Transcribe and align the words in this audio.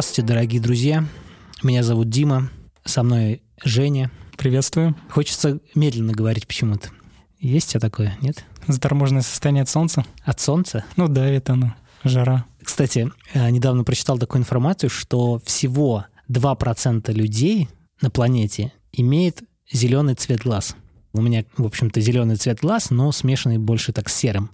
Здравствуйте, 0.00 0.28
дорогие 0.28 0.62
друзья. 0.62 1.04
Меня 1.62 1.82
зовут 1.82 2.08
Дима. 2.08 2.48
Со 2.86 3.02
мной 3.02 3.42
Женя. 3.62 4.10
Приветствую. 4.38 4.96
Хочется 5.10 5.60
медленно 5.74 6.14
говорить 6.14 6.46
почему-то. 6.46 6.88
Есть 7.38 7.68
у 7.68 7.70
тебя 7.72 7.80
такое, 7.80 8.16
нет? 8.22 8.42
Заторможенное 8.66 9.20
состояние 9.20 9.60
от 9.60 9.68
солнца? 9.68 10.06
От 10.24 10.40
солнца? 10.40 10.86
Ну 10.96 11.06
да, 11.06 11.26
это 11.26 11.52
оно. 11.52 11.74
Жара. 12.02 12.46
Кстати, 12.64 13.10
э, 13.34 13.50
недавно 13.50 13.84
прочитал 13.84 14.16
такую 14.16 14.40
информацию, 14.40 14.88
что 14.88 15.38
всего 15.44 16.06
2% 16.30 17.12
людей 17.12 17.68
на 18.00 18.08
планете 18.10 18.72
имеет 18.92 19.42
зеленый 19.70 20.14
цвет 20.14 20.40
глаз. 20.40 20.76
У 21.12 21.20
меня, 21.20 21.44
в 21.58 21.66
общем-то, 21.66 22.00
зеленый 22.00 22.36
цвет 22.36 22.60
глаз, 22.60 22.88
но 22.88 23.12
смешанный 23.12 23.58
больше 23.58 23.92
так 23.92 24.08
с 24.08 24.14
серым. 24.16 24.50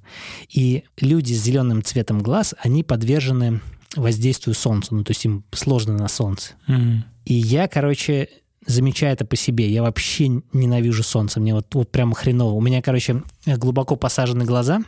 И 0.52 0.82
люди 1.00 1.34
с 1.34 1.40
зеленым 1.40 1.84
цветом 1.84 2.20
глаз, 2.20 2.56
они 2.58 2.82
подвержены 2.82 3.60
воздействию 3.96 4.54
солнца. 4.54 4.94
Ну, 4.94 5.04
то 5.04 5.10
есть 5.10 5.24
им 5.24 5.44
сложно 5.52 5.94
на 5.94 6.08
солнце. 6.08 6.54
Мгм. 6.66 7.04
И 7.24 7.34
я, 7.34 7.68
короче, 7.68 8.28
замечаю 8.66 9.12
это 9.12 9.24
по 9.24 9.36
себе. 9.36 9.70
Я 9.70 9.82
вообще 9.82 10.28
ненавижу 10.52 11.02
солнце. 11.02 11.40
Мне 11.40 11.54
вот, 11.54 11.74
вот 11.74 11.90
прямо 11.90 12.14
хреново. 12.14 12.52
У 12.52 12.60
меня, 12.60 12.82
короче, 12.82 13.22
глубоко 13.46 13.96
посажены 13.96 14.44
глаза. 14.44 14.82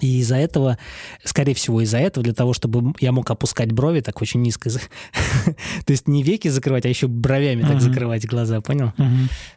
И 0.00 0.18
из-за 0.18 0.36
этого, 0.36 0.78
скорее 1.22 1.54
всего, 1.54 1.80
из-за 1.80 1.98
этого, 1.98 2.24
для 2.24 2.34
того, 2.34 2.54
чтобы 2.54 2.92
я 2.98 3.12
мог 3.12 3.30
опускать 3.30 3.70
брови 3.72 4.00
так 4.00 4.20
очень 4.20 4.42
низко. 4.42 4.70
То 5.84 5.90
есть 5.90 6.08
не 6.08 6.22
веки 6.22 6.48
закрывать, 6.48 6.86
а 6.86 6.88
еще 6.88 7.06
бровями 7.06 7.62
так 7.62 7.80
закрывать 7.80 8.26
глаза, 8.26 8.60
понял? 8.60 8.92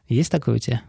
Есть 0.07 0.31
такое 0.31 0.55
у 0.55 0.59
тебя? 0.59 0.81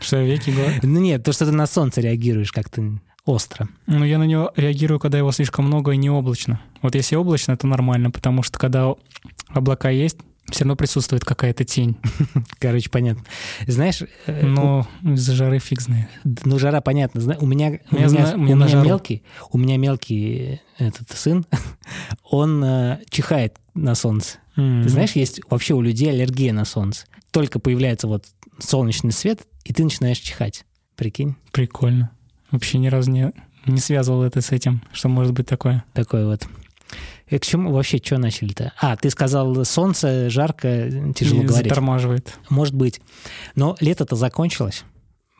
Что, 0.00 0.22
веки 0.22 0.50
глаз? 0.50 0.74
Ну 0.82 1.00
нет, 1.00 1.24
то, 1.24 1.32
что 1.32 1.44
ты 1.44 1.52
на 1.52 1.66
солнце 1.66 2.00
реагируешь 2.00 2.52
как-то 2.52 2.98
остро. 3.28 3.68
Ну, 3.86 4.04
я 4.04 4.18
на 4.18 4.24
него 4.24 4.52
реагирую, 4.56 4.98
когда 4.98 5.18
его 5.18 5.30
слишком 5.32 5.66
много 5.66 5.92
и 5.92 5.96
не 5.96 6.10
облачно. 6.10 6.60
Вот 6.82 6.94
если 6.94 7.16
облачно, 7.16 7.52
это 7.52 7.66
нормально, 7.66 8.10
потому 8.10 8.42
что 8.42 8.58
когда 8.58 8.94
облака 9.48 9.90
есть, 9.90 10.16
все 10.50 10.64
равно 10.64 10.76
присутствует 10.76 11.24
какая-то 11.26 11.64
тень. 11.64 11.96
Короче, 12.58 12.88
понятно. 12.88 13.22
Знаешь, 13.66 14.02
э, 14.26 14.46
Но 14.46 14.86
из-за 15.02 15.34
жары 15.34 15.58
фиг 15.58 15.80
знает. 15.82 16.08
Ну, 16.24 16.58
жара, 16.58 16.80
понятно. 16.80 17.20
Зна- 17.20 17.36
У 17.38 17.44
меня, 17.46 17.78
у 17.90 17.96
меня, 17.96 18.08
знаю, 18.08 18.36
у 18.36 18.40
мне 18.40 18.54
на 18.54 18.64
меня 18.64 18.82
мелкий, 18.82 19.22
у 19.50 19.58
меня 19.58 19.76
мелкий 19.76 20.60
этот 20.78 21.10
сын, 21.10 21.44
он 22.22 22.64
э, 22.64 23.00
чихает 23.10 23.56
на 23.74 23.94
солнце. 23.94 24.38
М. 24.56 24.82
Ты 24.82 24.88
знаешь, 24.88 25.12
есть 25.12 25.40
вообще 25.50 25.74
у 25.74 25.82
людей 25.82 26.10
аллергия 26.10 26.52
на 26.54 26.64
солнце. 26.64 27.04
Только 27.30 27.58
появляется 27.58 28.06
вот 28.06 28.24
солнечный 28.58 29.12
свет, 29.12 29.46
и 29.64 29.74
ты 29.74 29.84
начинаешь 29.84 30.18
чихать. 30.18 30.64
Прикинь, 30.96 31.36
Прикольно. 31.52 32.10
Вообще 32.50 32.78
ни 32.78 32.88
разу 32.88 33.10
не, 33.10 33.32
не 33.66 33.78
связывал 33.78 34.22
это 34.22 34.40
с 34.40 34.50
этим, 34.52 34.82
что 34.92 35.08
может 35.08 35.32
быть 35.32 35.46
такое. 35.46 35.84
такой 35.92 36.24
вот. 36.24 36.46
И 37.28 37.38
к 37.38 37.44
чему 37.44 37.72
вообще, 37.72 37.98
что 37.98 38.16
начали-то? 38.16 38.72
А, 38.80 38.96
ты 38.96 39.10
сказал, 39.10 39.64
солнце, 39.66 40.30
жарко, 40.30 41.12
тяжело 41.14 41.42
И 41.42 41.44
говорить. 41.46 41.68
затормаживает. 41.68 42.38
Может 42.48 42.74
быть. 42.74 43.00
Но 43.54 43.76
лето-то 43.80 44.16
закончилось. 44.16 44.84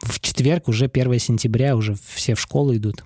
В 0.02 0.20
четверг, 0.20 0.68
уже 0.68 0.84
1 0.84 1.18
сентября, 1.18 1.74
уже 1.76 1.96
все 2.14 2.34
в 2.34 2.40
школу 2.40 2.76
идут. 2.76 3.04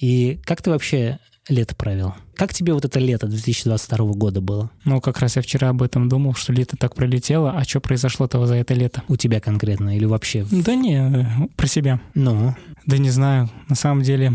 И 0.00 0.40
как 0.44 0.62
ты 0.62 0.70
вообще 0.70 1.18
лето 1.48 1.74
провел? 1.74 2.14
Как 2.34 2.54
тебе 2.54 2.72
вот 2.72 2.84
это 2.84 2.98
лето 2.98 3.26
2022 3.26 3.98
года 4.14 4.40
было? 4.40 4.70
Ну, 4.84 5.00
как 5.00 5.18
раз 5.18 5.36
я 5.36 5.42
вчера 5.42 5.70
об 5.70 5.82
этом 5.82 6.08
думал, 6.08 6.34
что 6.34 6.52
лето 6.52 6.76
так 6.76 6.94
пролетело, 6.94 7.52
а 7.52 7.64
что 7.64 7.80
произошло-то 7.80 8.44
за 8.46 8.54
это 8.54 8.74
лето? 8.74 9.02
У 9.08 9.16
тебя 9.16 9.40
конкретно 9.40 9.96
или 9.96 10.04
вообще? 10.06 10.46
Да 10.50 10.74
не, 10.74 11.48
про 11.56 11.66
себя. 11.66 12.00
Ну, 12.14 12.54
Да 12.88 12.96
не 12.96 13.10
знаю, 13.10 13.50
на 13.68 13.76
самом 13.76 14.02
деле, 14.02 14.32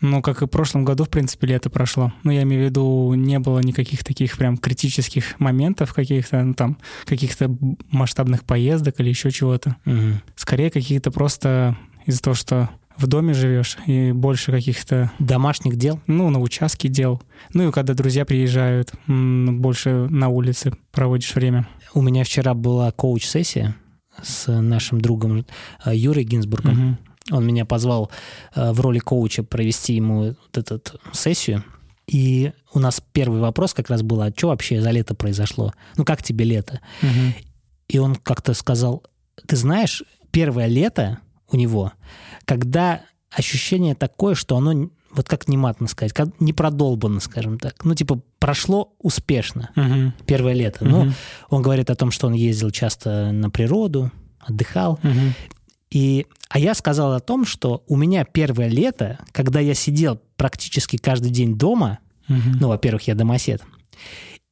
ну, 0.00 0.22
как 0.22 0.42
и 0.42 0.46
в 0.46 0.48
прошлом 0.48 0.84
году, 0.84 1.02
в 1.02 1.08
принципе, 1.08 1.48
лето 1.48 1.70
прошло. 1.70 2.12
Ну, 2.22 2.30
я 2.30 2.42
имею 2.42 2.62
в 2.62 2.64
виду, 2.66 3.14
не 3.14 3.40
было 3.40 3.58
никаких 3.58 4.04
таких 4.04 4.38
прям 4.38 4.56
критических 4.56 5.40
моментов 5.40 5.92
каких-то, 5.92 6.40
ну, 6.44 6.54
там, 6.54 6.78
каких-то 7.04 7.52
масштабных 7.90 8.44
поездок 8.44 9.00
или 9.00 9.08
еще 9.08 9.32
чего-то. 9.32 9.74
мгм. 9.84 10.22
Скорее, 10.36 10.70
какие-то 10.70 11.10
просто 11.10 11.76
из-за 12.06 12.22
того, 12.22 12.34
что 12.34 12.70
в 12.96 13.08
доме 13.08 13.34
живешь 13.34 13.76
и 13.86 14.12
больше 14.12 14.52
каких-то, 14.52 15.10
домашних 15.18 15.74
дел? 15.74 16.00
ну, 16.06 16.30
на 16.30 16.38
участке 16.38 16.88
дел. 16.88 17.20
Ну, 17.54 17.68
и 17.68 17.72
когда 17.72 17.92
друзья 17.92 18.24
приезжают, 18.24 18.92
больше 19.08 20.06
на 20.10 20.28
улице 20.28 20.74
проводишь 20.92 21.34
время. 21.34 21.66
У 21.92 22.02
меня 22.02 22.22
вчера 22.22 22.54
была 22.54 22.92
коуч-сессия 22.92 23.74
с 24.22 24.46
нашим 24.60 25.00
другом 25.00 25.44
э, 25.84 25.96
Юрой 25.96 26.22
Гинзбургом. 26.22 26.74
Мгм. 26.74 26.98
Он 27.30 27.46
меня 27.46 27.64
позвал 27.64 28.10
э, 28.54 28.72
в 28.72 28.80
роли 28.80 28.98
коуча 28.98 29.42
провести 29.42 29.94
ему 29.94 30.34
вот 30.54 30.58
эту 30.58 30.80
сессию. 31.12 31.64
И 32.06 32.52
у 32.72 32.78
нас 32.78 33.02
первый 33.12 33.40
вопрос 33.40 33.74
как 33.74 33.90
раз 33.90 34.02
был, 34.02 34.22
а 34.22 34.32
что 34.34 34.48
вообще 34.48 34.80
за 34.80 34.90
лето 34.90 35.14
произошло? 35.14 35.72
Ну, 35.96 36.04
как 36.04 36.22
тебе 36.22 36.44
лето? 36.46 36.80
Мгм. 37.02 37.34
И 37.88 37.98
он 37.98 38.14
как-то 38.16 38.54
сказал, 38.54 39.02
ты 39.46 39.56
знаешь, 39.56 40.02
первое 40.30 40.66
лето 40.66 41.18
у 41.50 41.56
него, 41.56 41.92
когда 42.46 43.02
ощущение 43.30 43.94
такое, 43.94 44.34
что 44.34 44.56
оно, 44.56 44.88
вот 45.10 45.28
как 45.28 45.48
нематно 45.48 45.86
сказать, 45.86 46.12
как 46.14 46.28
не 46.40 46.52
продолбано, 46.54 47.20
скажем 47.20 47.58
так. 47.58 47.84
Ну, 47.84 47.94
типа, 47.94 48.20
прошло 48.38 48.94
успешно 49.00 49.70
Мгм. 49.76 50.14
первое 50.26 50.54
лето. 50.54 50.84
Ну, 50.86 51.04
Мгм. 51.04 51.14
он 51.50 51.62
говорит 51.62 51.90
о 51.90 51.94
том, 51.94 52.10
что 52.10 52.26
он 52.26 52.32
ездил 52.32 52.70
часто 52.70 53.32
на 53.32 53.50
природу, 53.50 54.10
отдыхал. 54.40 54.98
Мгм. 55.02 55.34
И, 55.90 56.26
а 56.48 56.58
я 56.58 56.74
сказал 56.74 57.12
о 57.14 57.20
том, 57.20 57.44
что 57.46 57.82
у 57.88 57.96
меня 57.96 58.24
первое 58.24 58.68
лето, 58.68 59.18
когда 59.32 59.60
я 59.60 59.74
сидел 59.74 60.20
практически 60.36 60.96
каждый 60.96 61.30
день 61.30 61.56
дома, 61.56 61.98
Мгм. 62.28 62.58
ну, 62.60 62.68
во-первых, 62.68 63.06
я 63.08 63.14
домосед, 63.14 63.62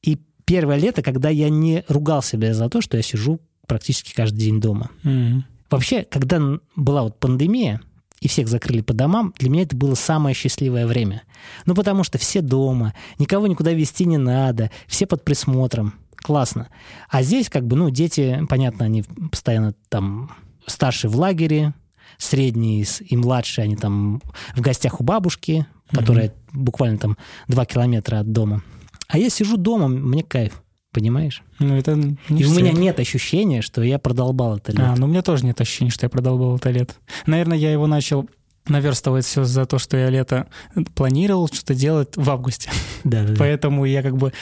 и 0.02 0.19
первое 0.47 0.76
лето, 0.78 1.02
когда 1.02 1.28
я 1.28 1.50
не 1.50 1.84
ругал 1.88 2.22
себя 2.22 2.54
за 2.54 2.69
то, 2.70 2.80
что 2.80 2.97
я 2.97 3.02
сижу 3.02 3.41
практически 3.66 4.14
каждый 4.14 4.38
день 4.38 4.60
дома. 4.60 4.91
Мгм. 5.02 5.44
Вообще, 5.70 6.04
когда 6.04 6.41
была 6.74 7.02
вот 7.02 7.19
пандемия, 7.19 7.80
и 8.20 8.28
всех 8.28 8.48
закрыли 8.48 8.80
по 8.80 8.94
домам, 8.94 9.34
для 9.38 9.50
меня 9.50 9.64
это 9.64 9.76
было 9.76 9.94
самое 9.94 10.34
счастливое 10.34 10.86
время. 10.86 11.22
Ну, 11.66 11.74
потому 11.74 12.03
что 12.03 12.16
все 12.16 12.41
дома, 12.41 12.94
никого 13.18 13.47
никуда 13.47 13.72
везти 13.72 14.06
не 14.06 14.16
надо, 14.16 14.70
все 14.86 15.06
под 15.06 15.22
присмотром. 15.22 15.92
Классно. 16.16 16.68
А 17.10 17.22
здесь 17.22 17.50
как 17.50 17.66
бы, 17.66 17.76
ну, 17.76 17.91
дети, 17.91 18.42
понятно, 18.48 18.86
они 18.86 19.03
постоянно 19.30 19.74
там 19.91 20.30
старшие 20.66 21.10
в 21.10 21.16
лагере, 21.16 21.72
средние 22.19 22.84
с- 22.84 23.00
и 23.03 23.16
младшие, 23.16 23.65
они 23.65 23.77
там 23.77 24.21
в 24.54 24.60
гостях 24.60 25.00
у 25.00 25.04
бабушки, 25.04 25.66
которая 25.91 26.32
буквально 26.53 26.99
там 26.99 27.16
два 27.49 27.65
километра 27.65 28.21
от 28.21 28.32
дома. 28.32 28.62
А 29.09 29.19
я 29.19 29.31
сижу 29.31 29.56
дома, 29.56 29.88
мне 29.88 30.22
кайф, 30.25 30.62
понимаешь? 30.93 31.43
Ну, 31.59 31.77
это 31.77 31.94
не 31.94 32.16
И 32.43 32.44
у 32.44 32.50
все. 32.50 32.60
меня 32.60 32.72
нет 32.72 32.99
ощущения, 32.99 33.62
что 33.62 33.82
я 33.82 33.99
продолбал 33.99 34.56
это 34.56 34.72
лето. 34.72 34.93
А, 34.93 34.97
ну 34.97 35.06
у 35.06 35.09
меня 35.09 35.22
тоже 35.22 35.44
нет 35.44 35.60
ощущения, 35.60 35.91
что 35.91 36.06
я 36.06 36.10
продолбал 36.10 36.56
это 36.56 36.71
лето. 36.71 36.94
Наверное, 37.27 37.56
я 37.59 37.71
его 37.71 37.87
начал 37.87 38.28
наверстывать 38.69 39.25
все 39.25 39.44
за 39.44 39.65
то, 39.66 39.78
что 39.78 39.97
я 39.97 40.10
лето 40.10 40.48
планировал 40.97 41.47
что-то 41.48 41.75
делать 41.75 42.16
в 42.16 42.28
августе. 42.28 42.71
Да, 43.04 43.22
да, 43.22 43.28
да. 43.28 43.34
Поэтому 43.38 43.84
я 43.84 44.03
как 44.03 44.16
бы 44.16 44.33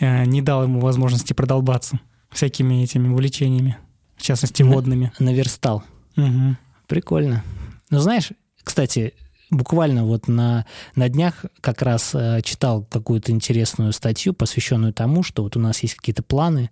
э, 0.00 0.24
не 0.24 0.42
дал 0.42 0.64
ему 0.64 0.80
возможности 0.80 1.34
продолбаться 1.34 2.00
всякими 2.32 2.82
этими 2.82 3.06
увлечениями, 3.08 3.76
в 4.16 4.22
частности, 4.22 4.62
водными. 4.62 5.12
Наверстал. 5.18 5.82
Мгм. 6.16 6.56
Прикольно. 6.86 7.42
Ну, 7.90 7.98
знаешь, 7.98 8.30
кстати, 8.62 9.14
буквально 9.50 10.04
вот 10.04 10.28
на, 10.28 10.66
на 10.94 11.08
днях 11.08 11.44
как 11.60 11.82
раз 11.82 12.14
э, 12.14 12.40
читал 12.42 12.84
какую-то 12.84 13.32
интересную 13.32 13.92
статью, 13.92 14.34
посвященную 14.34 14.92
тому, 14.92 15.22
что 15.22 15.42
вот 15.42 15.56
у 15.56 15.60
нас 15.60 15.82
есть 15.82 15.94
какие-то 15.94 16.22
планы, 16.22 16.70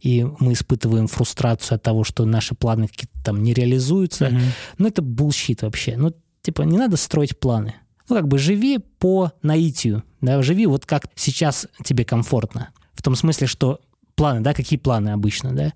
и 0.00 0.26
мы 0.38 0.52
испытываем 0.52 1.06
фрустрацию 1.06 1.76
от 1.76 1.82
того, 1.82 2.04
что 2.04 2.24
наши 2.24 2.54
планы 2.54 2.88
какие-то 2.88 3.22
там 3.24 3.42
не 3.42 3.52
реализуются. 3.52 4.26
Мгм. 4.30 4.40
Ну, 4.78 4.88
это 4.88 5.02
bullshit 5.02 5.62
вообще. 5.62 5.96
Ну, 5.96 6.14
типа, 6.42 6.62
не 6.62 6.78
надо 6.78 6.96
строить 6.96 7.38
планы. 7.38 7.74
Ну, 8.08 8.16
как 8.16 8.28
бы 8.28 8.38
живи 8.38 8.78
по 8.78 9.32
наитию, 9.42 10.02
да, 10.20 10.42
живи 10.42 10.66
вот 10.66 10.84
как 10.84 11.04
сейчас 11.14 11.68
тебе 11.84 12.04
комфортно. 12.04 12.70
В 12.94 13.02
том 13.02 13.14
смысле, 13.14 13.46
что 13.46 13.80
планы, 14.16 14.40
да, 14.40 14.52
какие 14.52 14.78
планы 14.78 15.10
обычно, 15.10 15.54
да? 15.54 15.72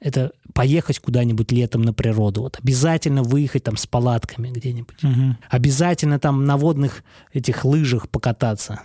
Это 0.00 0.32
поехать 0.52 0.98
куда-нибудь 0.98 1.52
летом 1.52 1.82
на 1.82 1.92
природу, 1.92 2.42
вот 2.42 2.58
обязательно 2.62 3.22
выехать 3.22 3.64
там 3.64 3.76
с 3.76 3.86
палатками 3.86 4.48
где-нибудь, 4.50 5.02
Мгм. 5.02 5.38
обязательно 5.50 6.18
там 6.18 6.44
на 6.44 6.56
водных 6.56 7.02
этих 7.32 7.64
лыжах 7.64 8.08
покататься, 8.10 8.82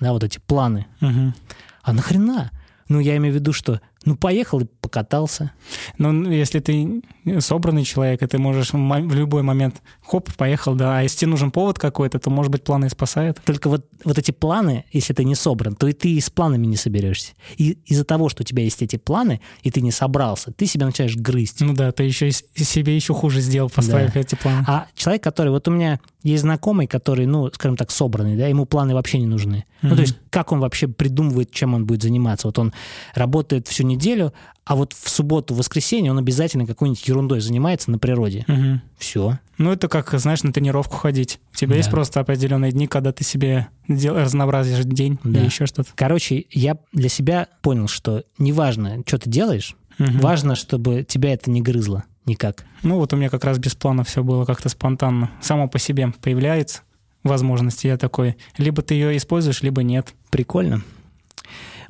да, 0.00 0.12
вот 0.12 0.22
эти 0.24 0.38
планы. 0.38 0.86
Мгм. 1.00 1.34
А 1.82 1.92
нахрена? 1.92 2.50
Ну, 2.88 3.00
я 3.00 3.16
имею 3.16 3.32
в 3.32 3.36
виду, 3.36 3.52
что 3.52 3.80
ну 4.04 4.16
поехал 4.16 4.60
и 4.60 4.64
покатался. 4.64 5.52
Ну, 5.98 6.30
если 6.30 6.60
ты 6.60 7.02
собранный 7.40 7.84
человек, 7.84 8.22
и 8.22 8.26
ты 8.26 8.38
можешь 8.38 8.72
в 8.72 9.14
любой 9.14 9.42
момент, 9.42 9.82
хоп, 10.02 10.32
поехал, 10.34 10.74
да, 10.74 10.98
а 10.98 11.02
если 11.02 11.18
тебе 11.18 11.30
нужен 11.30 11.50
повод 11.50 11.78
какой-то, 11.78 12.18
то, 12.18 12.30
может 12.30 12.52
быть, 12.52 12.64
планы 12.64 12.86
и 12.86 12.88
спасают. 12.88 13.40
Только 13.44 13.68
вот, 13.68 13.86
вот 14.04 14.18
эти 14.18 14.30
планы, 14.30 14.84
если 14.92 15.14
ты 15.14 15.24
не 15.24 15.34
собран, 15.34 15.74
то 15.74 15.88
и 15.88 15.92
ты 15.92 16.10
и 16.10 16.20
с 16.20 16.30
планами 16.30 16.66
не 16.66 16.76
соберешься. 16.76 17.32
И 17.56 17.78
из-за 17.86 18.04
того, 18.04 18.28
что 18.28 18.42
у 18.42 18.44
тебя 18.44 18.62
есть 18.62 18.82
эти 18.82 18.96
планы, 18.96 19.40
и 19.62 19.70
ты 19.70 19.80
не 19.80 19.90
собрался, 19.90 20.52
ты 20.52 20.66
себя 20.66 20.86
начинаешь 20.86 21.16
грызть. 21.16 21.60
Ну 21.60 21.72
да, 21.74 21.92
ты 21.92 22.04
еще 22.04 22.30
себе 22.30 22.94
еще 22.94 23.14
хуже 23.14 23.40
сделал, 23.40 23.70
поставив 23.70 24.12
Да. 24.14 24.20
эти 24.20 24.34
планы. 24.34 24.64
А 24.68 24.86
человек, 24.94 25.22
который... 25.22 25.50
Вот 25.50 25.66
у 25.68 25.70
меня 25.70 26.00
Есть 26.24 26.42
знакомый, 26.42 26.86
который, 26.88 27.26
ну, 27.26 27.48
скажем 27.52 27.76
так, 27.76 27.90
собранный, 27.92 28.36
да, 28.36 28.48
ему 28.48 28.64
планы 28.64 28.94
вообще 28.94 29.18
не 29.20 29.26
нужны. 29.26 29.64
Mm-hmm. 29.82 29.88
Ну, 29.88 29.94
то 29.94 30.00
есть, 30.00 30.16
как 30.30 30.50
он 30.50 30.58
вообще 30.58 30.88
придумывает, 30.88 31.52
чем 31.52 31.74
он 31.74 31.84
будет 31.86 32.02
заниматься? 32.02 32.48
Вот 32.48 32.58
он 32.58 32.72
работает 33.14 33.68
всю 33.68 33.84
неделю, 33.84 34.32
а 34.64 34.74
вот 34.74 34.94
в 34.94 35.08
субботу, 35.10 35.52
в 35.54 35.58
воскресенье 35.58 36.10
он 36.10 36.18
обязательно 36.18 36.66
какой-нибудь 36.66 37.06
ерундой 37.06 37.40
занимается 37.40 37.90
на 37.90 37.98
природе. 37.98 38.44
Мгм. 38.48 38.80
Все. 38.96 39.38
Ну, 39.58 39.70
это 39.70 39.88
как, 39.88 40.10
знаешь, 40.18 40.42
на 40.42 40.52
тренировку 40.52 40.96
ходить. 40.96 41.38
У 41.52 41.56
тебя 41.56 41.72
Да. 41.72 41.76
есть 41.76 41.90
просто 41.90 42.20
определенные 42.20 42.72
дни, 42.72 42.86
когда 42.86 43.12
ты 43.12 43.22
себе 43.22 43.68
дел... 43.86 44.14
разнообразишь 44.16 44.84
день 44.86 45.18
Да. 45.22 45.38
или 45.38 45.44
еще 45.44 45.66
что-то. 45.66 45.90
Короче, 45.94 46.46
я 46.50 46.78
для 46.92 47.10
себя 47.10 47.48
понял, 47.60 47.86
что 47.86 48.24
неважно, 48.38 49.02
что 49.06 49.18
ты 49.18 49.28
делаешь, 49.28 49.76
Мгм. 49.98 50.20
важно, 50.20 50.54
чтобы 50.54 51.04
тебя 51.04 51.34
это 51.34 51.50
не 51.50 51.62
грызло 51.62 52.04
никак. 52.26 52.64
Ну, 52.82 52.96
вот 52.96 53.12
у 53.12 53.16
меня 53.16 53.28
как 53.28 53.44
раз 53.44 53.58
без 53.58 53.74
плана 53.74 54.04
все 54.04 54.22
было 54.22 54.44
как-то 54.44 54.68
спонтанно. 54.68 55.30
Само 55.40 55.68
по 55.68 55.78
себе 55.78 56.12
появляется 56.22 56.82
возможность, 57.22 57.84
я 57.84 57.96
такой, 57.96 58.36
либо 58.58 58.82
ты 58.82 58.94
ее 58.94 59.16
используешь, 59.16 59.62
либо 59.62 59.82
нет. 59.82 60.14
Прикольно. 60.30 60.82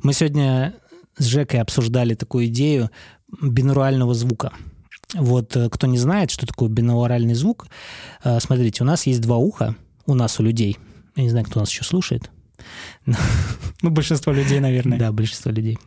Мы 0.03 0.13
сегодня 0.13 0.73
с 1.17 1.25
Жекой 1.25 1.61
обсуждали 1.61 2.15
такую 2.15 2.45
идею 2.47 2.89
бинурального 3.41 4.13
звука. 4.13 4.53
Вот 5.13 5.55
э, 5.55 5.69
кто 5.69 5.87
не 5.87 5.97
знает, 5.97 6.31
что 6.31 6.45
такое 6.45 6.69
бинуральный 6.69 7.33
звук, 7.33 7.67
э, 8.23 8.39
смотрите, 8.39 8.83
у 8.83 8.85
нас 8.85 9.05
есть 9.05 9.21
два 9.21 9.37
уха, 9.37 9.75
у 10.05 10.13
нас, 10.13 10.39
у 10.39 10.43
людей. 10.43 10.77
Я 11.15 11.23
не 11.23 11.29
знаю, 11.29 11.45
кто 11.45 11.59
нас 11.59 11.69
еще 11.69 11.83
слушает. 11.83 12.29
Ну, 13.81 13.91
большинство 13.91 14.31
людей, 14.31 14.59
наверное. 14.59 14.97
Да, 14.97 15.11
большинство 15.11 15.51
людей. 15.51 15.77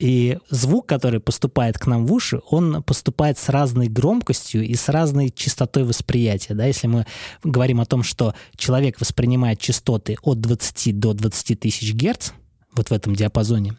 И 0.00 0.38
звук, 0.48 0.86
который 0.86 1.20
поступает 1.20 1.78
к 1.78 1.86
нам 1.86 2.06
в 2.06 2.12
уши, 2.14 2.40
он 2.48 2.82
поступает 2.82 3.38
с 3.38 3.50
разной 3.50 3.88
громкостью 3.88 4.66
и 4.66 4.74
с 4.74 4.88
разной 4.88 5.30
частотой 5.30 5.84
восприятия. 5.84 6.54
Да? 6.54 6.64
Если 6.64 6.86
мы 6.86 7.06
говорим 7.44 7.82
о 7.82 7.84
том, 7.84 8.02
что 8.02 8.34
человек 8.56 8.98
воспринимает 8.98 9.60
частоты 9.60 10.16
от 10.22 10.40
20 10.40 10.98
до 10.98 11.12
20 11.12 11.60
тысяч 11.60 11.92
герц, 11.92 12.30
вот 12.74 12.88
в 12.88 12.92
этом 12.92 13.14
диапазоне, 13.14 13.76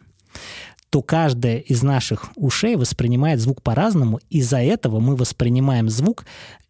то 0.90 1.02
каждая 1.02 1.58
из 1.58 1.82
наших 1.82 2.30
ушей 2.36 2.76
воспринимает 2.76 3.40
звук 3.40 3.60
по-разному, 3.60 4.20
из-за 4.30 4.58
этого 4.58 5.00
мы 5.00 5.16
воспринимаем 5.16 5.88
звук, 5.88 6.24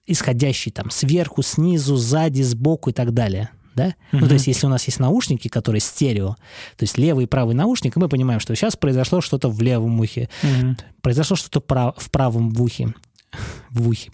исходящий 0.06 0.72
там 0.72 0.90
сверху, 0.90 1.42
снизу, 1.42 1.96
сзади, 1.96 2.40
сбоку 2.40 2.88
и 2.88 2.92
так 2.94 3.12
далее. 3.12 3.50
Да? 3.74 3.94
Ну, 4.12 4.18
Мгм. 4.20 4.28
то 4.28 4.34
есть, 4.34 4.46
если 4.46 4.66
у 4.66 4.68
нас 4.70 4.84
есть 4.84 5.00
наушники, 5.00 5.48
которые 5.48 5.80
стерео, 5.80 6.36
то 6.76 6.82
есть 6.82 6.98
левый 6.98 7.24
и 7.24 7.26
правый 7.26 7.54
наушник, 7.54 7.96
и 7.96 8.00
мы 8.00 8.08
понимаем, 8.08 8.38
что 8.40 8.54
сейчас 8.54 8.76
произошло 8.76 9.20
что-то 9.20 9.48
в 9.48 9.60
левом 9.62 9.98
ухе, 10.00 10.28
Мгм. 10.42 10.76
произошло 11.00 11.36
что-то 11.36 11.60
прав- 11.60 11.94
в 11.96 12.10
правом 12.10 12.52
ухе. 12.60 12.94
В 13.70 13.88
ухе. 13.88 14.10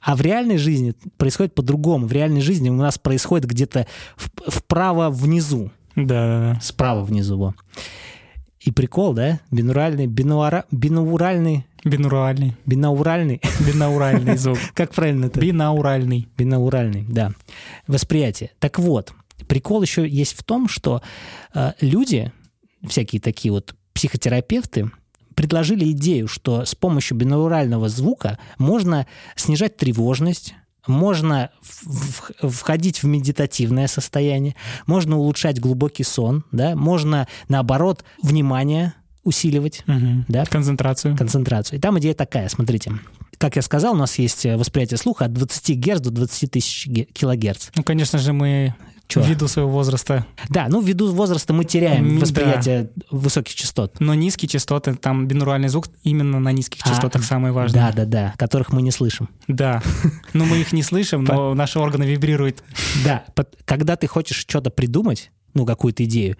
А 0.00 0.16
в 0.16 0.22
реальной 0.22 0.56
жизни 0.56 0.94
происходит 1.18 1.54
по-другому. 1.54 2.06
В 2.06 2.12
реальной 2.12 2.40
жизни 2.40 2.70
у 2.70 2.74
нас 2.74 2.96
происходит 2.96 3.46
где-то 3.46 3.86
в- 4.16 4.30
вправо 4.50 5.10
внизу. 5.10 5.70
Да, 5.96 6.54
да, 6.54 6.60
Справа 6.62 7.04
внизу. 7.04 7.36
Во. 7.38 7.54
И 8.64 8.70
прикол, 8.70 9.12
да? 9.12 9.40
Бинуральный, 9.50 10.06
бинуара, 10.06 10.64
бинауральный, 10.70 11.66
да. 11.84 12.54
Бинауральный. 12.64 13.40
бинауральный. 13.60 14.38
Звук. 14.38 14.58
Как 14.74 14.94
правильно 14.94 15.26
это? 15.26 15.38
Бинауральный. 15.38 16.28
Бинауральный, 16.38 17.04
да. 17.06 17.32
Восприятие. 17.86 18.52
Так 18.58 18.78
вот, 18.78 19.12
прикол 19.48 19.82
еще 19.82 20.08
есть 20.08 20.32
в 20.32 20.42
том, 20.44 20.68
что 20.68 21.02
э, 21.54 21.72
люди, 21.82 22.32
всякие 22.88 23.20
такие 23.20 23.52
вот 23.52 23.74
психотерапевты, 23.92 24.90
предложили 25.34 25.90
идею, 25.90 26.26
что 26.26 26.64
с 26.64 26.74
помощью 26.74 27.18
бинаурального 27.18 27.90
звука 27.90 28.38
можно 28.56 29.06
снижать 29.36 29.76
тревожность, 29.76 30.54
можно 30.86 31.50
входить 32.42 33.02
в 33.02 33.06
медитативное 33.06 33.86
состояние, 33.88 34.54
можно 34.86 35.16
улучшать 35.18 35.60
глубокий 35.60 36.04
сон, 36.04 36.44
да, 36.52 36.74
можно, 36.76 37.26
наоборот, 37.48 38.04
внимание 38.22 38.94
усиливать, 39.22 39.82
Мгм. 39.86 40.26
Да. 40.28 40.44
Концентрацию. 40.44 41.16
концентрацию. 41.16 41.78
И 41.78 41.80
там 41.80 41.98
идея 41.98 42.14
такая, 42.14 42.48
смотрите. 42.48 42.92
Как 43.38 43.56
я 43.56 43.62
сказал, 43.62 43.94
у 43.94 43.96
нас 43.96 44.18
есть 44.18 44.44
восприятие 44.44 44.98
слуха 44.98 45.24
от 45.24 45.32
20 45.32 45.74
Гц 45.76 46.00
до 46.00 46.10
20 46.10 46.50
тысяч 46.50 46.86
ге- 46.86 47.04
килогерц. 47.04 47.70
Ну, 47.74 47.82
конечно 47.82 48.18
же, 48.18 48.32
мы 48.32 48.74
Чё? 49.06 49.22
ввиду 49.22 49.48
своего 49.48 49.70
возраста, 49.70 50.26
Да, 50.48 50.66
ну 50.68 50.80
ввиду 50.80 51.12
возраста 51.12 51.52
мы 51.52 51.64
теряем 51.64 52.18
восприятие 52.18 52.90
высоких 53.10 53.54
частот. 53.54 54.00
но 54.00 54.14
низкие 54.14 54.48
частоты, 54.48 54.94
там 54.94 55.26
бинуральный 55.28 55.68
звук 55.68 55.88
именно 56.02 56.40
на 56.40 56.52
низких 56.52 56.80
А, 56.84 56.88
частотах 56.88 57.22
самое 57.22 57.52
Да, 57.52 57.60
важное. 57.60 57.92
да, 57.92 58.04
да, 58.06 58.34
которых 58.38 58.72
мы 58.72 58.80
не 58.82 58.90
слышим. 58.90 59.28
Да. 59.46 59.82
Но 60.32 60.44
мы 60.46 60.58
их 60.58 60.72
не 60.72 60.82
слышим, 60.82 61.24
но 61.24 61.54
наши 61.54 61.78
органы 61.78 62.04
вибрируют. 62.04 62.62
Да, 63.04 63.24
когда 63.66 63.96
ты 63.96 64.06
хочешь 64.06 64.38
что-то 64.38 64.70
придумать, 64.70 65.30
ну, 65.52 65.66
какую-то 65.66 66.04
идею, 66.04 66.36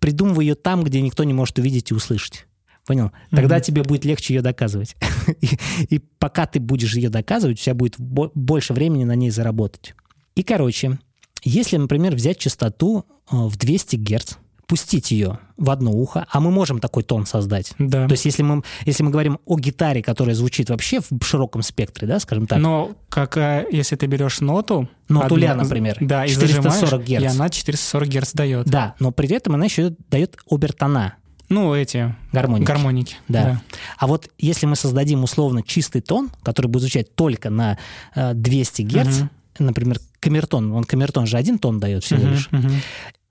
придумывай 0.00 0.44
ее 0.46 0.54
там, 0.54 0.84
где 0.84 1.00
никто 1.00 1.24
не 1.24 1.32
может 1.32 1.58
увидеть 1.58 1.90
и 1.90 1.94
услышать. 1.94 2.46
Понял? 2.86 3.10
Тогда 3.30 3.56
Мгм. 3.56 3.62
тебе 3.64 3.82
будет 3.84 4.04
легче 4.04 4.34
ее 4.34 4.42
доказывать. 4.42 4.96
И, 5.40 5.48
и 5.88 5.98
пока 6.18 6.46
ты 6.46 6.58
будешь 6.60 6.94
ее 6.94 7.08
доказывать, 7.10 7.58
у 7.58 7.62
тебя 7.62 7.74
будет 7.74 7.94
бо- 7.98 8.30
больше 8.34 8.72
времени 8.74 9.04
на 9.04 9.14
ней 9.14 9.30
заработать. 9.30 9.94
И, 10.34 10.42
короче, 10.42 10.98
если, 11.42 11.76
например, 11.76 12.14
взять 12.14 12.38
частоту 12.38 13.04
э, 13.30 13.36
в 13.36 13.56
200 13.56 13.96
Гц, 13.96 14.34
пустить 14.68 15.10
ее 15.10 15.38
в 15.58 15.68
одно 15.68 15.90
ухо, 15.92 16.26
а 16.30 16.40
мы 16.40 16.50
можем 16.50 16.78
такой 16.78 17.02
тон 17.02 17.26
создать. 17.26 17.74
Да. 17.78 18.06
То 18.06 18.12
есть, 18.12 18.24
если 18.24 18.42
мы, 18.42 18.62
если 18.86 19.02
мы 19.02 19.10
говорим 19.10 19.38
о 19.44 19.58
гитаре, 19.58 20.02
которая 20.02 20.34
звучит 20.34 20.70
вообще 20.70 21.00
в 21.00 21.22
широком 21.24 21.60
спектре, 21.62 22.08
да, 22.08 22.18
скажем 22.20 22.46
так, 22.46 22.58
Но 22.58 22.92
как 23.10 23.36
э, 23.36 23.66
если 23.70 23.96
ты 23.96 24.06
берешь 24.06 24.40
ноту, 24.40 24.88
Ноту 25.08 25.36
ля, 25.36 25.54
например, 25.54 25.98
да, 26.00 26.24
и 26.24 26.30
440 26.30 26.72
зажимаешь, 26.72 27.06
герц. 27.06 27.22
и 27.22 27.26
она 27.36 27.50
440 27.50 28.08
герц 28.08 28.32
дает. 28.32 28.66
да, 28.66 28.94
но 28.98 29.10
при 29.12 29.28
этом 29.30 29.54
она 29.56 29.66
еще 29.66 29.94
дает 30.10 30.38
обертона, 30.48 31.16
Ну, 31.50 31.74
эти 31.74 32.14
гармоники. 32.32 32.66
гармоники. 32.66 33.16
Да. 33.28 33.60
А 33.98 34.06
вот 34.06 34.30
если 34.38 34.64
мы 34.64 34.76
создадим 34.76 35.22
условно 35.22 35.62
чистый 35.62 36.00
тон, 36.00 36.30
который 36.42 36.68
будет 36.68 36.82
звучать 36.82 37.14
только 37.14 37.50
на 37.50 37.76
э, 38.14 38.32
200 38.32 38.82
Гц, 38.82 39.18
Мгм. 39.18 39.30
например, 39.58 39.98
камертон, 40.22 40.72
он 40.72 40.84
камертон 40.84 41.26
же 41.26 41.36
один 41.36 41.58
тон 41.58 41.78
дает 41.80 42.04
всего 42.04 42.26
лишь. 42.26 42.48
мгм. 42.50 42.70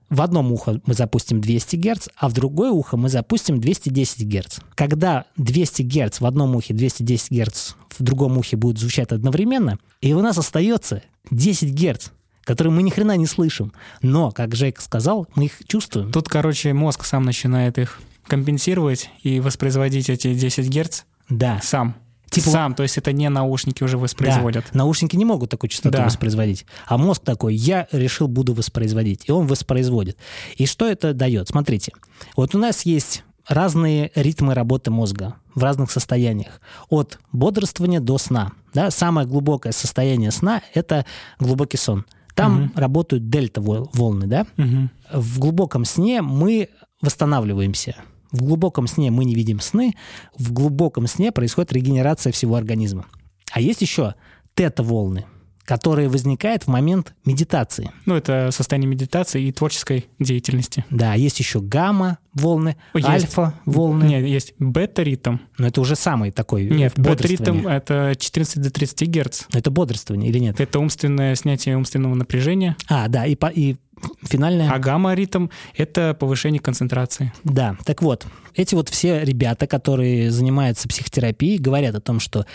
В 0.10 0.22
одном 0.22 0.52
ухо 0.52 0.82
мы 0.86 0.94
запустим 0.94 1.40
200 1.40 1.78
Гц, 1.78 2.10
а 2.18 2.28
в 2.28 2.34
другое 2.34 2.70
ухо 2.70 2.98
мы 2.98 3.08
запустим 3.08 3.62
210 3.62 4.26
Гц. 4.28 4.60
Когда 4.76 5.24
200 5.38 5.84
Гц 5.84 6.20
в 6.20 6.26
одном 6.26 6.54
ухе, 6.58 6.74
210 6.74 7.32
Гц 7.32 7.76
в 7.98 8.04
другом 8.04 8.38
ухе 8.38 8.58
будут 8.58 8.78
звучать 8.78 9.14
одновременно, 9.14 9.80
и 10.02 10.14
у 10.14 10.22
нас 10.22 10.38
остается 10.38 11.02
10 11.30 11.74
Гц, 11.74 12.10
которые 12.44 12.74
мы 12.74 12.84
ни 12.84 12.90
хрена 12.90 13.16
не 13.16 13.26
слышим. 13.26 13.72
Но, 14.02 14.32
как 14.32 14.54
Жейк 14.54 14.82
сказал, 14.82 15.28
мы 15.36 15.46
их 15.46 15.60
чувствуем. 15.66 16.12
Тут, 16.12 16.28
короче, 16.28 16.74
мозг 16.74 17.06
сам 17.06 17.24
начинает 17.24 17.78
их 17.78 18.02
компенсировать 18.28 19.10
и 19.24 19.40
воспроизводить 19.40 20.10
эти 20.10 20.34
10 20.34 20.68
герц 20.68 21.04
Да. 21.30 21.62
сам. 21.64 21.96
Типа- 22.32 22.50
сам, 22.50 22.74
то 22.76 22.84
есть 22.84 22.98
это 22.98 23.12
не 23.12 23.30
наушники 23.30 23.84
уже 23.84 23.98
воспроизводят. 23.98 24.66
Да, 24.72 24.78
наушники 24.80 25.16
не 25.16 25.26
могут 25.26 25.50
такую 25.50 25.70
частоту 25.70 25.98
Да. 25.98 26.06
воспроизводить. 26.06 26.66
А 26.88 26.98
мозг 26.98 27.24
такой, 27.24 27.56
я 27.56 27.88
решил, 27.92 28.28
буду 28.28 28.54
воспроизводить. 28.54 29.28
И 29.28 29.32
он 29.32 29.48
воспроизводит. 29.48 30.18
И 30.56 30.66
что 30.66 30.88
это 30.88 31.14
дает? 31.14 31.50
Смотрите, 31.50 31.92
вот 32.36 32.56
у 32.56 32.58
нас 32.58 32.84
есть 32.84 33.24
разные 33.48 34.12
ритмы 34.16 34.54
работы 34.54 34.92
мозга 34.92 35.36
в 35.56 35.62
разных 35.64 35.92
состояниях. 35.92 36.62
От 36.90 37.20
бодрствования 37.34 38.00
до 38.00 38.18
сна. 38.18 38.54
Да? 38.74 38.92
Самое 38.92 39.28
глубокое 39.28 39.74
состояние 39.74 40.32
сна– 40.32 40.62
это 40.74 41.06
глубокий 41.40 41.78
сон. 41.78 42.06
Там 42.34 42.54
Мгм. 42.66 42.72
работают 42.76 43.30
дельта-волны, 43.30 44.26
да? 44.28 44.48
Мгм. 44.56 44.90
В 45.12 45.40
глубоком 45.40 45.84
сне 45.84 46.22
мы 46.22 46.70
восстанавливаемся. 47.02 47.96
В 48.32 48.44
глубоком 48.44 48.88
сне 48.88 49.12
мы 49.12 49.26
не 49.26 49.36
видим 49.36 49.60
сны. 49.60 49.96
В 50.38 50.54
глубоком 50.54 51.08
сне 51.08 51.32
происходит 51.32 51.74
регенерация 51.74 52.32
всего 52.32 52.56
организма. 52.56 53.06
А 53.52 53.60
есть 53.60 53.82
еще 53.82 54.16
тета-волны, 54.54 55.26
которые 55.66 56.10
возникают 56.10 56.64
в 56.64 56.68
момент 56.68 57.14
медитации. 57.26 57.92
Ну, 58.06 58.16
это 58.16 58.50
состояние 58.52 58.90
медитации 58.90 59.44
и 59.44 59.52
творческой 59.52 60.08
деятельности. 60.20 60.86
Да, 60.90 61.14
есть 61.14 61.40
еще 61.40 61.62
гамма-волны, 61.62 62.76
Есть. 62.94 63.08
альфа-волны. 63.08 64.04
Нет, 64.06 64.26
есть 64.26 64.54
бета-ритм. 64.60 65.38
Но 65.58 65.68
это 65.68 65.82
уже 65.82 65.96
самый 65.96 66.32
такой 66.32 66.66
Нет, 66.66 66.94
бодрствование. 66.98 67.38
бета-ритм— 67.64 67.68
это 67.70 68.16
14 68.18 68.62
до 68.62 68.70
30 68.72 69.06
герц. 69.08 69.44
Это 69.54 69.72
бодрствование 69.72 70.30
или 70.30 70.40
нет? 70.40 70.60
Это 70.60 70.80
умственное 70.80 71.36
снятие 71.36 71.78
умственного 71.78 72.16
напряжения. 72.16 72.76
А, 72.90 73.08
да, 73.08 73.26
и, 73.26 73.36
по- 73.36 73.48
и 73.48 73.76
финальное. 74.24 74.72
А 74.72 74.80
гамма-ритм— 74.80 75.48
это 75.78 76.16
повышение 76.20 76.60
концентрации. 76.60 77.32
Да, 77.44 77.78
так 77.86 78.02
вот, 78.02 78.26
эти 78.56 78.74
вот 78.76 78.90
все 78.90 79.24
ребята, 79.24 79.68
которые 79.68 80.32
занимаются 80.32 80.88
психотерапией, 80.88 81.58
говорят 81.60 81.96
о 81.96 82.02
том, 82.02 82.20
что 82.20 82.46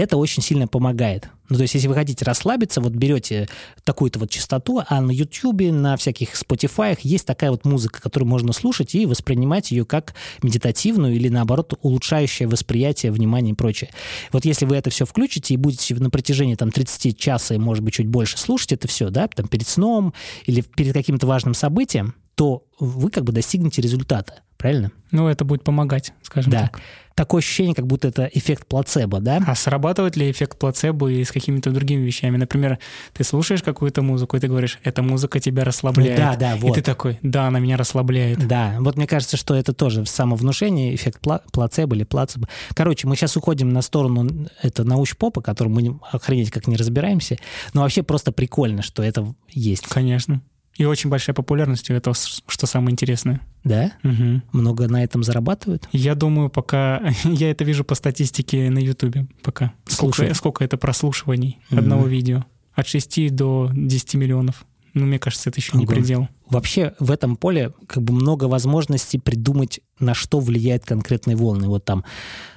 это 0.00 0.16
очень 0.16 0.42
сильно 0.42 0.66
помогает. 0.66 1.28
Ну, 1.48 1.56
то 1.56 1.62
есть, 1.62 1.74
если 1.74 1.88
вы 1.88 1.94
хотите 1.94 2.24
расслабиться, 2.24 2.80
вот 2.80 2.92
берете 2.92 3.48
такую-то 3.84 4.18
вот 4.20 4.30
частоту, 4.30 4.82
а 4.88 5.00
на 5.00 5.10
YouTube, 5.10 5.72
на 5.72 5.96
всяких 5.96 6.34
Spotify 6.34 6.96
есть 7.02 7.26
такая 7.26 7.50
вот 7.50 7.64
музыка, 7.64 8.00
которую 8.00 8.28
можно 8.28 8.52
слушать 8.52 8.94
и 8.94 9.04
воспринимать 9.04 9.72
ее 9.72 9.84
как 9.84 10.14
медитативную 10.42 11.14
или, 11.14 11.28
наоборот, 11.28 11.78
улучшающее 11.82 12.48
восприятие, 12.48 13.12
внимание 13.12 13.52
и 13.52 13.56
прочее. 13.56 13.90
Вот 14.32 14.44
если 14.44 14.64
вы 14.64 14.76
это 14.76 14.90
все 14.90 15.04
включите 15.04 15.54
и 15.54 15.56
будете 15.56 15.94
на 15.96 16.08
протяжении 16.08 16.54
там 16.54 16.70
30 16.70 17.18
часа 17.18 17.54
и, 17.54 17.58
может 17.58 17.84
быть, 17.84 17.94
чуть 17.94 18.06
больше 18.06 18.38
слушать 18.38 18.72
это 18.72 18.88
все, 18.88 19.10
да, 19.10 19.28
там 19.28 19.48
перед 19.48 19.66
сном 19.66 20.14
или 20.46 20.60
перед 20.60 20.94
каким-то 20.94 21.26
важным 21.26 21.54
событием, 21.54 22.14
то 22.36 22.64
вы 22.78 23.10
как 23.10 23.24
бы 23.24 23.32
достигнете 23.32 23.82
результата, 23.82 24.40
правильно? 24.60 24.92
Ну, 25.10 25.26
это 25.28 25.44
будет 25.44 25.64
помогать, 25.64 26.12
скажем 26.22 26.52
Да. 26.52 26.60
так. 26.62 26.80
Такое 27.16 27.40
ощущение, 27.40 27.74
как 27.74 27.86
будто 27.86 28.08
это 28.08 28.30
эффект 28.32 28.66
плацебо, 28.66 29.20
да? 29.20 29.42
А 29.46 29.54
срабатывает 29.54 30.16
ли 30.16 30.30
эффект 30.30 30.58
плацебо 30.58 31.08
и 31.10 31.22
с 31.24 31.32
какими-то 31.32 31.70
другими 31.70 32.02
вещами? 32.02 32.36
Например, 32.38 32.78
ты 33.12 33.24
слушаешь 33.24 33.62
какую-то 33.62 34.00
музыку, 34.00 34.36
и 34.36 34.40
ты 34.40 34.46
говоришь, 34.48 34.78
эта 34.84 35.02
музыка 35.02 35.38
тебя 35.40 35.64
расслабляет. 35.64 36.16
Да, 36.16 36.36
да, 36.36 36.56
И 36.56 36.60
вот. 36.60 36.74
ты 36.76 36.82
такой, 36.82 37.18
да, 37.22 37.48
она 37.48 37.58
меня 37.58 37.76
расслабляет. 37.76 38.46
Да, 38.46 38.76
вот 38.80 38.96
мне 38.96 39.06
кажется, 39.06 39.36
что 39.36 39.54
это 39.54 39.74
тоже 39.74 40.06
самовнушение, 40.06 40.94
эффект 40.94 41.20
пла- 41.22 41.42
плацебо 41.52 41.94
или 41.96 42.04
плацебо. 42.04 42.48
Короче, 42.74 43.06
мы 43.08 43.16
сейчас 43.16 43.36
уходим 43.36 43.68
на 43.70 43.82
сторону 43.82 44.48
это 44.62 44.84
научпопа, 44.84 45.42
которым 45.42 45.74
мы 45.74 45.82
не- 45.82 45.98
охренеть 46.12 46.50
как 46.50 46.68
не 46.68 46.76
разбираемся, 46.76 47.36
но 47.74 47.82
вообще 47.82 48.02
просто 48.02 48.32
прикольно, 48.32 48.80
что 48.82 49.02
это 49.02 49.34
есть. 49.50 49.86
Конечно. 49.88 50.40
И 50.80 50.84
очень 50.86 51.10
большая 51.10 51.34
популярность 51.34 51.90
у 51.90 51.92
этого, 51.92 52.16
что 52.46 52.66
самое 52.66 52.92
интересное. 52.92 53.42
Да? 53.64 53.92
Мгм. 54.02 54.42
Много 54.52 54.88
на 54.88 55.04
этом 55.04 55.22
зарабатывают? 55.22 55.86
Я 55.92 56.14
думаю, 56.14 56.48
пока... 56.48 57.12
Я 57.24 57.50
это 57.50 57.64
вижу 57.64 57.84
по 57.84 57.94
статистике 57.94 58.70
на 58.70 58.78
Ютубе 58.78 59.26
пока. 59.42 59.74
Сколько, 59.84 60.16
Слушай. 60.16 60.34
сколько 60.34 60.64
это 60.64 60.78
прослушиваний 60.78 61.58
Мгм. 61.68 61.80
одного 61.80 62.06
видео? 62.06 62.46
От 62.72 62.86
6 62.86 63.28
до 63.28 63.68
10 63.74 64.14
миллионов. 64.14 64.64
Ну, 64.94 65.04
мне 65.04 65.18
кажется, 65.18 65.50
это 65.50 65.60
еще 65.60 65.76
не 65.76 65.84
Ого. 65.84 65.92
предел. 65.92 66.28
Вообще 66.48 66.94
в 66.98 67.10
этом 67.10 67.36
поле 67.36 67.74
как 67.86 68.02
бы 68.02 68.14
много 68.14 68.44
возможностей 68.44 69.18
придумать, 69.18 69.80
на 69.98 70.14
что 70.14 70.40
влияют 70.40 70.86
конкретные 70.86 71.36
волны. 71.36 71.68
Вот 71.68 71.84
там, 71.84 72.06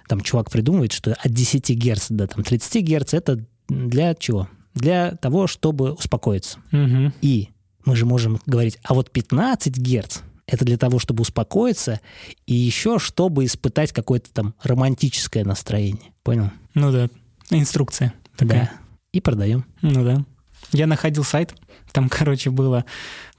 там 0.07 0.21
чувак 0.21 0.49
придумывает, 0.49 0.93
что 0.93 1.11
от 1.13 1.29
10 1.29 1.71
Гц 1.77 2.07
до 2.09 2.27
там, 2.27 2.45
30 2.45 2.85
Гц 2.85 3.13
это 3.15 3.45
для 3.67 4.15
чего? 4.15 4.47
Для 4.75 5.11
того, 5.17 5.45
чтобы 5.47 5.91
успокоиться. 5.91 6.59
Мгм. 6.71 7.13
И 7.21 7.49
мы 7.85 7.95
же 7.95 8.05
можем 8.05 8.39
говорить, 8.45 8.79
а 8.83 8.93
вот 8.93 9.11
15 9.11 9.77
Гц 9.77 10.19
это 10.45 10.65
для 10.65 10.77
того, 10.77 10.99
чтобы 10.99 11.21
успокоиться, 11.21 12.01
и 12.45 12.53
еще 12.53 12.99
чтобы 12.99 13.45
испытать 13.45 13.93
какое-то 13.93 14.31
там 14.31 14.53
романтическое 14.61 15.45
настроение. 15.45 16.11
Понял? 16.23 16.51
Ну 16.73 16.91
да, 16.91 17.07
инструкция 17.49 18.13
такая. 18.35 18.63
Да. 18.63 18.71
И 19.13 19.21
продаем. 19.21 19.65
Ну 19.81 20.03
да. 20.03 20.25
Я 20.71 20.87
находил 20.87 21.23
сайт, 21.23 21.55
там, 21.91 22.09
короче, 22.09 22.49
было 22.49 22.83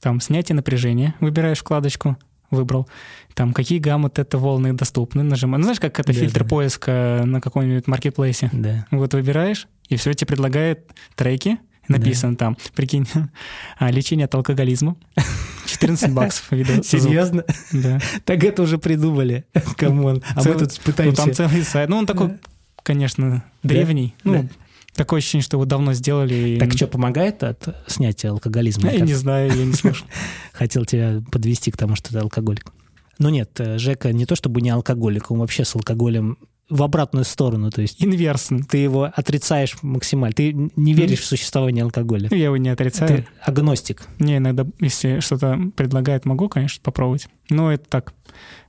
там 0.00 0.20
снятие 0.20 0.56
напряжения, 0.56 1.14
выбираешь 1.20 1.58
вкладочку, 1.58 2.16
выбрал. 2.50 2.88
Там 3.34 3.52
какие 3.52 3.80
гаммы 3.80 4.10
это 4.14 4.38
волны 4.38 4.72
доступны, 4.72 5.22
нажимаешь. 5.22 5.60
Ну, 5.60 5.64
знаешь, 5.64 5.80
как 5.80 5.98
это 5.98 6.12
Да, 6.12 6.18
фильтр 6.18 6.44
да. 6.44 6.48
поиска 6.48 7.22
на 7.26 7.40
каком-нибудь 7.40 7.86
маркетплейсе. 7.86 8.48
Да. 8.52 8.86
Вот 8.90 9.12
выбираешь, 9.14 9.66
и 9.88 9.96
все 9.96 10.12
тебе 10.14 10.28
предлагает 10.28 10.90
треки. 11.16 11.58
Написано 11.88 12.36
там, 12.36 12.56
прикинь, 12.74 13.06
а, 13.78 13.90
лечение 13.90 14.24
от 14.26 14.34
алкоголизма. 14.34 14.96
14 15.66 16.10
баксов 16.12 16.50
видос. 16.52 16.86
Серьезно? 16.86 17.44
Да. 17.72 17.98
Так 18.24 18.44
это 18.44 18.62
уже 18.62 18.78
придумали. 18.78 19.44
Come 19.76 20.03
on. 20.03 20.22
А 20.34 20.40
мы 20.42 20.52
тут 20.54 20.60
Ну, 20.60 20.66
там 20.66 20.84
пытаемся... 20.84 21.32
целый 21.34 21.62
сайт. 21.62 21.88
Ну, 21.88 21.96
он 21.96 22.06
такой, 22.06 22.38
конечно, 22.82 23.42
древний. 23.62 24.14
Ну, 24.24 24.42
Да. 24.42 24.48
такое 24.94 25.18
ощущение, 25.18 25.42
что 25.42 25.56
его 25.56 25.64
давно 25.64 25.92
сделали. 25.94 26.34
и- 26.34 26.58
Так 26.58 26.72
что, 26.72 26.86
помогает 26.86 27.42
от 27.42 27.74
снятия 27.86 28.30
алкоголизма? 28.30 28.90
Я 28.90 28.98
Как- 29.00 29.08
не 29.08 29.14
знаю, 29.14 29.52
я 29.56 29.64
не 29.64 29.72
слышал. 29.72 30.06
Хотел 30.52 30.84
тебя 30.84 31.22
подвести 31.32 31.70
к 31.70 31.76
тому, 31.76 31.96
что 31.96 32.12
ты 32.12 32.18
алкоголик. 32.18 32.72
Ну 33.18 33.28
нет, 33.28 33.50
э, 33.60 33.78
Жека 33.78 34.12
не 34.12 34.26
то 34.26 34.36
чтобы 34.36 34.60
не 34.60 34.70
алкоголик, 34.70 35.30
он 35.30 35.38
вообще 35.38 35.64
с 35.64 35.74
алкоголем 35.76 36.36
в 36.68 36.82
обратную 36.82 37.24
сторону. 37.24 37.70
То 37.70 37.82
есть 37.82 38.02
Инверсно. 38.02 38.62
ты 38.64 38.78
его 38.78 39.10
отрицаешь 39.14 39.76
максимально. 39.82 40.34
Ты 40.34 40.52
не 40.76 40.94
веришь 40.94 41.20
в 41.20 41.26
существование 41.26 41.84
алкоголя. 41.84 42.28
Я 42.30 42.44
его 42.44 42.56
не 42.56 42.70
отрицаю. 42.70 43.08
Ты 43.08 43.28
агностик. 43.40 44.06
Не, 44.18 44.38
иногда, 44.38 44.66
если 44.80 45.20
что-то 45.20 45.58
предлагает, 45.76 46.24
могу, 46.24 46.48
конечно, 46.48 46.82
попробовать. 46.82 47.28
Но 47.50 47.72
это 47.72 47.84
так, 47.88 48.14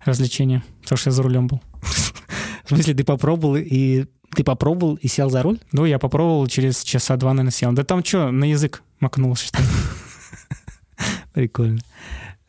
развлечение. 0.04 0.64
Потому 0.82 0.98
что 0.98 1.10
я 1.10 1.14
за 1.14 1.24
рулем 1.24 1.48
был. 1.48 1.62
В 2.66 2.70
смысле, 2.70 2.94
ты 2.94 3.04
попробовал 3.04 3.56
и 3.56 4.06
ты 4.36 4.44
попробовал 4.44 4.96
и 4.96 5.08
сел 5.08 5.30
за 5.30 5.42
руль? 5.44 5.60
Ну, 5.72 5.86
я 5.86 5.98
попробовал, 5.98 6.48
через 6.48 6.84
часа 6.84 7.16
два, 7.16 7.32
наверное, 7.32 7.52
сел. 7.52 7.72
Да 7.72 7.84
там 7.84 8.04
что, 8.04 8.32
на 8.32 8.44
язык 8.44 8.84
макнулся, 9.00 9.48
что 9.48 9.62
ли? 9.62 9.68
Прикольно. 11.34 11.80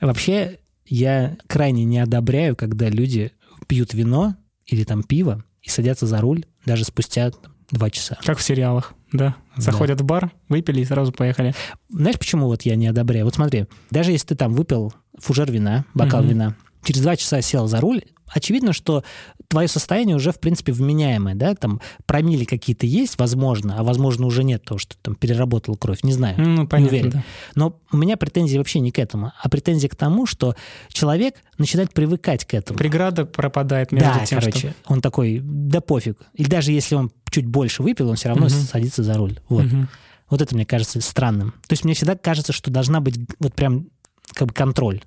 Вообще, 0.01 0.59
я 0.87 1.37
крайне 1.47 1.85
не 1.85 1.99
одобряю, 1.99 2.57
когда 2.57 2.89
люди 2.89 3.33
пьют 3.69 3.95
вино 3.95 4.37
или 4.67 4.85
там 4.85 5.03
пиво 5.03 5.45
и 5.63 5.69
садятся 5.71 6.07
за 6.07 6.21
руль 6.21 6.45
даже 6.65 6.85
спустя 6.85 7.31
там, 7.31 7.53
два 7.71 7.91
часа. 7.91 8.19
Как 8.25 8.39
в 8.39 8.43
сериалах, 8.43 8.95
да. 9.13 9.37
Заходят 9.57 10.01
в 10.01 10.05
бар, 10.05 10.31
выпили 10.49 10.81
и 10.81 10.85
сразу 10.85 11.13
поехали. 11.13 11.55
Знаешь, 11.89 12.19
почему 12.19 12.47
вот 12.47 12.63
я 12.63 12.77
не 12.77 12.87
одобряю? 12.87 13.25
Вот 13.25 13.35
смотри, 13.35 13.67
даже 13.91 14.13
если 14.13 14.29
ты 14.29 14.35
там 14.37 14.53
выпил 14.55 14.93
фужер 15.19 15.51
вина, 15.51 15.85
бокал 15.95 16.21
Мгм. 16.21 16.29
вина, 16.31 16.57
через 16.87 17.03
два 17.03 17.17
часа 17.17 17.43
сел 17.43 17.67
за 17.67 17.81
руль, 17.81 18.03
очевидно, 18.29 18.73
что 18.73 19.03
твое 19.49 19.69
состояние 19.69 20.17
уже, 20.17 20.33
в 20.33 20.39
принципе, 20.41 20.73
вменяемое, 20.73 21.35
да, 21.35 21.55
там 21.55 21.81
промили 22.07 22.45
какие-то 22.45 22.87
есть, 22.87 23.19
возможно, 23.19 23.77
а 23.79 23.83
возможно 23.83 24.27
уже 24.27 24.45
нет, 24.45 24.63
потому 24.63 24.79
что 24.79 24.97
там 25.03 25.15
переработал 25.15 25.77
кровь, 25.77 26.03
не 26.03 26.13
знаю. 26.13 26.37
Ну, 26.39 26.67
понятно, 26.67 26.97
уверен. 26.97 27.11
да. 27.11 27.25
Но 27.55 27.81
у 27.91 27.97
меня 27.97 28.17
претензии 28.17 28.57
вообще 28.57 28.81
не 28.81 28.93
к 28.93 28.99
этому, 28.99 29.33
а 29.41 29.49
претензии 29.49 29.89
к 29.89 29.97
тому, 29.97 30.27
что 30.27 30.55
человек 30.89 31.37
начинает 31.59 31.93
привыкать 31.93 32.45
к 32.45 32.55
этому. 32.55 32.79
Преграда 32.79 33.27
пропадает 33.27 33.93
между 33.93 34.11
да, 34.15 34.25
тем, 34.25 34.39
короче, 34.39 34.59
что... 34.59 34.75
он 34.87 35.01
такой, 35.01 35.41
да 35.43 35.81
пофиг. 35.81 36.19
И 36.35 36.45
даже 36.45 36.73
если 36.73 36.95
он 36.95 37.11
чуть 37.31 37.47
больше 37.47 37.83
выпил, 37.83 38.09
он 38.09 38.17
все 38.17 38.29
равно 38.29 38.47
Мгм. 38.47 38.55
садится 38.55 39.03
за 39.03 39.15
руль. 39.15 39.39
Вот. 39.49 39.65
Мгм. 39.65 39.89
Вот 40.31 40.43
это 40.43 40.55
мне 40.55 40.67
кажется 40.67 41.01
странным. 41.01 41.53
То 41.69 41.73
есть 41.73 41.85
мне 41.85 41.95
всегда 41.95 42.17
кажется, 42.17 42.53
что 42.53 42.71
должна 42.71 43.01
быть 43.01 43.17
вот 43.39 43.55
прям 43.55 43.89
как 44.35 44.49
бы 44.49 44.55
контроль. 44.55 45.03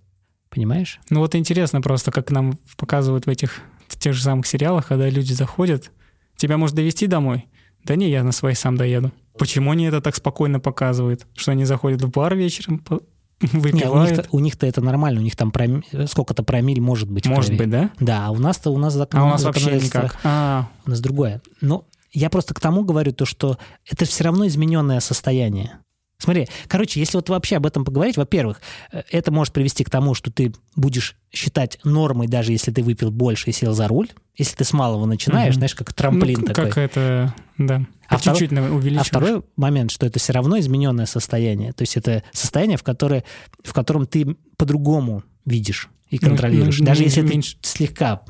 Понимаешь? 0.50 1.00
Ну 1.10 1.20
вот 1.20 1.36
интересно 1.36 1.82
просто, 1.82 2.12
как 2.12 2.32
нам 2.32 2.58
показывают 2.78 3.26
в 3.26 3.30
этих 3.30 3.62
в 3.88 3.98
тех 3.98 4.14
же 4.14 4.24
самых 4.24 4.46
сериалах, 4.48 4.88
когда 4.88 5.10
люди 5.10 5.34
заходят, 5.34 5.92
тебя 6.38 6.58
может 6.58 6.76
довести 6.76 7.08
домой? 7.08 7.46
Да 7.84 7.96
не, 7.96 8.10
я 8.10 8.24
на 8.24 8.32
своей 8.32 8.56
сам 8.56 8.76
доеду. 8.78 9.12
Почему 9.38 9.72
они 9.72 9.86
это 9.86 10.02
так 10.02 10.16
спокойно 10.16 10.60
показывают? 10.60 11.26
Что 11.36 11.52
они 11.52 11.66
заходят 11.66 12.02
в 12.02 12.10
бар 12.10 12.36
вечером, 12.36 12.84
у, 12.90 13.00
выпивают? 13.42 14.10
них-то, 14.12 14.28
у 14.32 14.40
них-то 14.40 14.68
это 14.68 14.82
нормально, 14.82 15.22
у 15.22 15.24
них 15.24 15.36
там 15.36 15.52
пром- 15.52 15.84
сколько-то 16.08 16.44
промиль 16.44 16.82
может 16.82 17.10
быть. 17.10 17.26
Может 17.26 17.56
быть, 17.58 17.70
да? 17.70 17.90
Да, 18.00 18.28
а 18.28 18.32
у 18.32 18.38
нас-то 18.38 18.70
у 18.72 18.78
нас 18.78 18.94
закон, 18.94 19.22
А 19.22 19.26
у 19.26 19.28
нас 19.30 19.44
вообще 19.44 19.76
никак. 19.80 20.18
А, 20.24 20.68
У 20.86 20.90
нас 20.90 21.00
другое. 21.00 21.42
Но 21.62 21.86
я 22.12 22.30
просто 22.30 22.54
к 22.54 22.60
тому 22.60 22.84
говорю, 22.84 23.14
то, 23.14 23.26
что 23.26 23.58
это 23.90 24.06
все 24.06 24.24
равно 24.24 24.46
измененное 24.48 25.00
состояние. 25.00 25.80
Смотри, 26.22 26.48
короче, 26.68 27.00
если 27.00 27.16
вот 27.18 27.30
вообще 27.30 27.56
об 27.56 27.66
этом 27.66 27.86
поговорить, 27.86 28.18
во-первых, 28.18 28.60
э, 28.92 29.04
это 29.10 29.32
может 29.32 29.54
привести 29.54 29.86
к 29.86 29.90
тому, 29.90 30.14
что 30.14 30.30
ты 30.32 30.54
будешь 30.76 31.16
считать 31.32 31.80
нормой, 31.86 32.28
даже 32.28 32.52
если 32.52 32.72
ты 32.72 32.84
выпил 32.84 33.10
больше 33.10 33.50
и 33.50 33.54
сел 33.54 33.74
за 33.74 33.88
руль. 33.88 34.10
Если 34.36 34.56
ты 34.58 34.66
с 34.66 34.74
малого 34.74 35.06
начинаешь, 35.06 35.54
Мгм. 35.54 35.60
знаешь, 35.60 35.76
как 35.76 35.94
трамплин 35.94 36.40
ну, 36.42 36.48
такой. 36.48 36.66
как 36.66 36.78
это, 36.78 37.34
да. 37.58 37.86
А 38.10 38.20
чуть-чуть 38.20 38.52
А 38.52 38.62
увеличиваешь. 38.74 39.08
второй 39.08 39.44
момент, 39.56 39.92
что 39.92 40.06
это 40.06 40.20
все 40.20 40.34
равно 40.34 40.60
измененное 40.60 41.06
состояние. 41.06 41.72
То 41.74 41.84
есть 41.84 41.96
это 41.96 42.24
состояние, 42.34 42.78
в, 42.78 42.84
которое, 42.84 43.24
в 43.64 43.72
котором 43.74 44.06
ты 44.06 44.36
по-другому 44.58 45.24
видишь 45.46 45.90
и 46.10 46.18
Ну, 46.22 46.28
контролируешь. 46.30 46.80
ну, 46.80 46.86
даже 46.86 47.02
меньше- 47.04 47.16
если 47.20 47.28
ты 47.30 47.34
меньше- 47.34 47.58
слегка 47.62 48.22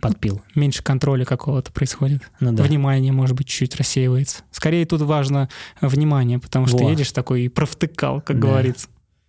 подпил. 0.00 0.42
Меньше 0.54 0.82
контроля 0.82 1.24
какого-то 1.24 1.72
происходит. 1.72 2.22
Ну 2.40 2.52
да. 2.52 2.62
Внимание, 2.62 3.12
может 3.12 3.36
быть, 3.36 3.46
чуть 3.48 3.76
рассеивается. 3.76 4.42
Скорее 4.50 4.84
тут 4.86 5.00
важно 5.02 5.48
внимание, 5.80 6.38
потому 6.38 6.66
что 6.66 6.78
Во. 6.78 6.90
едешь 6.90 7.12
такой 7.12 7.42
и 7.44 7.48
провтыкал, 7.48 8.20
как 8.20 8.38
Да. 8.40 8.48
говорится. 8.48 8.88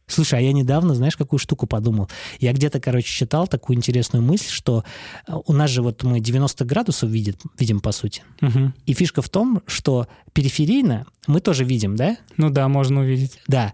Слушай, 0.09 0.39
а 0.39 0.41
я 0.41 0.53
недавно, 0.53 0.95
знаешь, 0.95 1.17
какую 1.17 1.37
штуку 1.37 1.67
подумал? 1.67 2.09
Я 2.39 2.53
где-то, 2.53 2.79
короче, 2.79 3.07
читал 3.09 3.45
такую 3.45 3.75
интересную 3.75 4.23
мысль, 4.23 4.47
что 4.49 4.85
э, 5.27 5.33
у 5.47 5.51
нас 5.51 5.69
же 5.69 5.81
вот 5.81 6.01
мы 6.03 6.21
90 6.21 6.63
градусов 6.63 7.09
видит, 7.09 7.41
видим, 7.59 7.81
по 7.81 7.91
сути. 7.91 8.23
Мгм. 8.39 8.73
И 8.85 8.93
фишка 8.93 9.21
в 9.21 9.27
том, 9.27 9.61
что 9.67 10.07
периферийно 10.31 11.05
мы 11.27 11.41
тоже 11.41 11.65
видим, 11.65 11.97
да? 11.97 12.15
Ну 12.37 12.49
да, 12.49 12.69
можно 12.69 13.01
увидеть. 13.01 13.39
Да. 13.47 13.73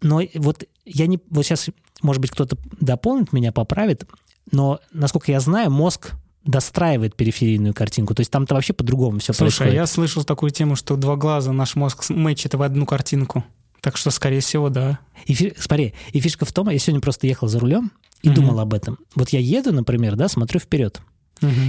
Но 0.00 0.22
вот 0.36 0.64
я 0.86 1.06
не... 1.06 1.18
Вот 1.28 1.44
сейчас, 1.44 1.68
может 2.00 2.22
быть, 2.22 2.30
кто-то 2.30 2.56
дополнит 2.80 3.34
меня, 3.34 3.52
поправит, 3.52 4.06
но, 4.52 4.80
насколько 4.92 5.30
я 5.32 5.40
знаю, 5.40 5.70
мозг 5.70 6.12
достраивает 6.44 7.16
периферийную 7.16 7.74
картинку. 7.74 8.14
То 8.14 8.20
есть 8.20 8.30
там-то 8.30 8.54
вообще 8.54 8.72
по-другому 8.72 9.18
все 9.18 9.32
Слушай, 9.32 9.48
происходит. 9.58 9.74
я 9.74 9.86
слышал 9.86 10.24
такую 10.24 10.50
тему, 10.50 10.74
что 10.76 10.96
два 10.96 11.16
глаза 11.16 11.52
наш 11.52 11.74
мозг 11.76 12.08
мэчит 12.08 12.54
в 12.54 12.62
одну 12.62 12.86
картинку. 12.86 13.44
Так 13.82 13.96
что, 13.96 14.10
скорее 14.10 14.40
всего, 14.40 14.68
да. 14.70 14.98
И 15.26 15.34
фи- 15.34 15.54
смотри, 15.58 15.94
и 16.12 16.20
фишка 16.20 16.44
в 16.44 16.52
том, 16.52 16.68
я 16.70 16.78
сегодня 16.78 17.00
просто 17.00 17.26
ехал 17.26 17.46
за 17.48 17.58
рулем 17.60 17.92
и 18.22 18.28
Мгм. 18.28 18.34
думал 18.36 18.60
об 18.60 18.72
этом. 18.74 18.98
Вот 19.14 19.30
я 19.30 19.38
еду, 19.38 19.72
например, 19.72 20.16
да, 20.16 20.28
смотрю 20.28 20.60
вперед. 20.60 21.00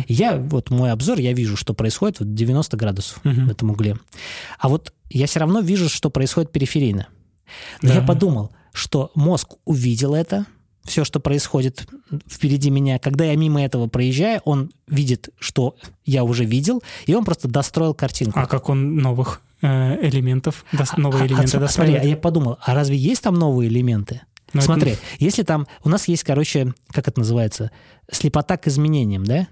И 0.07 0.13
Я, 0.13 0.35
вот 0.37 0.69
мой 0.69 0.91
обзор, 0.91 1.19
я 1.19 1.31
вижу, 1.31 1.55
что 1.55 1.73
происходит 1.73 2.19
вот 2.19 2.33
90 2.33 2.75
градусов 2.75 3.21
Мгм. 3.23 3.47
в 3.47 3.51
этом 3.51 3.69
угле. 3.71 3.97
А 4.59 4.67
вот 4.67 4.93
я 5.09 5.27
все 5.27 5.39
равно 5.39 5.61
вижу, 5.61 5.87
что 5.87 6.09
происходит 6.09 6.51
периферийно. 6.51 7.07
Но 7.81 7.89
я 7.93 8.01
Да. 8.01 8.07
подумал, 8.07 8.51
что 8.73 9.11
мозг 9.15 9.53
увидел 9.63 10.13
это, 10.13 10.45
все, 10.83 11.03
что 11.03 11.19
происходит 11.19 11.85
впереди 12.29 12.69
меня. 12.69 12.97
Когда 12.99 13.25
я 13.25 13.35
мимо 13.35 13.61
этого 13.63 13.87
проезжаю, 13.87 14.41
он 14.45 14.71
видит, 14.87 15.29
что 15.39 15.75
я 16.05 16.23
уже 16.23 16.43
видел, 16.45 16.81
и 17.05 17.13
он 17.13 17.23
просто 17.25 17.47
достроил 17.47 17.93
картинку. 17.93 18.39
А 18.39 18.45
как 18.47 18.69
он 18.69 18.95
новых 18.97 19.41
э, 19.61 20.07
элементов, 20.07 20.65
дос- 20.73 20.97
новые 20.99 21.21
А- 21.21 21.23
а 21.23 21.27
элементы 21.27 21.47
см- 21.49 21.65
достраивает? 21.67 21.97
Смотри, 21.99 22.11
а 22.11 22.15
я 22.15 22.17
подумал, 22.19 22.57
а 22.65 22.73
разве 22.73 22.97
есть 22.97 23.21
там 23.21 23.35
новые 23.35 23.69
элементы? 23.69 24.21
Ну, 24.53 24.59
это- 24.59 24.65
Смотри, 24.65 24.95
если 25.19 25.43
там... 25.43 25.67
У 25.83 25.89
нас 25.89 26.07
есть, 26.07 26.23
короче, 26.23 26.73
как 26.91 27.07
это 27.07 27.19
называется? 27.19 27.71
Слепота 28.11 28.57
к 28.57 28.67
изменениям, 28.67 29.23
да? 29.23 29.47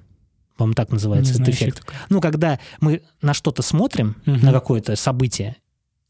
По-моему, 0.57 0.74
так 0.74 0.91
называется 0.91 1.33
Не 1.36 1.41
этот 1.43 1.55
знаю, 1.55 1.71
эффект. 1.71 1.83
это. 1.86 1.93
Ну, 2.09 2.19
когда 2.19 2.59
мы 2.81 3.01
на 3.21 3.33
что-то 3.33 3.62
смотрим, 3.62 4.17
Мгм. 4.25 4.45
на 4.45 4.51
какое-то 4.51 4.95
событие, 4.98 5.55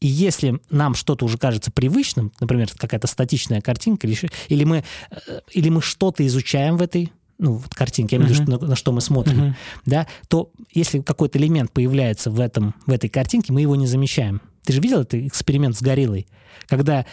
и 0.00 0.06
если 0.06 0.60
нам 0.70 0.94
что-то 0.94 1.24
уже 1.26 1.36
кажется 1.36 1.70
привычным, 1.70 2.32
например, 2.40 2.70
какая-то 2.76 3.06
статичная 3.06 3.60
картинка, 3.60 4.06
или, 4.06 4.16
или 4.48 4.64
мы, 4.64 4.84
э, 5.10 5.40
или 5.52 5.68
мы 5.68 5.82
что-то 5.82 6.26
изучаем 6.26 6.78
в 6.78 6.82
этой 6.82 7.12
ну, 7.38 7.54
вот 7.54 7.74
картинке, 7.74 8.16
я 8.16 8.22
имею 8.22 8.34
в 8.34 8.38
виду, 8.38 8.52
на, 8.52 8.66
на 8.68 8.76
что 8.76 8.92
мы 8.92 9.00
смотрим, 9.00 9.38
Мгм. 9.38 9.56
да, 9.86 10.06
то 10.28 10.52
если 10.72 11.00
какой-то 11.00 11.38
элемент 11.38 11.72
появляется 11.72 12.30
в, 12.30 12.38
этом, 12.38 12.74
в 12.86 12.92
этой 12.92 13.08
картинке, 13.08 13.52
мы 13.52 13.62
его 13.62 13.76
не 13.76 13.86
замечаем. 13.86 14.42
Ты 14.64 14.74
же 14.74 14.80
видел 14.80 15.00
этот 15.00 15.14
эксперимент 15.14 15.76
с 15.76 15.80
гориллой? 15.80 16.26
Когда 16.66 17.06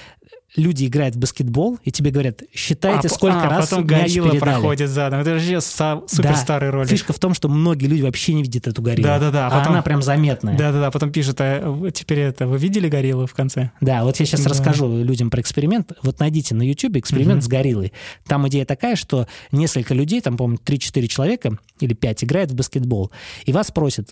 люди 0.58 0.86
играют 0.86 1.16
в 1.16 1.20
баскетбол, 1.20 1.80
и 1.84 1.92
тебе 1.92 2.12
говорят, 2.12 2.42
считайте, 2.54 3.08
А, 3.08 3.10
сколько 3.12 3.40
а, 3.44 3.50
раз 3.50 3.70
потом 3.70 3.86
мяч 3.88 4.02
горилла 4.10 4.32
передали. 4.32 4.40
проходит 4.52 4.90
задом. 4.90 5.20
Это 5.22 5.40
же 5.40 5.62
суперстарый 5.62 6.72
ролик. 6.72 6.90
Фишка 6.90 7.14
в 7.14 7.20
том, 7.20 7.34
что 7.34 7.48
многие 7.48 7.86
люди 7.86 8.02
вообще 8.02 8.34
не 8.34 8.42
видят 8.44 8.68
эту 8.68 8.82
гориллу. 8.82 9.08
Да-да-да, 9.08 9.46
а 9.48 9.52
А 9.52 9.60
потом- 9.60 9.74
она 9.74 9.82
прям 9.84 10.02
заметная. 10.02 10.58
Да-да-да, 10.58 10.92
потом 10.92 11.12
пишут, 11.12 11.38
а 11.40 11.90
теперь 11.92 12.20
это, 12.20 12.48
вы 12.48 12.58
видели 12.58 12.90
гориллу 12.90 13.28
в 13.28 13.34
конце? 13.34 13.72
Да, 13.82 14.04
вот 14.04 14.18
я 14.20 14.26
сейчас 14.26 14.42
Да. 14.44 14.50
расскажу 14.50 14.88
людям 15.04 15.30
про 15.30 15.40
эксперимент. 15.42 15.92
Вот 16.04 16.20
найдите 16.20 16.56
на 16.56 16.64
YouTube 16.68 16.98
эксперимент 16.98 17.36
Мгм. 17.38 17.42
с 17.44 17.48
гориллой. 17.48 17.94
Там 18.26 18.48
идея 18.50 18.66
такая, 18.66 18.96
что 18.96 19.28
несколько 19.52 19.94
людей, 19.94 20.22
там, 20.22 20.36
по-моему, 20.38 20.58
3-4 20.64 21.08
человека 21.08 21.58
или 21.80 21.94
5 21.94 22.24
играют 22.24 22.52
в 22.52 22.56
баскетбол, 22.56 23.12
и 23.46 23.54
вас 23.54 23.70
просят, 23.72 24.10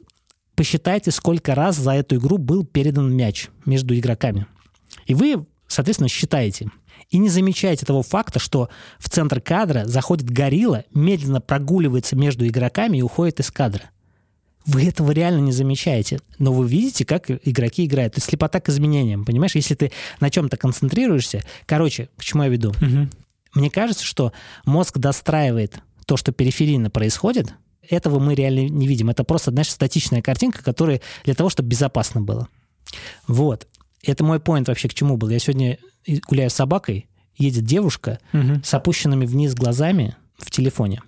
посчитайте, 0.56 1.12
сколько 1.12 1.56
раз 1.56 1.76
за 1.76 1.92
эту 1.94 2.16
игру 2.18 2.38
был 2.38 2.64
передан 2.66 3.14
мяч 3.14 3.50
между 3.66 3.98
игроками. 3.98 4.46
И 5.08 5.14
вы, 5.14 5.46
соответственно, 5.68 6.10
считаете. 6.10 6.70
И 7.10 7.18
не 7.18 7.30
замечаете 7.30 7.86
того 7.86 8.02
факта, 8.02 8.40
что 8.40 8.70
в 9.00 9.10
центр 9.10 9.42
кадра 9.42 9.86
заходит 9.86 10.30
горилла, 10.30 10.86
медленно 10.94 11.42
прогуливается 11.42 12.16
между 12.16 12.48
игроками 12.48 12.98
и 12.98 13.02
уходит 13.02 13.40
из 13.40 13.52
кадра. 13.52 13.84
Вы 14.66 14.88
этого 14.88 15.12
реально 15.12 15.42
не 15.42 15.52
замечаете, 15.52 16.20
но 16.40 16.52
вы 16.52 16.68
видите, 16.68 17.06
как 17.06 17.30
игроки 17.30 17.86
играют. 17.86 18.16
То 18.16 18.18
есть 18.18 18.30
слепота 18.30 18.60
к 18.60 18.70
изменениям, 18.70 19.24
понимаешь? 19.24 19.54
Если 19.54 19.76
ты 19.76 19.92
на 20.20 20.32
чем-то 20.32 20.58
концентрируешься... 20.58 21.44
Короче, 21.68 22.10
к 22.18 22.24
чему 22.24 22.44
я 22.44 22.50
веду? 22.50 22.74
Мгм. 22.82 23.12
Мне 23.54 23.70
кажется, 23.70 24.04
что 24.04 24.34
мозг 24.66 24.98
достраивает 24.98 25.76
то, 26.08 26.18
что 26.18 26.32
периферийно 26.32 26.90
происходит, 26.90 27.54
этого 27.88 28.20
мы 28.20 28.34
реально 28.34 28.68
не 28.70 28.88
видим. 28.88 29.10
Это 29.10 29.24
просто, 29.24 29.52
знаешь, 29.52 29.70
статичная 29.70 30.24
картинка, 30.24 30.64
которая 30.64 31.02
для 31.24 31.36
того, 31.36 31.50
чтобы 31.50 31.70
безопасно 31.70 32.22
было. 32.22 32.48
Вот. 33.28 33.68
Это 34.06 34.24
мой 34.24 34.40
поинт 34.40 34.68
вообще 34.68 34.88
к 34.88 34.94
чему 34.94 35.18
был. 35.18 35.30
Я 35.30 35.40
сегодня 35.40 35.78
гуляю 36.28 36.50
с 36.50 36.54
собакой, 36.54 37.08
едет 37.38 37.64
девушка 37.66 38.20
Мгм. 38.34 38.64
с 38.64 38.74
опущенными 38.74 39.26
вниз 39.26 39.54
глазами 39.56 40.16
в 40.38 40.52
телефоне, 40.52 41.02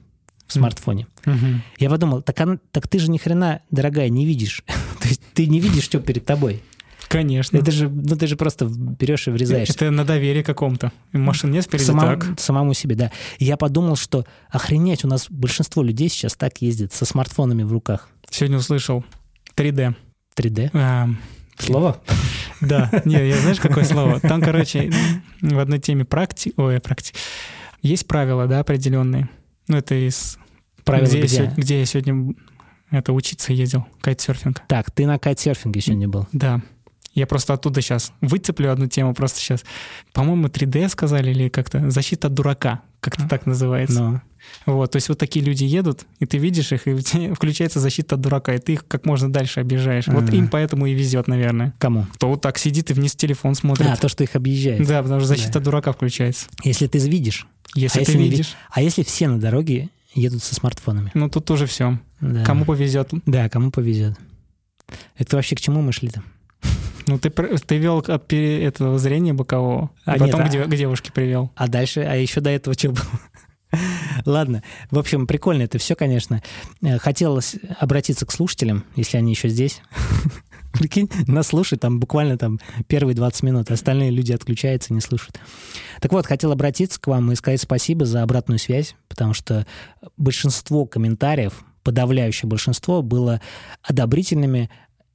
в 0.46 0.54
смартфоне. 0.54 1.08
Мгм. 1.26 1.62
Я 1.78 1.90
подумал, 1.90 2.22
так, 2.22 2.40
она, 2.42 2.58
так 2.72 2.88
ты 2.88 3.00
же 3.00 3.10
ни 3.12 3.18
хрена, 3.18 3.62
дорогая, 3.72 4.10
не 4.10 4.26
видишь. 4.26 4.64
То 5.02 5.08
есть 5.08 5.22
ты 5.34 5.48
не 5.48 5.60
видишь, 5.60 5.84
что 5.84 6.00
перед 6.00 6.26
тобой. 6.26 6.64
Конечно. 7.10 7.56
Это 7.58 7.72
же, 7.72 7.88
ну 7.88 8.18
ты 8.18 8.28
же 8.28 8.36
просто 8.36 8.66
берешь 8.66 9.28
и 9.30 9.32
врезаешься. 9.32 9.74
Это 9.76 9.92
на 9.92 10.04
доверие 10.04 10.44
каком-то. 10.44 10.92
Машин 11.14 11.52
нет 11.52 11.64
спереди 11.64 11.86
Самому, 11.86 12.20
так. 12.20 12.38
самому 12.40 12.74
себе, 12.74 12.96
да. 12.96 13.12
Я 13.40 13.56
подумал, 13.56 13.96
что 13.96 14.26
охренеть, 14.50 15.06
у 15.06 15.08
нас 15.08 15.28
большинство 15.30 15.84
людей 15.84 16.10
сейчас 16.10 16.36
так 16.36 16.62
ездит, 16.62 16.92
со 16.92 17.06
смартфонами 17.06 17.64
в 17.64 17.72
руках. 17.72 18.10
Сегодня 18.30 18.58
услышал 18.58 19.06
3D. 19.56 19.96
3D. 20.38 20.70
А, 20.74 21.08
Слово? 21.58 22.02
Да, 22.62 22.90
не, 23.06 23.28
я 23.28 23.38
знаешь, 23.38 23.60
какое 23.60 23.84
слово? 23.84 24.20
Там, 24.20 24.42
короче, 24.42 24.92
в 25.42 25.60
одной 25.60 25.80
теме 25.80 26.06
практи... 26.06 26.54
Ой, 26.58 26.80
практи... 26.80 27.14
Есть 27.82 28.08
правила, 28.08 28.48
да, 28.48 28.60
определенные. 28.60 29.30
Ну, 29.68 29.78
это 29.78 29.96
из... 29.96 30.38
Правила 30.84 31.08
где, 31.08 31.20
я 31.20 31.26
где? 31.26 31.36
сё- 31.36 31.54
где 31.56 31.80
я 31.80 31.86
сегодня 31.86 32.34
это 32.92 33.14
учиться 33.14 33.52
ездил, 33.54 33.86
кайтсерфинг. 34.02 34.62
Так, 34.68 34.92
ты 34.92 35.06
на 35.06 35.20
кайтсерфинге 35.20 35.82
сегодня 35.82 36.08
был. 36.08 36.28
Да. 36.32 36.62
Я 37.14 37.28
просто 37.28 37.54
оттуда 37.54 37.82
сейчас 37.82 38.14
выцеплю 38.22 38.72
одну 38.72 38.88
тему 38.88 39.14
просто 39.14 39.40
сейчас. 39.40 39.66
По-моему, 40.14 40.48
3D 40.48 40.88
сказали 40.88 41.32
или 41.32 41.50
как-то 41.50 41.90
защита 41.90 42.30
дурака, 42.30 42.82
как-то 43.00 43.28
так 43.28 43.46
называется. 43.46 44.00
Но 44.02 44.22
Вот, 44.66 44.92
то 44.92 44.96
есть 44.98 45.10
вот 45.10 45.18
такие 45.18 45.44
люди 45.44 45.64
едут, 45.64 46.06
и 46.20 46.26
ты 46.26 46.38
видишь 46.38 46.72
их, 46.72 46.88
и 46.88 46.92
у 46.94 47.00
тебя 47.02 47.34
включается 47.36 47.80
защита 47.80 48.16
от 48.16 48.22
дурака, 48.22 48.54
и 48.54 48.60
ты 48.60 48.74
их 48.74 48.88
как 48.88 49.06
можно 49.06 49.32
дальше 49.32 49.60
обижаешь. 49.60 50.08
Вот 50.08 50.24
Ага. 50.24 50.36
им 50.36 50.48
поэтому 50.48 50.86
и 50.86 50.94
везет, 50.94 51.28
наверное. 51.28 51.74
кому? 51.80 52.06
Кто 52.14 52.30
вот 52.30 52.42
так 52.42 52.58
сидит 52.58 52.90
и 52.92 52.94
вниз 52.94 53.16
телефон 53.16 53.56
смотрит. 53.56 53.88
А, 53.88 53.96
то, 53.98 54.08
что 54.10 54.24
их 54.24 54.36
объезжает. 54.36 54.86
Да, 54.88 55.02
потому 55.02 55.20
что 55.20 55.28
защита 55.30 55.54
Да. 55.54 55.60
от 55.60 55.66
дурака 55.66 55.92
включается. 55.92 56.48
Если 56.64 56.88
ты 56.88 56.98
видишь. 57.00 57.48
Если 57.76 58.00
а 58.02 58.06
ты 58.06 58.12
если 58.12 58.24
видишь, 58.24 58.56
А 58.72 58.82
если 58.82 59.04
все 59.04 59.28
на 59.28 59.40
дороге 59.40 59.90
едут 60.16 60.42
со 60.44 60.56
смартфонами? 60.56 61.12
ну 61.14 61.30
тут 61.30 61.46
тоже 61.46 61.66
все. 61.66 62.00
Да. 62.22 62.44
Кому 62.46 62.66
повезет. 62.66 63.10
Да, 63.26 63.50
кому 63.50 63.70
повезет. 63.72 64.18
Это 65.18 65.36
вообще 65.36 65.56
к 65.56 65.60
чему 65.62 65.82
мы 65.82 65.92
шли-то? 65.92 66.24
Ну 67.08 67.18
ты, 67.20 67.30
ты 67.30 67.78
вел 67.78 68.00
от 68.00 68.34
этого 68.34 69.00
зрения 69.00 69.34
бокового, 69.34 69.92
а, 70.06 70.14
А, 70.14 70.18
потом 70.20 70.44
нет, 70.44 70.54
к, 70.54 70.56
а- 70.56 70.66
к 70.66 70.76
девушке 70.76 71.12
привел. 71.12 71.52
А 71.56 71.68
дальше, 71.68 72.02
а 72.02 72.16
еще 72.16 72.42
до 72.42 72.50
этого 72.50 72.76
что 72.78 72.90
было? 72.90 73.06
Ладно, 74.26 74.64
в 74.92 75.00
общем, 75.00 75.28
прикольно 75.28 75.64
это 75.64 75.78
все, 75.78 75.96
конечно. 75.96 76.42
Э, 76.82 76.98
Хотелось 76.98 77.56
обратиться 77.80 78.26
к 78.26 78.32
слушателям, 78.32 78.84
если 78.96 79.18
они 79.18 79.32
еще 79.32 79.50
здесь. 79.50 79.82
Прикинь, 80.74 81.10
нас 81.28 81.48
слушают 81.48 81.82
там 81.82 82.00
буквально 82.00 82.38
там 82.38 82.60
первые 82.88 83.16
20 83.16 83.44
минут, 83.44 83.72
остальные 83.72 84.12
люди 84.12 84.32
отключаются 84.32 84.92
и 84.92 84.94
не 84.94 85.02
слушают. 85.02 85.40
Так 86.02 86.12
вот, 86.12 86.28
хотел 86.28 86.52
обратиться 86.52 87.00
к 87.00 87.08
вам 87.08 87.32
и 87.32 87.36
сказать 87.36 87.62
спасибо 87.62 88.06
за 88.06 88.22
обратную 88.22 88.60
связь, 88.60 88.96
потому 89.08 89.34
что 89.34 89.66
большинство 90.18 90.86
комментариев, 90.86 91.64
подавляющее 91.84 92.48
большинство, 92.48 93.02
было 93.02 93.42
одобрительными, 93.82 94.70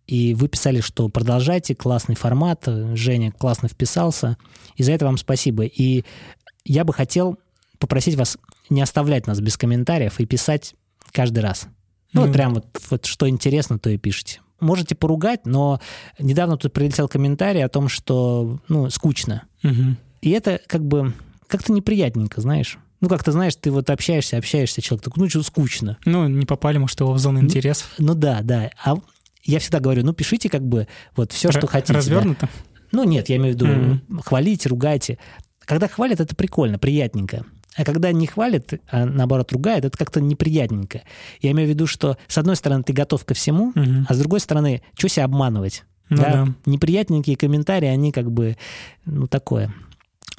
и 0.06 0.34
вы 0.34 0.48
писали, 0.48 0.80
что 0.80 1.08
продолжайте, 1.08 1.74
классный 1.74 2.14
формат, 2.14 2.64
Женя 2.94 3.32
классно 3.32 3.68
вписался, 3.68 4.36
и 4.76 4.82
за 4.82 4.92
это 4.92 5.04
вам 5.04 5.16
спасибо. 5.18 5.64
И 5.64 6.04
я 6.64 6.84
бы 6.84 6.92
хотел 6.92 7.38
попросить 7.78 8.14
вас 8.16 8.38
не 8.70 8.80
оставлять 8.82 9.26
нас 9.26 9.40
без 9.40 9.56
комментариев 9.56 10.20
и 10.20 10.26
писать 10.26 10.74
каждый 11.12 11.40
раз. 11.40 11.66
Ну, 12.12 12.22
вот 12.22 12.28
Ну. 12.28 12.32
прям 12.32 12.54
вот, 12.54 12.66
вот 12.90 13.06
что 13.06 13.28
интересно, 13.28 13.78
то 13.78 13.90
и 13.90 13.96
пишите. 13.98 14.40
Можете 14.60 14.94
поругать, 14.94 15.44
но 15.46 15.80
недавно 16.18 16.56
тут 16.56 16.72
прилетел 16.72 17.08
комментарий 17.08 17.64
о 17.64 17.68
том, 17.68 17.88
что, 17.88 18.60
ну, 18.68 18.88
скучно. 18.90 19.42
Мгм. 19.62 19.96
И 20.20 20.30
это 20.30 20.60
как 20.68 20.84
бы 20.86 21.14
как-то 21.48 21.72
неприятненько, 21.72 22.40
знаешь. 22.40 22.78
Ну, 23.00 23.08
как-то, 23.08 23.32
знаешь, 23.32 23.56
ты 23.56 23.72
вот 23.72 23.90
общаешься, 23.90 24.36
общаешься, 24.38 24.80
человек 24.80 25.04
такой, 25.04 25.24
ну, 25.24 25.28
что 25.28 25.42
скучно. 25.42 25.98
Ну, 26.04 26.28
не 26.28 26.46
попали, 26.46 26.78
может, 26.78 27.00
его 27.00 27.12
в 27.12 27.18
зону 27.18 27.40
Ну, 27.40 27.46
интересов. 27.46 27.90
Ну, 27.98 28.14
да, 28.14 28.40
да. 28.42 28.70
А 28.84 28.94
я 29.44 29.58
всегда 29.58 29.80
говорю, 29.80 30.04
ну, 30.04 30.12
пишите 30.12 30.48
как 30.48 30.62
бы 30.66 30.86
вот 31.16 31.32
все, 31.32 31.50
что 31.50 31.60
Р- 31.62 31.66
хотите. 31.68 31.92
да. 31.94 31.98
Развернуто? 31.98 32.48
Ну, 32.92 33.04
нет, 33.04 33.28
я 33.28 33.36
имею 33.36 33.54
в 33.54 33.56
виду, 33.56 33.66
Мгм. 33.66 34.20
хвалите, 34.20 34.68
ругайте. 34.68 35.18
Когда 35.60 35.88
хвалят, 35.88 36.20
это 36.20 36.34
прикольно, 36.36 36.78
приятненько. 36.78 37.44
А 37.74 37.84
когда 37.84 38.12
не 38.12 38.26
хвалят, 38.26 38.74
а 38.90 39.06
наоборот 39.06 39.50
ругают, 39.52 39.84
это 39.86 39.96
как-то 39.96 40.20
неприятненько. 40.20 41.02
Я 41.40 41.52
имею 41.52 41.68
в 41.68 41.70
виду, 41.70 41.86
что 41.86 42.18
с 42.28 42.36
одной 42.36 42.56
стороны 42.56 42.82
ты 42.84 42.92
готов 42.92 43.24
ко 43.24 43.32
всему, 43.32 43.72
Мгм. 43.74 44.06
а 44.08 44.14
с 44.14 44.18
другой 44.18 44.40
стороны, 44.40 44.82
что 44.96 45.08
себя 45.08 45.24
обманывать? 45.24 45.84
Ну 46.10 46.16
да. 46.18 46.48
Неприятненькие 46.66 47.36
комментарии, 47.38 47.88
они 47.88 48.12
как 48.12 48.30
бы, 48.30 48.58
ну, 49.06 49.26
такое. 49.26 49.72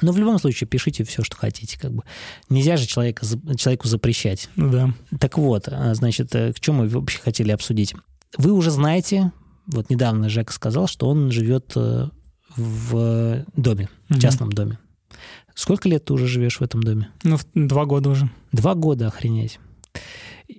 Но 0.02 0.12
в 0.12 0.18
любом 0.20 0.38
случае 0.38 0.68
пишите 0.68 1.04
все, 1.06 1.24
что 1.24 1.36
хотите. 1.38 1.80
Как 1.80 1.92
бы. 1.92 2.04
Нельзя 2.50 2.78
же 2.78 2.86
человека, 2.86 3.26
человеку 3.58 3.88
запрещать. 3.88 4.50
Ну 4.56 4.70
да. 4.70 4.94
Так 5.20 5.38
вот, 5.38 5.68
а, 5.72 5.96
значит, 5.96 6.36
э, 6.36 6.52
к 6.54 6.60
чему 6.60 6.84
мы 6.84 6.90
вообще 6.90 7.20
хотели 7.20 7.52
обсудить? 7.52 7.96
Вы 8.38 8.52
уже 8.52 8.72
знаете, 8.72 9.32
вот 9.68 9.90
недавно 9.90 10.30
Жека 10.30 10.54
сказал, 10.54 10.88
что 10.88 11.08
он 11.10 11.32
живет 11.32 11.74
э, 11.76 12.10
в 12.56 13.46
доме, 13.56 13.90
в 14.10 14.20
частном 14.20 14.52
доме. 14.52 14.80
Сколько 15.56 15.88
лет 15.88 16.06
ты 16.06 16.14
уже 16.14 16.28
живешь 16.28 16.60
в 16.60 16.64
этом 16.64 16.82
доме? 16.82 17.10
Ну, 17.24 17.38
два 17.54 17.86
года 17.86 18.10
уже. 18.10 18.30
Два 18.52 18.74
года, 18.74 19.08
охренеть. 19.08 19.60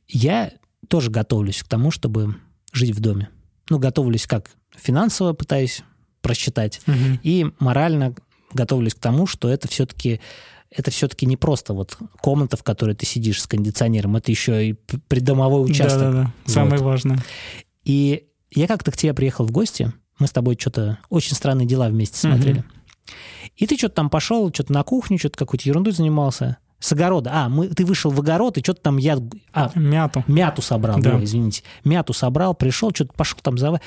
Я 0.09 0.53
тоже 0.89 1.11
готовлюсь 1.11 1.63
к 1.63 1.69
тому, 1.69 1.91
чтобы 1.91 2.37
жить 2.73 2.95
в 2.95 3.01
доме. 3.01 3.29
Ну, 3.71 3.79
готовлюсь 3.79 4.27
как 4.27 4.51
финансово 4.77 5.33
пытаюсь 5.33 5.83
просчитать, 6.21 6.81
Мгм. 6.87 7.19
и 7.23 7.47
морально 7.59 8.15
готовлюсь 8.53 8.95
к 8.95 8.99
тому, 9.01 9.27
что 9.27 9.49
это 9.49 9.69
все-таки 9.69 10.21
это 10.71 10.91
все-таки 10.91 11.25
не 11.27 11.37
просто 11.37 11.73
вот 11.73 11.97
комната, 12.21 12.57
в 12.57 12.65
которой 12.65 12.97
ты 12.97 13.07
сидишь 13.07 13.41
с 13.41 13.47
кондиционером, 13.47 14.17
это 14.17 14.33
еще 14.33 14.71
и 14.71 14.73
придомовой 14.73 15.65
участок. 15.71 16.01
Да-да-да, 16.01 16.33
самое 16.47 16.79
Вот. 16.79 16.85
важное. 16.85 17.23
И 17.85 18.27
я 18.51 18.67
как-то 18.67 18.91
к 18.91 18.97
тебе 18.97 19.15
приехал 19.15 19.47
в 19.47 19.51
гости, 19.51 19.93
мы 20.19 20.27
с 20.27 20.31
тобой 20.33 20.57
что-то 20.59 20.99
очень 21.11 21.35
странные 21.35 21.67
дела 21.67 21.89
вместе 21.89 22.19
смотрели. 22.19 22.61
Мгм. 22.61 22.67
И 23.57 23.67
ты 23.67 23.77
что-то 23.77 23.97
там 23.97 24.11
пошел, 24.11 24.51
что-то 24.53 24.73
на 24.73 24.83
кухню, 24.83 25.19
что-то 25.19 25.39
какой-то 25.39 25.69
ерундой 25.69 25.93
занимался. 25.93 26.59
С 26.79 26.93
огорода. 26.93 27.31
А, 27.33 27.49
мы, 27.49 27.69
ты 27.69 27.85
вышел 27.87 28.11
в 28.11 28.21
огород 28.21 28.59
и 28.59 28.63
что-то 28.63 28.83
там 28.83 28.99
я... 28.99 29.19
А, 29.53 29.71
Мяту. 29.75 30.23
мяту 30.27 30.61
собрал, 30.61 31.01
Да. 31.01 31.17
ой, 31.17 31.25
извините. 31.25 31.63
Мяту 31.83 32.13
собрал, 32.13 32.55
пришел, 32.55 32.91
что-то 32.95 33.13
пошел 33.15 33.39
там 33.43 33.57
за... 33.57 33.81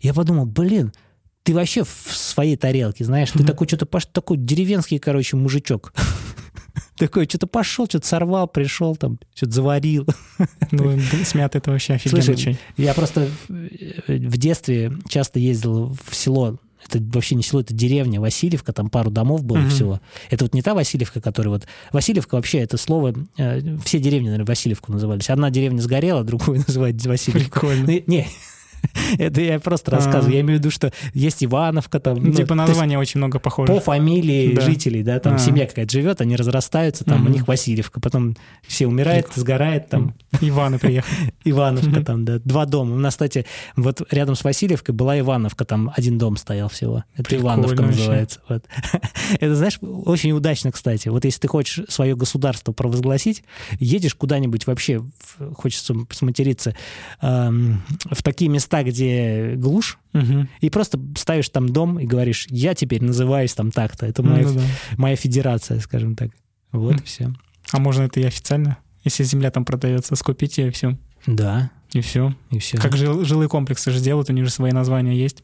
Я 0.00 0.14
подумал, 0.14 0.46
блин, 0.46 0.92
ты 1.48 1.54
вообще 1.54 1.82
в 1.82 2.14
своей 2.14 2.58
тарелке, 2.58 3.06
знаешь, 3.06 3.30
ты 3.30 3.42
такой 3.42 3.66
что-то 3.66 3.86
такой 4.12 4.36
деревенский, 4.36 4.98
короче, 4.98 5.34
мужичок. 5.38 5.94
Такой, 6.98 7.24
что-то 7.24 7.46
пошел, 7.46 7.86
что-то 7.86 8.06
сорвал, 8.06 8.48
пришел 8.48 8.96
там, 8.96 9.18
что-то 9.34 9.52
заварил. 9.52 10.06
Ну, 10.72 10.94
да, 10.96 11.24
с 11.24 11.34
мятой 11.34 11.60
это 11.60 11.70
вообще 11.70 11.94
офигенный 11.94 12.22
Слушай, 12.22 12.36
чай. 12.38 12.58
Я 12.76 12.92
просто 12.92 13.30
в 13.48 14.08
в 14.08 14.36
детстве 14.36 14.92
часто 15.08 15.38
ездил 15.38 15.96
в 16.06 16.14
село. 16.14 16.58
Это 16.86 16.98
вообще 17.14 17.34
не 17.34 17.42
село, 17.42 17.62
это 17.62 17.72
деревня 17.72 18.20
Васильевка, 18.20 18.72
там 18.74 18.90
пару 18.90 19.10
домов 19.10 19.42
было 19.44 19.58
Мгм. 19.58 19.70
всего. 19.70 20.00
Это 20.28 20.44
вот 20.44 20.52
не 20.54 20.60
та 20.60 20.74
Васильевка, 20.74 21.20
которая 21.22 21.50
вот... 21.54 21.66
Васильевка 21.92 22.34
вообще, 22.34 22.58
это 22.58 22.76
слово... 22.76 23.14
э, 23.38 23.78
все 23.84 23.98
деревни, 24.00 24.26
наверное, 24.26 24.46
Васильевку 24.46 24.92
назывались. 24.92 25.30
Одна 25.30 25.50
деревня 25.50 25.80
сгорела, 25.80 26.24
другую 26.24 26.58
называют 26.66 27.02
Васильевка. 27.06 27.50
Прикольно. 27.60 27.86
Ну, 27.86 28.02
Не, 28.06 28.28
это 29.18 29.40
я 29.40 29.58
просто 29.60 29.90
А. 29.92 29.96
рассказываю. 29.96 30.34
Я 30.34 30.40
имею 30.40 30.58
в 30.58 30.60
виду, 30.60 30.70
что 30.70 30.92
есть 31.14 31.44
Ивановка 31.44 32.00
там. 32.00 32.16
ну, 32.16 32.32
Типа 32.32 32.48
то 32.48 32.54
есть 32.54 32.68
название 32.68 32.98
очень 32.98 33.18
много 33.18 33.38
похоже. 33.38 33.72
по 33.72 33.80
фамилии 33.80 34.58
жителей, 34.60 35.02
да, 35.02 35.18
там 35.20 35.34
А. 35.34 35.38
семья 35.38 35.66
какая-то 35.66 35.90
живет, 35.92 36.20
они 36.20 36.36
разрастаются, 36.36 37.04
там 37.04 37.26
у 37.26 37.28
них 37.28 37.48
Васильевка, 37.48 38.00
потом 38.00 38.36
все 38.66 38.86
умирает, 38.86 39.28
сгорает, 39.34 39.88
там 39.88 40.14
Иваны 40.40 40.78
приехали. 40.78 41.32
Ивановка 41.44 42.04
там, 42.04 42.24
да, 42.24 42.38
два 42.44 42.66
дома. 42.66 42.94
У 42.94 42.98
нас, 42.98 43.14
кстати, 43.14 43.46
вот 43.76 44.02
рядом 44.10 44.34
с 44.36 44.44
Васильевкой 44.44 44.94
была 44.94 45.18
Ивановка, 45.18 45.64
там 45.64 45.92
один 45.96 46.18
дом 46.18 46.36
стоял 46.36 46.68
всего. 46.68 47.04
Это 47.16 47.36
Ивановка 47.36 47.82
называется. 47.82 48.40
Это, 49.40 49.54
знаешь, 49.54 49.78
очень 49.80 50.32
удачно, 50.32 50.70
кстати. 50.72 51.08
Вот 51.08 51.24
если 51.24 51.40
ты 51.40 51.48
хочешь 51.48 51.84
свое 51.88 52.14
государство 52.14 52.72
провозгласить, 52.72 53.42
едешь 53.78 54.14
куда-нибудь 54.14 54.66
вообще, 54.66 55.02
хочется 55.56 55.94
сматериться, 56.10 56.74
в 57.20 58.22
такие 58.22 58.50
места, 58.50 58.67
где 58.82 59.54
глушь, 59.56 59.98
Мгм. 60.12 60.48
и 60.60 60.70
просто 60.70 60.98
ставишь 61.16 61.48
там 61.48 61.68
дом 61.68 61.98
и 61.98 62.06
говоришь, 62.06 62.46
я 62.50 62.74
теперь 62.74 63.02
называюсь 63.02 63.54
там 63.54 63.70
так-то. 63.70 64.06
Это 64.06 64.22
моя, 64.22 64.46
Ну 64.46 64.54
да. 64.54 64.60
моя 64.96 65.16
федерация, 65.16 65.80
скажем 65.80 66.14
так. 66.16 66.30
Вот 66.72 66.94
Мгм. 66.94 67.02
все. 67.04 67.32
А 67.72 67.78
можно 67.80 68.02
это 68.02 68.20
и 68.20 68.24
официально? 68.24 68.78
Если 69.04 69.22
земля 69.24 69.50
там 69.50 69.64
продается, 69.64 70.16
скупите 70.16 70.68
и 70.68 70.70
все. 70.70 70.96
Да, 71.26 71.70
И 71.92 72.00
все. 72.00 72.34
и 72.50 72.58
все. 72.58 72.78
Как 72.78 72.96
жил- 72.96 73.24
жилые 73.24 73.48
комплексы 73.48 73.90
же 73.90 74.00
делают, 74.00 74.30
у 74.30 74.32
них 74.32 74.44
же 74.44 74.50
свои 74.50 74.72
названия 74.72 75.16
есть. 75.16 75.42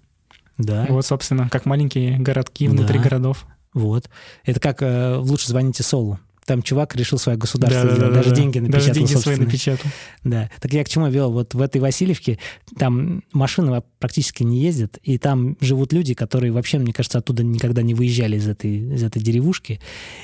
Да. 0.59 0.87
Вот, 0.89 1.05
собственно, 1.05 1.49
как 1.49 1.67
маленькие 1.67 2.19
городки 2.19 2.69
внутри 2.69 2.99
Да. 2.99 3.05
городов. 3.05 3.47
Вот. 3.73 4.09
Это 4.45 4.61
как 4.61 4.83
э, 4.83 5.17
«Лучше 5.17 5.49
звоните 5.49 5.83
Солу». 5.83 6.19
Там 6.45 6.63
чувак 6.63 6.95
решил 6.97 7.19
свое 7.19 7.39
государство 7.39 7.83
Да-да-да-да. 7.83 8.07
сделать. 8.07 8.25
Даже 8.25 8.35
деньги 8.37 8.59
напечатал 8.59 8.81
Даже 8.87 8.95
деньги 8.95 9.11
свои 9.11 9.15
собственные. 9.23 9.47
напечатал. 9.47 9.91
Да. 10.25 10.51
Так 10.61 10.73
я 10.73 10.85
к 10.85 10.89
чему 10.89 11.09
вел? 11.09 11.33
Вот 11.33 11.55
в 11.55 11.61
этой 11.61 11.81
Васильевке 11.81 12.39
там 12.79 13.23
машины 13.33 13.83
практически 13.99 14.43
не 14.43 14.61
ездят, 14.61 14.99
и 15.03 15.17
там 15.19 15.57
живут 15.61 15.93
люди, 15.93 16.15
которые 16.15 16.53
вообще, 16.53 16.79
мне 16.79 16.93
кажется, 16.93 17.19
оттуда 17.19 17.43
никогда 17.43 17.83
не 17.83 17.95
выезжали 17.95 18.37
из 18.37 18.47
этой, 18.47 18.95
из 18.95 19.03
этой 19.03 19.23
деревушки. 19.23 19.81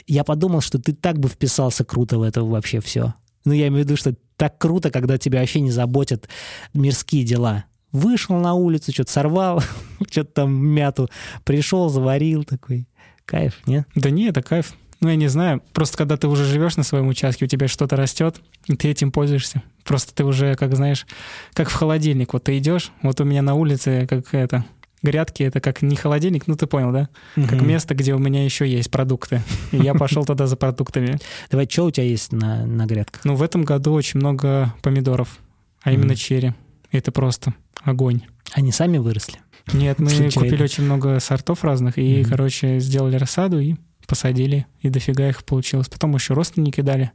Я 0.06 0.24
подумал, 0.24 0.60
что 0.60 0.78
ты 0.78 0.92
так 0.92 1.18
бы 1.18 1.28
вписался 1.28 1.84
круто 1.84 2.18
в 2.18 2.22
это 2.22 2.42
вообще 2.42 2.80
все. 2.80 3.14
Ну, 3.44 3.52
я 3.52 3.68
имею 3.68 3.84
в 3.84 3.86
виду, 3.86 3.96
что 3.96 4.14
так 4.36 4.58
круто, 4.58 4.90
когда 4.90 5.16
тебя 5.16 5.40
вообще 5.40 5.60
не 5.60 5.70
заботят 5.70 6.28
мирские 6.74 7.24
дела. 7.24 7.64
Вышел 7.92 8.36
на 8.36 8.54
улицу, 8.54 8.92
что-то 8.92 9.10
сорвал, 9.10 9.62
что-то 10.10 10.30
там 10.32 10.54
мяту, 10.54 11.08
пришел, 11.44 11.88
заварил 11.88 12.44
такой. 12.44 12.86
Кайф, 13.24 13.60
нет? 13.66 13.86
Да 13.94 14.10
не, 14.10 14.26
это 14.28 14.42
кайф. 14.42 14.74
Ну, 15.00 15.08
я 15.08 15.16
не 15.16 15.28
знаю. 15.28 15.62
Просто 15.72 15.96
когда 15.96 16.16
ты 16.16 16.28
уже 16.28 16.44
живешь 16.44 16.76
на 16.76 16.82
своем 16.82 17.08
участке, 17.08 17.46
у 17.46 17.48
тебя 17.48 17.68
что-то 17.68 17.96
растет, 17.96 18.40
и 18.66 18.76
ты 18.76 18.88
этим 18.88 19.10
пользуешься. 19.12 19.62
Просто 19.84 20.14
ты 20.14 20.24
уже, 20.24 20.54
как 20.56 20.76
знаешь, 20.76 21.06
как 21.54 21.70
в 21.70 21.74
холодильник. 21.74 22.32
Вот 22.34 22.44
ты 22.44 22.58
идешь, 22.58 22.92
вот 23.02 23.20
у 23.20 23.24
меня 23.24 23.40
на 23.42 23.54
улице, 23.54 24.06
как 24.08 24.34
это, 24.34 24.64
грядки, 25.02 25.42
это 25.42 25.60
как 25.60 25.80
не 25.80 25.96
холодильник, 25.96 26.46
ну 26.46 26.56
ты 26.56 26.66
понял, 26.66 26.92
да? 26.92 27.08
Как 27.34 27.52
Мгм. 27.52 27.68
место, 27.68 27.94
где 27.94 28.14
у 28.14 28.18
меня 28.18 28.44
еще 28.44 28.68
есть 28.68 28.90
продукты. 28.90 29.42
И 29.72 29.78
я 29.78 29.94
пошел 29.94 30.24
туда 30.26 30.46
за 30.46 30.56
продуктами. 30.56 31.18
Давай, 31.50 31.66
что 31.70 31.86
у 31.86 31.90
тебя 31.90 32.04
есть 32.04 32.32
на, 32.32 32.66
на 32.66 32.84
грядках? 32.86 33.24
Ну, 33.24 33.34
в 33.34 33.42
этом 33.42 33.64
году 33.64 33.94
очень 33.94 34.20
много 34.20 34.74
помидоров, 34.82 35.38
а 35.82 35.92
именно 35.92 36.14
черри. 36.14 36.52
Это 36.92 37.12
просто 37.12 37.54
огонь. 37.82 38.20
Они 38.52 38.72
сами 38.72 38.98
выросли? 38.98 39.38
Нет, 39.72 39.98
мы 39.98 40.10
купили 40.30 40.62
очень 40.62 40.84
много 40.84 41.20
сортов 41.20 41.64
разных 41.64 41.96
и, 41.96 42.24
короче, 42.24 42.80
сделали 42.80 43.16
рассаду 43.16 43.60
и 43.60 43.76
посадили, 44.10 44.66
и 44.80 44.90
дофига 44.90 45.28
их 45.28 45.44
получилось. 45.44 45.88
Потом 45.88 46.14
еще 46.14 46.34
родственники 46.34 46.80
дали. 46.82 47.12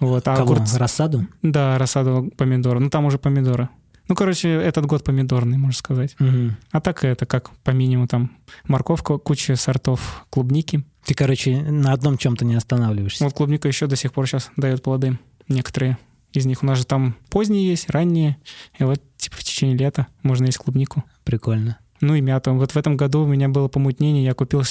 Вот, 0.00 0.28
а 0.28 0.36
Кого? 0.36 0.54
огурцы- 0.56 0.76
Рассаду? 0.78 1.26
Да, 1.42 1.78
рассаду 1.78 2.30
помидоры. 2.36 2.80
Ну, 2.80 2.90
там 2.90 3.04
уже 3.06 3.18
помидоры. 3.18 3.68
Ну, 4.08 4.14
короче, 4.14 4.48
этот 4.48 4.86
год 4.86 5.04
помидорный, 5.04 5.58
можно 5.58 5.76
сказать. 5.78 6.16
Мгм. 6.18 6.56
А 6.72 6.80
так 6.80 7.04
это 7.04 7.26
как 7.26 7.50
по 7.64 7.70
минимуму 7.70 8.06
там 8.08 8.30
морковка, 8.66 9.18
куча 9.18 9.54
сортов 9.56 10.24
клубники. 10.30 10.84
Ты, 11.04 11.14
короче, 11.14 11.60
на 11.62 11.92
одном 11.92 12.16
чем-то 12.18 12.44
не 12.44 12.54
останавливаешься. 12.54 13.24
Вот 13.24 13.34
клубника 13.34 13.68
еще 13.68 13.86
до 13.86 13.96
сих 13.96 14.12
пор 14.12 14.26
сейчас 14.26 14.50
дает 14.56 14.82
плоды. 14.82 15.18
Некоторые 15.48 15.98
из 16.32 16.46
них. 16.46 16.62
У 16.62 16.66
нас 16.66 16.78
же 16.78 16.86
там 16.86 17.16
поздние 17.30 17.66
есть, 17.68 17.90
ранние. 17.90 18.36
И 18.78 18.84
вот 18.84 19.02
типа 19.16 19.36
в 19.36 19.44
течение 19.44 19.76
лета 19.76 20.06
можно 20.22 20.46
есть 20.46 20.58
клубнику. 20.58 21.04
Прикольно. 21.24 21.78
Ну 22.00 22.14
и 22.14 22.20
мяту. 22.20 22.54
Вот 22.54 22.72
в 22.72 22.76
этом 22.76 22.96
году 22.96 23.22
у 23.22 23.26
меня 23.26 23.48
было 23.48 23.68
помутнение, 23.68 24.24
я 24.24 24.32
купил 24.34 24.62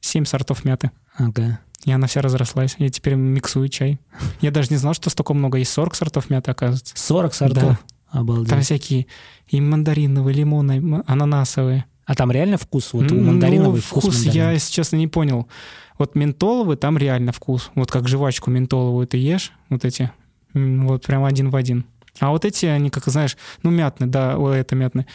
семь 0.00 0.24
сортов 0.24 0.64
мяты. 0.64 0.90
Ага. 1.16 1.60
И 1.84 1.92
она 1.92 2.06
вся 2.06 2.20
разрослась. 2.20 2.76
Я 2.78 2.88
теперь 2.90 3.14
миксую 3.14 3.68
чай. 3.68 3.98
Я 4.40 4.50
даже 4.50 4.68
не 4.70 4.76
знал, 4.76 4.94
что 4.94 5.10
столько 5.10 5.34
много. 5.34 5.58
Есть 5.58 5.72
40 5.72 5.94
сортов 5.94 6.30
мяты, 6.30 6.50
оказывается. 6.50 6.94
40 6.96 7.34
сортов? 7.34 7.84
Обалдеть. 8.10 8.50
Там 8.50 8.60
всякие 8.60 9.06
и 9.48 9.60
мандариновые, 9.60 10.34
лимонные, 10.34 11.02
ананасовые. 11.06 11.84
А 12.06 12.14
там 12.16 12.32
реально 12.32 12.58
вкус? 12.58 12.92
Вот 12.92 13.08
Ну, 13.08 13.20
мандариновый 13.20 13.80
вкус, 13.80 14.02
вкус 14.02 14.22
я, 14.22 14.26
мандарина. 14.26 14.52
если 14.54 14.72
честно, 14.72 14.96
не 14.96 15.06
понял. 15.06 15.48
Вот 15.96 16.16
ментоловый, 16.16 16.76
там 16.76 16.98
реально 16.98 17.30
вкус. 17.30 17.70
Вот 17.76 17.90
как 17.92 18.08
жвачку 18.08 18.50
ментоловую 18.50 19.06
ты 19.06 19.16
ешь, 19.16 19.52
вот 19.68 19.84
эти, 19.84 20.10
вот 20.52 21.06
прям 21.06 21.24
один 21.24 21.50
в 21.50 21.56
один. 21.56 21.84
А 22.18 22.30
вот 22.30 22.44
эти, 22.44 22.66
они, 22.66 22.90
как 22.90 23.04
знаешь, 23.06 23.36
ну, 23.62 23.70
мятные, 23.70 24.08
да, 24.08 24.36
это 24.56 24.74
мятные. 24.74 25.06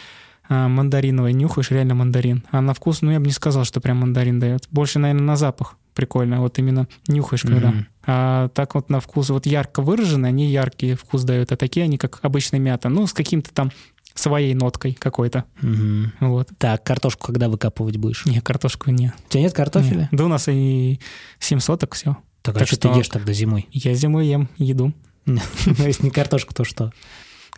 А, 0.48 0.68
мандариновый 0.68 1.32
нюхаешь, 1.32 1.70
реально 1.70 1.94
мандарин. 1.94 2.44
А 2.50 2.60
на 2.60 2.72
вкус, 2.74 3.02
ну, 3.02 3.10
я 3.10 3.18
бы 3.20 3.26
не 3.26 3.32
сказал, 3.32 3.64
что 3.64 3.80
прям 3.80 3.98
мандарин 3.98 4.38
дает. 4.38 4.66
Больше, 4.70 4.98
наверное, 4.98 5.24
на 5.24 5.36
запах 5.36 5.76
прикольно. 5.94 6.40
Вот 6.40 6.58
именно 6.58 6.86
нюхаешь, 7.08 7.42
когда. 7.42 7.68
Мгм. 7.68 7.86
А 8.06 8.48
так 8.50 8.74
вот 8.74 8.90
на 8.90 9.00
вкус, 9.00 9.30
вот 9.30 9.46
ярко 9.46 9.82
выраженные, 9.82 10.28
они 10.28 10.46
яркий 10.50 10.94
вкус 10.94 11.24
дают, 11.24 11.50
а 11.52 11.56
такие 11.56 11.84
они, 11.84 11.98
как 11.98 12.20
обычная 12.22 12.60
мята. 12.60 12.88
Ну, 12.88 13.06
с 13.06 13.12
каким-то 13.12 13.52
там 13.52 13.72
своей 14.14 14.54
ноткой 14.54 14.94
какой-то. 14.94 15.44
Мгм. 15.60 16.12
Вот. 16.20 16.48
Так, 16.58 16.84
картошку 16.84 17.26
когда 17.26 17.48
выкапывать 17.48 17.96
будешь? 17.96 18.24
Не, 18.26 18.40
картошку 18.40 18.90
не. 18.90 19.12
У 19.26 19.28
тебя 19.30 19.42
нет 19.42 19.52
картофеля? 19.52 20.08
Не. 20.12 20.16
Да 20.16 20.24
у 20.24 20.28
нас 20.28 20.48
и 20.48 21.00
7 21.38 21.58
соток 21.60 21.94
все. 21.94 22.16
Так, 22.42 22.56
а 22.56 22.58
Так 22.60 22.68
что 22.68 22.76
ты 22.78 22.88
что- 22.88 22.98
ешь 22.98 23.08
тогда 23.08 23.32
зимой? 23.32 23.66
Я 23.72 23.94
зимой 23.94 24.26
ем 24.26 24.48
еду. 24.58 24.92
Ну, 25.26 25.40
если 25.84 26.04
не 26.04 26.10
картошку, 26.10 26.54
то 26.54 26.62
что? 26.64 26.92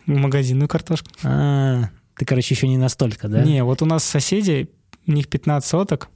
Магазинную 0.07 0.67
картошку. 0.67 1.07
А, 1.23 1.89
ты, 2.19 2.25
короче, 2.25 2.53
еще 2.53 2.67
не 2.67 2.77
настолько, 2.77 3.29
да? 3.29 3.41
Не, 3.43 3.63
вот 3.63 3.81
у 3.81 3.85
нас 3.85 4.03
соседи, 4.03 4.69
у 5.07 5.13
них 5.13 5.29
15 5.29 5.67
соток, 5.67 6.09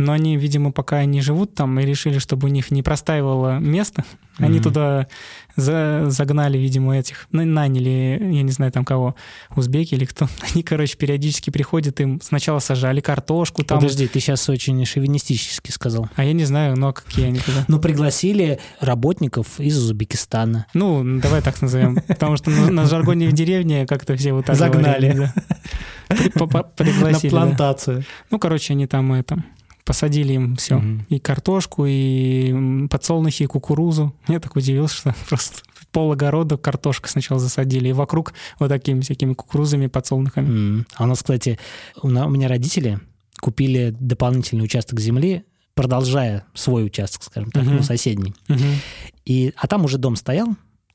но 0.00 0.12
они, 0.12 0.36
видимо, 0.36 0.72
пока 0.72 0.96
они 0.96 1.20
живут 1.20 1.54
там 1.54 1.78
и 1.78 1.84
решили, 1.86 2.18
чтобы 2.18 2.48
у 2.48 2.50
них 2.50 2.70
не 2.70 2.82
простаивало 2.82 3.58
место, 3.58 4.04
они 4.38 4.54
Мгм. 4.54 4.62
туда 4.62 5.06
за- 5.56 6.06
загнали, 6.08 6.56
видимо, 6.56 6.96
этих, 6.96 7.26
наняли, 7.30 8.18
я 8.20 8.42
не 8.42 8.50
знаю 8.52 8.72
там 8.72 8.84
кого, 8.84 9.14
узбеки 9.54 9.94
или 9.94 10.06
кто. 10.06 10.28
Они, 10.54 10.62
короче, 10.62 10.96
периодически 10.96 11.50
приходят, 11.50 12.00
им 12.00 12.20
сначала 12.22 12.58
сажали 12.60 13.00
картошку 13.00 13.62
там, 13.64 13.78
Подожди, 13.80 14.06
ты 14.08 14.18
сейчас 14.20 14.48
очень 14.48 14.82
шовинистически 14.86 15.70
сказал. 15.70 16.08
а 16.16 16.24
я 16.24 16.32
не 16.32 16.44
знаю, 16.44 16.76
но 16.78 16.92
какие 16.94 17.26
они 17.26 17.38
туда. 17.40 17.64
Ну, 17.68 17.78
пригласили 17.78 18.58
работников 18.80 19.60
из 19.60 19.76
Узбекистана. 19.76 20.66
Ну, 20.72 21.04
давай 21.20 21.42
так 21.42 21.60
назовем. 21.60 21.96
Потому 22.08 22.36
что 22.38 22.50
на, 22.50 22.70
на 22.70 22.86
жаргоне 22.86 23.28
в 23.28 23.32
деревне 23.32 23.86
как-то 23.86 24.16
все 24.16 24.32
вот 24.32 24.46
так 24.46 24.56
Загнали. 24.56 25.30
Пригласили. 26.08 27.30
да. 27.30 27.36
плантацию. 27.36 28.04
Ну, 28.30 28.38
короче, 28.38 28.72
они 28.72 28.86
там 28.86 29.12
это 29.12 29.42
посадили 29.90 30.34
им 30.34 30.54
все. 30.54 30.76
Мгм. 30.78 31.04
И 31.08 31.18
картошку, 31.18 31.84
и 31.84 32.86
подсолнухи, 32.88 33.42
и 33.42 33.46
кукурузу. 33.46 34.14
Я 34.28 34.38
так 34.38 34.54
удивился, 34.54 34.94
что 34.94 35.14
просто 35.28 35.62
пол 35.90 36.12
огорода 36.12 36.56
картошка 36.56 37.08
сначала 37.08 37.40
засадили, 37.40 37.88
и 37.88 37.92
вокруг 37.92 38.32
вот 38.60 38.68
такими 38.68 39.00
всякими 39.00 39.34
кукурузами, 39.34 39.88
подсолнухами. 39.88 40.46
М. 40.48 40.86
А 40.94 41.02
у 41.02 41.06
нас, 41.08 41.18
кстати, 41.18 41.58
у 42.00 42.08
на- 42.08 42.26
у 42.26 42.30
меня 42.30 42.46
родители 42.46 43.00
купили 43.40 43.92
дополнительный 43.98 44.62
участок 44.64 45.00
земли 45.00 45.42
продолжая 45.74 46.44
свой 46.54 46.84
участок, 46.86 47.22
скажем 47.24 47.50
так, 47.50 47.64
Мгм. 47.64 47.76
ну, 47.76 47.82
соседний. 47.82 48.34
Мгм. 48.48 48.60
И, 49.24 49.52
а 49.56 49.66
там 49.66 49.84
уже 49.84 49.98
дом 49.98 50.14
стоял, 50.14 50.48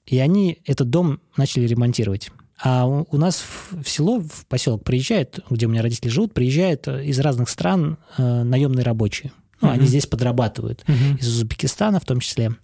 и 0.05 0.19
они 0.19 0.60
этот 0.65 0.89
дом 0.89 1.19
начали 1.36 1.67
ремонтировать. 1.67 2.29
А 2.62 2.88
у, 2.88 3.06
у 3.12 3.18
нас 3.18 3.38
в, 3.41 3.84
в 3.84 3.89
село, 3.89 4.20
в 4.22 4.46
поселок 4.48 4.84
приезжают, 4.84 5.39
где 5.50 5.65
у 5.65 5.70
меня 5.70 5.82
родители 5.82 6.10
живут, 6.10 6.34
приезжают 6.34 6.88
э, 6.88 7.06
из 7.06 7.20
разных 7.20 7.50
стран 7.50 7.98
э, 8.18 8.44
наемные 8.44 8.84
рабочие. 8.84 9.32
Ну, 9.62 9.70
они 9.70 9.80
Мгм. 9.80 9.88
здесь 9.88 10.06
подрабатывают. 10.06 10.84
Мгм. 10.88 11.15
Из 11.20 11.28
Узбекистана 11.28 12.00
в 12.00 12.06
том 12.06 12.20
числе. 12.20 12.56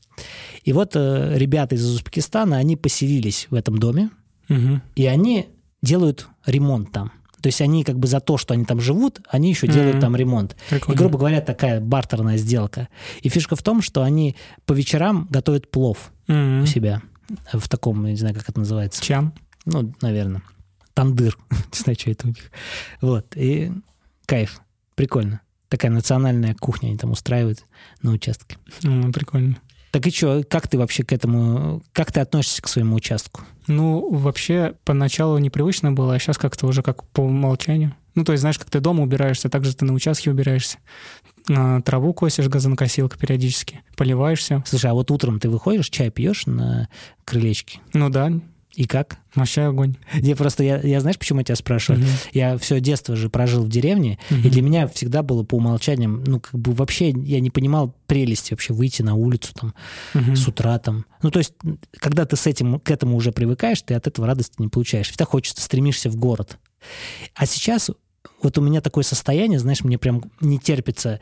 И 0.64 0.72
вот 0.74 0.92
э, 0.96 1.34
ребята 1.38 1.76
из 1.76 1.86
Узбекистана, 1.86 2.58
они 2.58 2.76
поселились 2.78 3.48
в 3.50 3.56
этом 3.56 3.78
доме, 3.78 4.10
Мгм. 4.50 4.82
и 4.96 5.06
они 5.08 5.48
делают 5.82 6.28
ремонт 6.46 6.92
там. 6.92 7.12
То 7.42 7.48
есть 7.48 7.60
они 7.62 7.84
как 7.84 7.98
бы 7.98 8.08
за 8.08 8.20
то, 8.20 8.38
что 8.38 8.54
они 8.54 8.66
там 8.66 8.80
живут, 8.80 9.20
они 9.28 9.50
еще 9.50 9.68
делают 9.68 9.96
Мгм. 9.96 10.02
там 10.02 10.16
ремонт. 10.16 10.56
И, 10.68 10.70
Прикольно. 10.76 10.98
грубо 11.00 11.18
говоря, 11.18 11.42
такая 11.42 11.82
бартерная 11.82 12.38
сделка. 12.38 12.88
И 13.24 13.30
фишка 13.30 13.56
в 13.56 13.64
том, 13.64 13.82
что 13.82 14.04
они 14.04 14.36
по 14.66 14.74
вечерам 14.74 15.28
готовят 15.30 15.70
плов 15.72 16.12
Мгм. 16.28 16.62
у 16.64 16.66
себя 16.66 17.02
в 17.52 17.68
таком, 17.68 18.06
я 18.06 18.12
не 18.12 18.18
знаю, 18.18 18.36
как 18.36 18.48
это 18.48 18.60
называется. 18.60 19.02
Чан. 19.04 19.34
Ну, 19.66 19.94
наверное. 20.02 20.44
Тандыр. 20.94 21.38
Не 21.50 21.80
знаю, 21.80 22.00
что 22.00 22.12
это 22.12 22.28
у 22.28 22.30
них. 22.30 22.52
Вот. 23.02 23.36
И 23.36 23.72
кайф. 24.26 24.62
Прикольно. 24.96 25.42
Такая 25.70 25.92
национальная 25.92 26.54
кухня 26.54 26.90
они 26.90 26.98
там 26.98 27.12
устраивают 27.12 27.66
на 28.02 28.12
участке. 28.12 28.58
Ну, 28.84 29.12
прикольно. 29.12 29.58
Так 29.92 30.08
и 30.08 30.12
что, 30.12 30.44
как 30.50 30.68
ты 30.68 30.78
вообще 30.78 31.04
к 31.04 31.12
этому, 31.12 31.84
как 31.92 32.12
ты 32.12 32.22
относишься 32.22 32.62
к 32.62 32.68
своему 32.70 32.96
участку? 32.96 33.42
Ну, 33.68 34.10
вообще, 34.10 34.76
поначалу 34.86 35.38
непривычно 35.38 35.92
было, 35.92 36.16
а 36.16 36.20
сейчас 36.20 36.38
как-то 36.38 36.68
уже 36.68 36.82
как 36.82 37.06
по 37.10 37.22
умолчанию. 37.22 37.94
Ну, 38.16 38.24
то 38.24 38.32
есть, 38.32 38.42
знаешь, 38.42 38.58
как 38.58 38.70
ты 38.70 38.80
дома 38.80 39.04
убираешься, 39.04 39.50
так 39.50 39.66
же 39.66 39.76
ты 39.76 39.86
на 39.86 39.94
участке 39.94 40.32
убираешься. 40.32 40.78
На 41.48 41.82
траву 41.82 42.14
косишь 42.14 42.48
газонокосилка 42.48 43.18
периодически, 43.18 43.82
поливаешься. 43.98 44.64
Слушай, 44.66 44.92
а 44.92 44.94
вот 44.94 45.12
утром 45.12 45.40
ты 45.40 45.50
выходишь, 45.50 45.90
чай 45.90 46.10
пьешь 46.10 46.46
на 46.46 46.88
крылечке? 47.26 47.80
Ну 47.94 48.10
да, 48.10 48.32
И 48.76 48.86
как? 48.86 49.18
вообще 49.36 49.64
огонь. 49.64 49.96
Я 50.14 50.36
просто, 50.36 50.64
я, 50.64 50.80
я 50.80 51.00
знаешь, 51.02 51.18
почему 51.18 51.40
я 51.40 51.44
тебя 51.46 51.56
спрашиваю? 51.56 52.02
Мгм. 52.02 52.10
Я 52.34 52.58
все 52.58 52.80
детство 52.80 53.16
же 53.16 53.30
прожил 53.30 53.64
в 53.64 53.70
деревне, 53.70 54.18
Мгм. 54.30 54.42
и 54.48 54.50
для 54.50 54.62
меня 54.62 54.88
всегда 54.88 55.24
было 55.24 55.44
по 55.44 55.56
умолчаниям, 55.56 56.24
ну, 56.26 56.40
как 56.40 56.54
бы 56.54 56.72
вообще 56.74 57.10
я 57.10 57.40
не 57.42 57.50
понимал 57.50 57.94
прелести 58.08 58.54
вообще 58.54 58.74
выйти 58.74 59.02
на 59.02 59.16
улицу 59.16 59.54
там 59.54 59.74
Мгм. 60.14 60.36
с 60.36 60.48
утра 60.48 60.78
там. 60.80 61.06
Ну, 61.22 61.32
то 61.32 61.40
есть, 61.40 61.54
когда 61.98 62.26
ты 62.26 62.36
с 62.38 62.48
этим, 62.48 62.80
к 62.80 62.90
этому 62.92 63.16
уже 63.18 63.32
привыкаешь, 63.32 63.82
ты 63.82 63.94
от 63.94 64.08
этого 64.08 64.26
радости 64.28 64.56
не 64.58 64.68
получаешь. 64.70 65.08
Всегда 65.08 65.26
хочется, 65.26 65.62
стремишься 65.62 66.10
в 66.10 66.16
город. 66.16 66.58
А 67.36 67.46
сейчас 67.46 67.92
вот 68.42 68.58
у 68.58 68.62
меня 68.62 68.82
такое 68.82 69.04
состояние, 69.04 69.60
знаешь, 69.60 69.84
мне 69.84 69.98
прям 69.98 70.24
не 70.40 70.60
терпится 70.60 71.20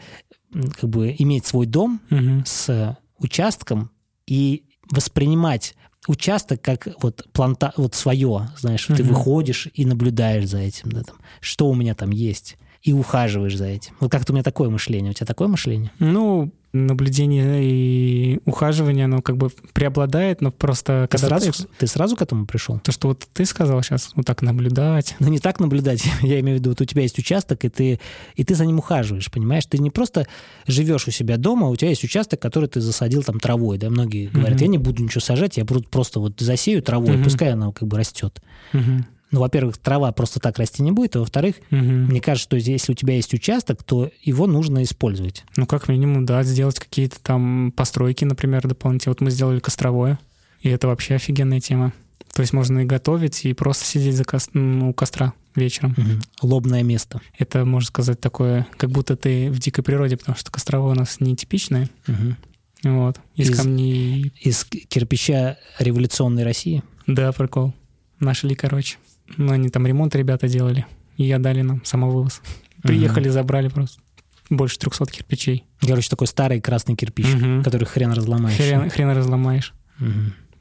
как 0.80 0.90
бы 0.90 1.16
иметь 1.18 1.46
свой 1.46 1.66
дом 1.66 2.02
Мгм. 2.10 2.44
с 2.46 2.98
участком 3.20 3.92
и 4.26 4.64
воспринимать 4.92 5.76
участок 6.08 6.62
как 6.62 6.88
вот 7.02 7.28
планта, 7.34 7.74
вот 7.78 7.96
свое, 7.96 8.50
знаешь, 8.58 8.86
ты 8.86 9.04
Мгм. 9.04 9.14
выходишь 9.14 9.68
и 9.74 9.86
наблюдаешь 9.86 10.48
за 10.48 10.60
этим, 10.60 10.92
да, 10.92 11.04
там, 11.04 11.18
что 11.42 11.68
у 11.70 11.76
меня 11.76 11.96
там 11.96 12.12
есть, 12.12 12.58
и 12.82 12.94
ухаживаешь 12.94 13.58
за 13.58 13.66
этим. 13.66 13.94
Вот 14.00 14.12
как-то 14.12 14.32
у 14.32 14.36
меня 14.36 14.44
такое 14.44 14.70
мышление. 14.70 15.12
У 15.12 15.14
тебя 15.14 15.26
такое 15.28 15.48
мышление? 15.50 15.92
Ну, 16.00 16.52
наблюдение 16.72 17.64
и 17.64 18.40
ухаживание, 18.46 19.06
оно 19.06 19.22
как 19.22 19.38
бы 19.38 19.50
преобладает, 19.74 20.42
но 20.42 20.52
просто 20.52 21.08
Ты 21.10 21.18
когда 21.18 21.28
сразу, 21.40 21.52
ты- 21.52 21.68
ты 21.80 21.88
сразу 21.88 22.16
к 22.16 22.22
этому 22.22 22.46
пришел? 22.46 22.80
То, 22.80 22.92
что 22.92 23.08
вот 23.08 23.28
ты 23.34 23.46
сказал 23.46 23.82
сейчас, 23.82 24.12
вот 24.16 24.26
так 24.26 24.42
наблюдать. 24.42 25.16
Ну, 25.20 25.30
не 25.30 25.40
так 25.40 25.60
наблюдать. 25.60 26.04
Я 26.22 26.40
имею 26.42 26.58
в 26.58 26.60
виду, 26.62 26.70
вот 26.70 26.82
у 26.82 26.86
тебя 26.86 27.02
есть 27.02 27.18
участок, 27.18 27.66
и 27.66 27.70
ты, 27.70 28.00
и 28.36 28.44
ты 28.44 28.54
за 28.56 28.66
ним 28.66 28.80
ухаживаешь, 28.80 29.32
понимаешь? 29.32 29.66
Ты 29.66 29.80
не 29.80 29.90
просто 29.90 30.28
живешь 30.68 31.08
у 31.08 31.12
себя 31.12 31.38
дома, 31.38 31.68
а 31.68 31.70
у 31.70 31.76
тебя 31.76 31.90
есть 31.90 32.04
участок, 32.04 32.40
который 32.40 32.70
ты 32.70 32.82
засадил 32.82 33.24
там 33.24 33.40
травой, 33.40 33.78
да? 33.78 33.90
Многие 33.90 34.28
говорят, 34.28 34.56
Мгм. 34.58 34.62
я 34.62 34.68
не 34.68 34.78
буду 34.78 35.04
ничего 35.04 35.22
сажать, 35.22 35.58
я 35.58 35.66
просто 35.66 36.20
вот 36.20 36.40
засею 36.40 36.82
травой, 36.84 37.16
Мгм. 37.16 37.24
пускай 37.24 37.52
она 37.54 37.72
как 37.72 37.88
бы 37.88 37.98
растет. 37.98 38.42
Мгм. 38.74 39.06
Ну, 39.32 39.42
во-первых, 39.42 39.78
трава 39.78 40.12
просто 40.12 40.40
так 40.40 40.58
расти 40.58 40.82
не 40.82 40.92
будет, 40.92 41.16
а 41.16 41.20
во-вторых, 41.20 41.56
Мгм. 41.70 42.06
мне 42.08 42.20
кажется, 42.20 42.44
что 42.48 42.58
если 42.58 42.92
у 42.94 42.96
тебя 42.96 43.16
есть 43.16 43.34
участок, 43.34 43.84
то 43.84 44.10
его 44.22 44.48
нужно 44.48 44.82
использовать. 44.84 45.44
Ну, 45.56 45.66
как 45.68 45.88
минимум, 45.88 46.26
да, 46.26 46.42
сделать 46.44 46.80
какие-то 46.80 47.20
там 47.22 47.72
постройки, 47.76 48.26
например, 48.26 48.68
дополнительные. 48.68 49.12
Вот 49.14 49.22
мы 49.22 49.30
сделали 49.32 49.60
костровое, 49.60 50.18
и 50.62 50.70
это 50.70 50.88
вообще 50.88 51.16
офигенная 51.16 51.60
тема. 51.60 51.94
То 52.34 52.42
есть 52.42 52.54
можно 52.54 52.80
и 52.80 52.86
готовить, 52.86 53.46
и 53.46 53.54
просто 53.54 53.86
сидеть 53.86 54.16
за 54.16 54.24
ну, 54.54 54.90
у 54.90 54.94
костра 54.94 55.34
вечером. 55.56 55.94
Мгм. 55.98 56.22
Лобное 56.42 56.84
место. 56.84 57.22
Это, 57.38 57.66
можно 57.66 57.88
сказать, 57.88 58.20
такое, 58.20 58.66
как 58.78 58.90
будто 58.92 59.16
ты 59.16 59.52
в 59.52 59.60
дикой 59.60 59.84
природе, 59.84 60.18
потому 60.18 60.38
что 60.38 60.52
костровое 60.52 60.94
у 60.94 60.96
нас 60.98 61.20
не 61.20 61.36
типичное. 61.36 61.90
Мгм. 62.08 62.36
Вот. 62.84 63.20
Из, 63.36 63.50
Из- 63.50 63.58
камней. 63.58 64.32
Из 64.40 64.64
кирпича 64.64 65.58
революционной 65.80 66.44
России. 66.44 66.82
Да, 67.08 67.32
прикол. 67.32 67.74
Нашли, 68.20 68.56
короче. 68.56 68.98
Ну, 69.38 69.52
они 69.52 69.70
там 69.70 69.86
ремонт 69.86 70.16
ребята 70.16 70.48
делали. 70.48 70.86
И 71.18 71.24
я 71.24 71.40
дали 71.40 71.62
нам 71.62 71.84
самовывоз. 71.84 72.42
Приехали, 72.84 73.30
забрали 73.30 73.68
просто. 73.68 74.02
Больше 74.50 74.80
300 74.80 75.06
кирпичей. 75.06 75.66
Короче, 75.82 76.10
такой 76.10 76.28
старый 76.28 76.60
красный 76.60 76.96
кирпич, 76.96 77.28
который 77.64 77.86
хрен 77.86 78.12
разломаешь. 78.14 78.58
Хрен, 78.58 78.90
хрен 78.90 79.10
разломаешь. 79.12 79.74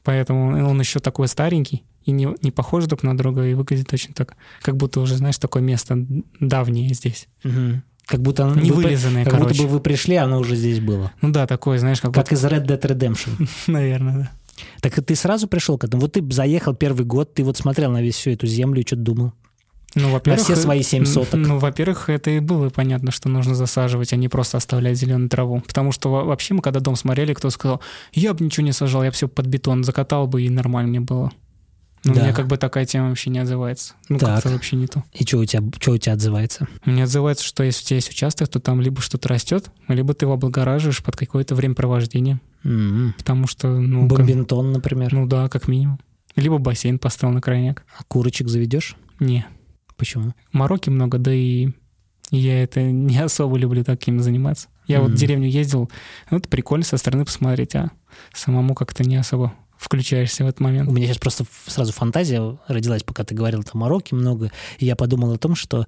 Поэтому 0.03 0.67
он 0.67 0.79
еще 0.79 0.99
такой 0.99 1.27
старенький 1.27 1.83
и 2.05 2.11
не, 2.11 2.27
не 2.41 2.51
похож 2.51 2.85
друг 2.85 3.03
на 3.03 3.15
друга, 3.15 3.45
и 3.45 3.53
выглядит 3.53 3.93
очень 3.93 4.13
так, 4.13 4.35
как 4.61 4.75
будто 4.77 4.99
уже, 4.99 5.15
знаешь, 5.17 5.37
такое 5.37 5.61
место 5.61 6.05
давнее 6.39 6.93
здесь. 6.93 7.27
Мгм. 7.43 7.83
Как 8.05 8.21
будто, 8.21 8.51
Не 8.55 8.71
вы, 8.71 8.83
вылизанное, 8.83 9.23
как 9.23 9.33
короче. 9.33 9.49
будто 9.53 9.63
бы 9.63 9.69
вы 9.69 9.79
пришли, 9.81 10.15
а 10.15 10.23
оно 10.23 10.39
уже 10.39 10.55
здесь 10.55 10.79
было. 10.79 11.11
Ну 11.21 11.31
да, 11.31 11.45
такое, 11.45 11.77
знаешь, 11.77 12.01
как, 12.01 12.11
Как 12.11 12.31
из 12.31 12.43
Red 12.43 12.65
Dead 12.65 12.81
Redemption. 12.81 13.37
будто, 13.37 13.51
наверное, 13.71 14.17
да. 14.17 14.31
Так 14.81 14.93
ты 14.93 15.15
сразу 15.15 15.47
пришел 15.47 15.77
к 15.77 15.83
этому? 15.83 16.01
Вот 16.01 16.13
ты 16.13 16.23
заехал 16.31 16.73
первый 16.73 17.05
год, 17.05 17.33
ты 17.33 17.43
вот 17.43 17.57
смотрел 17.57 17.91
на 17.91 18.01
весь 18.01 18.15
всю 18.15 18.31
эту 18.31 18.47
землю 18.47 18.81
и 18.81 18.85
что-то 18.87 19.01
думал? 19.03 19.33
Ну, 19.95 20.11
во-первых, 20.11 20.43
все 20.43 20.55
свои 20.55 20.83
семь 20.83 21.03
соток. 21.05 21.39
Ну, 21.39 21.57
во-первых, 21.57 22.09
это 22.09 22.29
и 22.29 22.39
было 22.39 22.69
понятно, 22.69 23.09
что 23.11 23.27
нужно 23.27 23.55
засаживать, 23.55 24.13
а 24.13 24.17
не 24.17 24.27
просто 24.29 24.57
оставлять 24.57 24.97
зеленую 24.97 25.29
траву. 25.29 25.61
Потому 25.65 25.91
что 25.91 26.11
во- 26.11 26.25
вообще 26.25 26.53
мы, 26.53 26.61
когда 26.61 26.79
дом 26.79 26.95
смотрели, 26.95 27.33
кто 27.33 27.49
сказал, 27.49 27.81
я 28.13 28.35
бы 28.35 28.45
ничего 28.45 28.63
не 28.65 28.71
сажал, 28.71 29.03
я 29.03 29.09
все 29.09 29.27
под 29.27 29.47
бетон 29.47 29.83
закатал 29.83 30.27
бы, 30.27 30.43
и 30.43 30.49
нормально 30.49 30.89
мне 30.89 30.99
было. 30.99 31.31
Ну, 32.03 32.13
Да. 32.13 32.21
мне 32.23 32.33
как 32.33 32.45
бы 32.47 32.57
такая 32.57 32.85
тема 32.85 33.09
вообще 33.09 33.31
не 33.31 33.39
отзывается. 33.39 33.95
Ну, 34.09 34.19
Так. 34.19 34.35
как-то 34.35 34.49
вообще 34.49 34.75
не 34.75 34.85
то. 34.87 35.03
И 35.11 35.25
что 35.25 35.39
у 35.39 35.45
тебя, 35.45 35.61
что 35.81 35.91
у 35.93 35.97
тебя 35.97 36.13
отзывается? 36.13 36.67
Мне 36.85 37.03
отзывается, 37.03 37.43
что 37.43 37.63
если 37.63 37.83
у 37.83 37.87
тебя 37.87 37.95
есть 37.95 38.09
участок, 38.11 38.47
то 38.47 38.59
там 38.59 38.79
либо 38.79 39.01
что-то 39.01 39.27
растет, 39.27 39.71
либо 39.87 40.13
ты 40.13 40.25
его 40.25 40.33
облагораживаешь 40.33 41.03
под 41.03 41.17
какое-то 41.17 41.55
времяпровождение. 41.55 42.39
М-м. 42.63 43.13
Потому 43.17 43.47
что, 43.47 43.67
ну, 43.69 44.07
как- 44.09 44.19
Бомбинтон, 44.19 44.71
например. 44.71 45.13
ну 45.13 45.25
да, 45.27 45.47
как 45.49 45.67
минимум. 45.67 45.99
Либо 46.35 46.57
бассейн 46.57 46.99
поставил 46.99 47.33
на 47.33 47.41
крайняк. 47.41 47.85
А 47.97 48.03
курочек 48.03 48.47
заведешь? 48.47 48.95
Не. 49.19 49.45
Почему? 49.97 50.33
Мороки 50.51 50.89
много, 50.89 51.17
да 51.17 51.33
и 51.33 51.69
я 52.31 52.63
это 52.63 52.81
не 52.91 53.17
особо 53.19 53.57
люблю 53.57 53.83
таким 53.83 54.19
заниматься. 54.21 54.67
Я 54.87 54.99
вот 55.01 55.09
Мгм. 55.09 55.15
в 55.17 55.19
деревню 55.19 55.47
ездил, 55.47 55.89
ну, 56.31 56.37
это 56.37 56.49
прикольно 56.49 56.83
со 56.85 56.97
стороны 56.97 57.25
посмотреть, 57.25 57.75
а 57.75 57.91
самому 58.33 58.73
как-то 58.73 59.03
не 59.03 59.17
особо 59.17 59.53
включаешься 59.77 60.43
в 60.43 60.47
этот 60.47 60.59
У 60.61 60.63
момент. 60.63 60.91
меня 60.91 61.07
сейчас 61.07 61.19
просто 61.19 61.45
сразу 61.67 61.93
фантазия 61.93 62.57
родилась, 62.67 63.03
пока 63.03 63.23
ты 63.23 63.33
говорил 63.35 63.63
там 63.63 63.79
Марокко 63.81 64.13
много, 64.15 64.51
и 64.77 64.85
я 64.85 64.95
подумал 64.97 65.31
о 65.31 65.37
том, 65.37 65.55
что 65.55 65.85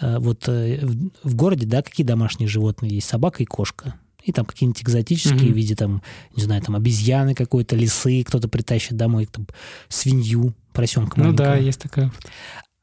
э, 0.00 0.18
вот 0.18 0.48
э, 0.48 0.78
в, 0.86 1.10
в 1.28 1.34
городе, 1.34 1.66
да, 1.66 1.82
какие 1.82 2.06
домашние 2.06 2.48
животные 2.48 2.94
есть? 2.94 3.08
Собака 3.08 3.42
и 3.42 3.46
кошка. 3.46 3.94
И 4.24 4.32
там 4.32 4.46
какие-нибудь 4.46 4.82
экзотические 4.82 5.34
Мгм. 5.44 5.52
в 5.52 5.56
виде 5.56 5.76
там, 5.76 6.02
не 6.34 6.42
знаю, 6.42 6.62
там 6.62 6.74
обезьяны 6.76 7.34
какой-то, 7.34 7.76
лисы, 7.76 8.24
кто-то 8.24 8.48
притащит 8.48 8.96
домой, 8.96 9.26
там, 9.26 9.46
свинью, 9.88 10.54
поросенка 10.72 11.20
Ну 11.20 11.32
да, 11.32 11.56
есть 11.56 11.78
такая. 11.80 12.10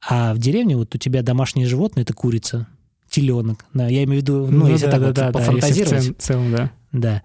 А 0.08 0.34
в 0.34 0.38
деревне 0.38 0.78
вот 0.78 0.94
у 0.94 0.98
тебя 0.98 1.22
домашние 1.24 1.68
животные— 1.68 2.04
это 2.04 2.14
курица, 2.14 2.68
теленок. 3.10 3.66
Да, 3.74 3.88
я 3.88 4.04
имею 4.04 4.22
в 4.22 4.24
виду, 4.24 4.48
ну, 4.48 4.68
если 4.68 4.86
да, 4.86 4.92
так 4.92 5.02
да, 5.02 5.08
вот 5.08 5.16
да, 5.16 5.22
да, 5.32 5.40
если 5.40 5.42
в 5.42 5.46
пофантазировать. 5.46 6.04
цел- 6.06 6.16
целом, 6.18 6.52
да. 6.52 6.72
Да. 6.92 7.24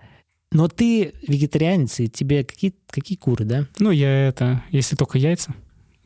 Но 0.53 0.69
ты 0.69 1.13
вегетарианец, 1.27 2.01
и 2.01 2.09
тебе 2.09 2.45
какие, 2.45 2.75
какие 2.89 3.19
куры, 3.19 3.45
да? 3.45 3.67
Ну, 3.79 3.91
я 3.91 4.29
это, 4.29 4.63
если 4.71 4.97
только 4.97 5.19
яйца 5.19 5.55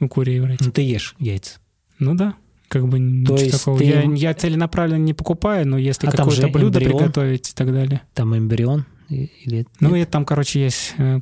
у 0.00 0.08
курей 0.08 0.40
вроде. 0.40 0.56
Ну, 0.60 0.72
ты 0.72 0.82
ешь 0.82 1.14
яйца. 1.18 1.58
Ну 1.98 2.14
да, 2.14 2.34
как 2.70 2.86
бы 2.88 3.00
ничего 3.00 3.36
есть 3.36 3.58
такого. 3.58 3.78
ты- 3.78 3.84
Я, 3.84 4.02
я 4.02 4.32
целенаправленно 4.34 5.02
не 5.02 5.12
покупаю, 5.12 5.66
но 5.66 5.76
если 5.76 6.06
А 6.06 6.10
какое-то 6.12 6.46
блюдо 6.48 6.78
эмбрион. 6.78 6.98
приготовить 6.98 7.50
и 7.50 7.52
так 7.54 7.72
далее. 7.72 8.02
Там 8.14 8.36
эмбрион 8.36 8.86
или... 9.08 9.66
Ну, 9.80 9.96
и 9.96 10.04
там, 10.04 10.24
короче, 10.24 10.62
есть, 10.62 10.94
э, 10.98 11.18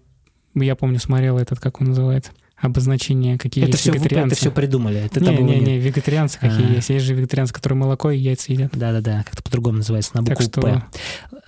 я 0.54 0.76
помню, 0.76 0.98
смотрел 1.00 1.38
этот, 1.38 1.58
как 1.58 1.80
он 1.80 1.88
называется, 1.88 2.32
обозначение, 2.60 3.38
какие 3.38 3.64
это 3.64 3.72
есть 3.72 3.80
все, 3.82 3.92
вегетарианцы. 3.92 4.32
это 4.34 4.40
все 4.42 4.50
придумали. 4.50 4.98
Это 5.00 5.20
не, 5.20 5.36
не, 5.38 5.58
не, 5.60 5.78
вегетарианцы 5.78 6.38
какие 6.38 6.66
А. 6.66 6.74
есть. 6.74 6.90
Есть 6.90 7.06
же 7.06 7.14
вегетарианцы, 7.14 7.54
которые 7.54 7.78
молоко 7.78 8.10
и 8.10 8.18
яйца 8.18 8.52
едят. 8.52 8.70
Да-да-да, 8.74 9.22
как-то 9.24 9.42
по-другому 9.42 9.78
называется, 9.78 10.10
на 10.16 10.22
букву 10.22 10.42
что 10.42 10.60
«П». 10.60 10.82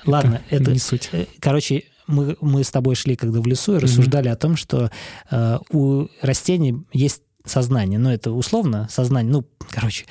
Ладно, 0.06 0.40
это... 0.48 0.70
не 0.72 0.78
суть. 0.78 1.10
э, 1.12 1.26
Короче, 1.40 1.82
мы, 2.06 2.36
мы 2.40 2.64
с 2.64 2.70
тобой 2.70 2.94
шли 2.94 3.16
когда 3.16 3.40
в 3.40 3.46
лесу 3.46 3.76
и 3.76 3.78
рассуждали 3.78 4.28
о 4.28 4.36
том, 4.36 4.56
что 4.56 4.90
э, 5.30 5.58
у 5.72 6.06
растений 6.22 6.82
есть 6.92 7.22
сознание, 7.44 7.98
но 7.98 8.12
это 8.12 8.32
условно 8.32 8.86
сознание, 8.90 9.32
ну, 9.32 9.44
короче, 9.70 10.06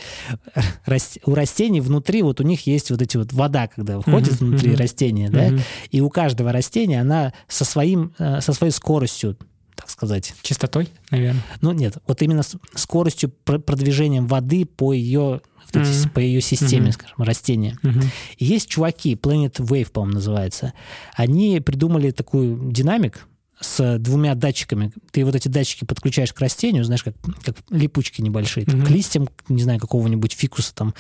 у 1.26 1.36
растений 1.36 1.82
внутри 1.82 2.22
вот 2.24 2.39
у 2.39 2.44
них 2.44 2.68
есть 2.68 2.92
вот 2.92 3.02
эти 3.02 3.18
вот 3.18 3.34
вода, 3.34 3.68
когда 3.68 4.00
входит 4.00 4.34
uh-huh, 4.34 4.46
внутри 4.46 4.72
uh-huh. 4.72 4.78
растения, 4.78 5.30
да, 5.30 5.50
uh-huh. 5.50 5.62
и 5.92 6.02
у 6.02 6.10
каждого 6.10 6.52
растения 6.52 7.02
она 7.02 7.34
со 7.48 7.65
своим, 7.65 8.13
э, 8.20 8.42
со 8.42 8.54
своей 8.54 8.72
скоростью 8.72 9.38
так 9.76 9.89
сказать. 9.89 10.34
Частотой, 10.42 10.89
наверное. 11.10 11.42
Ну, 11.62 11.72
нет, 11.72 12.00
вот 12.06 12.22
именно 12.22 12.42
скоростью 12.76 13.30
продвижением 13.30 14.28
воды 14.28 14.65
по 14.65 14.92
ее 14.92 15.39
вот 15.74 15.82
эти, 15.82 15.89
mm-hmm. 15.89 16.10
по 16.10 16.20
ее 16.20 16.42
системе, 16.42 16.89
mm-hmm. 16.89 16.92
скажем, 16.92 17.15
растения. 17.20 17.78
Mm-hmm. 17.82 18.06
И 18.39 18.46
есть 18.46 18.68
чуваки, 18.68 19.15
Planet 19.15 19.56
Wave, 19.56 19.92
по-моему, 19.92 20.15
называется. 20.15 20.74
Они 21.15 21.62
придумали 21.62 22.12
такую 22.12 22.72
динамик, 22.72 23.26
с 23.60 23.98
двумя 24.00 24.36
датчиками. 24.36 24.91
Ты 25.12 25.26
вот 25.26 25.36
эти 25.36 25.48
датчики 25.48 25.86
подключаешь 25.86 26.34
к 26.34 26.39
растению, 26.39 26.84
знаешь, 26.84 27.04
как, 27.04 27.15
как 27.43 27.58
липучки 27.69 28.22
небольшие, 28.22 28.65
mm-hmm. 28.65 28.86
к 28.86 28.89
листьям, 28.89 29.30
не 29.50 29.63
знаю, 29.63 29.80
какого-нибудь 29.80 30.34
фикуса 30.34 30.74
там. 30.74 30.93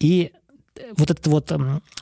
И 0.00 0.32
вот 0.96 1.10
эта 1.10 1.30
вот, 1.30 1.52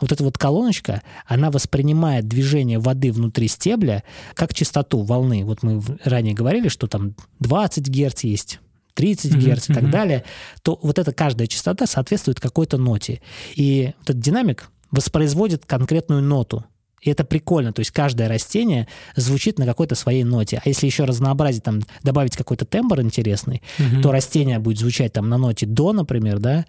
вот 0.01 0.12
эта 0.12 0.25
вот 0.25 0.38
колоночка, 0.38 1.03
она 1.27 1.51
воспринимает 1.51 2.27
движение 2.27 2.79
воды 2.79 3.12
внутри 3.12 3.49
стебля 3.49 4.03
как 4.35 4.55
частоту 4.55 5.03
волны. 5.03 5.45
Вот 5.45 5.62
мы 5.62 5.83
ранее 6.05 6.35
говорили, 6.35 6.68
что 6.68 6.87
там 6.87 7.14
20 7.40 7.88
Гц 7.88 8.25
есть, 8.25 8.61
30 8.95 9.35
Гц 9.35 9.68
mm-hmm. 9.68 9.73
и 9.73 9.75
так 9.75 9.90
далее, 9.90 10.25
то 10.62 10.79
вот 10.83 10.99
эта 10.99 11.12
каждая 11.12 11.47
частота 11.49 11.87
соответствует 11.87 12.40
какой-то 12.40 12.79
ноте. 12.79 13.21
И 13.55 13.92
этот 14.03 14.21
динамик 14.21 14.71
воспроизводит 14.90 15.66
конкретную 15.66 16.23
ноту. 16.23 16.64
И 17.03 17.11
это 17.11 17.25
прикольно, 17.25 17.73
то 17.73 17.81
есть 17.81 17.91
каждое 17.91 18.29
растение 18.29 18.87
звучит 19.17 19.59
на 19.59 19.67
какой-то 19.67 19.97
своей 19.97 20.23
ноте. 20.23 20.62
А 20.65 20.69
если 20.69 20.87
еще 20.87 21.05
разнообразить, 21.05 21.65
там, 21.65 21.81
добавить 22.05 22.37
какой-то 22.37 22.65
тембр 22.65 23.01
интересный, 23.01 23.61
угу. 23.79 24.03
то 24.03 24.12
растение 24.12 24.61
будет 24.61 24.79
звучать 24.79 25.12
там 25.12 25.29
на 25.29 25.37
ноте 25.37 25.67
до, 25.67 25.93
например, 25.93 26.38
да, 26.38 26.65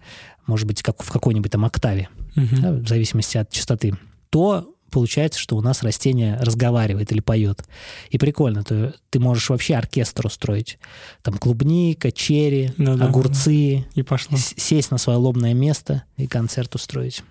может 0.46 0.66
быть, 0.66 0.82
как 0.82 1.02
в 1.02 1.10
какой-нибудь 1.10 1.52
там 1.52 1.64
октаве, 1.64 2.08
угу. 2.36 2.56
да, 2.60 2.72
в 2.72 2.88
зависимости 2.88 3.38
от 3.38 3.50
частоты, 3.50 3.96
то 4.30 4.68
получается, 4.90 5.38
что 5.38 5.56
у 5.56 5.60
нас 5.60 5.84
растение 5.84 6.36
разговаривает 6.40 7.12
или 7.12 7.20
поет. 7.20 7.64
И 8.10 8.18
прикольно, 8.18 8.64
то 8.64 8.92
ты 9.10 9.20
можешь 9.20 9.50
вообще 9.50 9.76
оркестр 9.76 10.26
устроить. 10.26 10.78
Там 11.22 11.38
клубника, 11.38 12.10
черри, 12.10 12.72
ну, 12.76 12.96
да, 12.96 13.06
огурцы. 13.06 13.86
И 13.94 14.02
пошло. 14.02 14.36
Сесть 14.38 14.90
на 14.90 14.98
свое 14.98 15.18
лобное 15.18 15.54
место 15.54 16.04
и 16.16 16.26
концерт 16.26 16.74
устроить. 16.74 17.22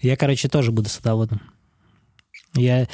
Я, 0.00 0.16
короче, 0.16 0.48
тоже 0.48 0.70
буду 0.70 0.88
садоводом. 0.88 1.40
Я, 2.54 2.86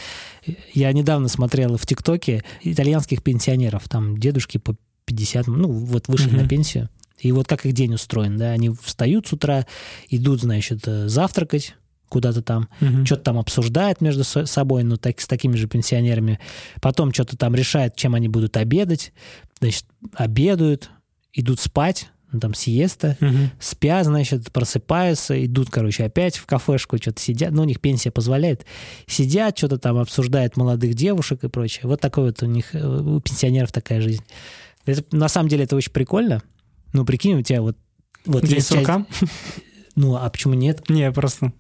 я 0.73 0.93
недавно 0.93 1.29
смотрел 1.29 1.77
в 1.77 1.87
ТикТоке 1.87 2.45
итальянских 2.63 3.23
пенсионеров, 3.23 3.89
там 3.89 4.17
дедушки 4.17 4.59
по 4.59 4.77
50, 5.07 5.47
ну 5.49 5.69
вот 5.69 6.09
вышли 6.09 6.31
mm-hmm. 6.31 6.43
на 6.43 6.49
пенсию. 6.49 6.89
И 7.19 7.33
вот 7.33 7.49
как 7.49 7.67
их 7.67 7.73
день 7.73 7.95
устроен, 7.95 8.37
да, 8.37 8.51
они 8.51 8.71
встают 8.71 9.27
с 9.27 9.33
утра, 9.33 9.67
идут, 10.09 10.43
значит, 10.43 10.87
э, 10.87 11.09
завтракать 11.09 11.75
куда-то 12.09 12.43
там, 12.43 12.69
угу. 12.81 13.05
что-то 13.05 13.23
там 13.23 13.39
обсуждают 13.39 14.01
между 14.01 14.25
собой, 14.25 14.83
ну, 14.83 14.97
так, 14.97 15.21
с 15.21 15.27
такими 15.27 15.57
же 15.57 15.69
пенсионерами, 15.69 16.41
потом 16.81 17.13
что-то 17.13 17.37
там 17.37 17.55
решают, 17.55 17.97
чем 17.97 18.15
они 18.15 18.29
будут 18.29 18.57
обедать, 18.57 19.13
значит, 19.61 19.85
обедают, 20.15 20.91
идут 21.35 21.61
спать, 21.61 22.11
ну, 22.31 22.41
там 22.41 22.55
сиеста, 22.55 23.17
угу. 23.21 23.51
спят, 23.59 24.05
значит, 24.05 24.53
просыпаются, 24.53 25.45
идут, 25.45 25.71
короче, 25.71 26.05
опять 26.05 26.37
в 26.37 26.47
кафешку, 26.47 26.99
что-то 26.99 27.21
сидят, 27.21 27.53
ну, 27.53 27.63
у 27.63 27.65
них 27.65 27.81
пенсия 27.81 28.11
позволяет, 28.11 28.67
сидят, 29.07 29.57
что-то 29.57 29.79
там 29.79 29.97
обсуждают 29.97 30.57
молодых 30.57 30.95
девушек 30.95 31.45
и 31.45 31.49
прочее. 31.49 31.83
Вот 31.85 32.01
такой 32.01 32.25
вот 32.25 32.43
у 32.43 32.47
них, 32.47 32.75
э, 32.75 32.87
у 32.87 33.21
пенсионеров 33.21 33.73
такая 33.73 34.01
жизнь. 34.03 34.25
Это, 34.85 35.05
на 35.17 35.29
самом 35.29 35.49
деле 35.49 35.65
это 35.65 35.77
очень 35.77 35.93
прикольно. 35.93 36.43
Ну, 36.93 37.05
прикинь, 37.05 37.35
у 37.39 37.43
тебя 37.43 37.63
вот... 37.63 37.77
вот 38.25 38.45
День 38.45 38.61
сурка? 38.61 39.07
Часть... 39.19 39.33
Ну, 39.97 40.15
а 40.15 40.29
почему 40.31 40.55
нет? 40.55 40.89
Не, 40.89 41.11
просто 41.11 41.53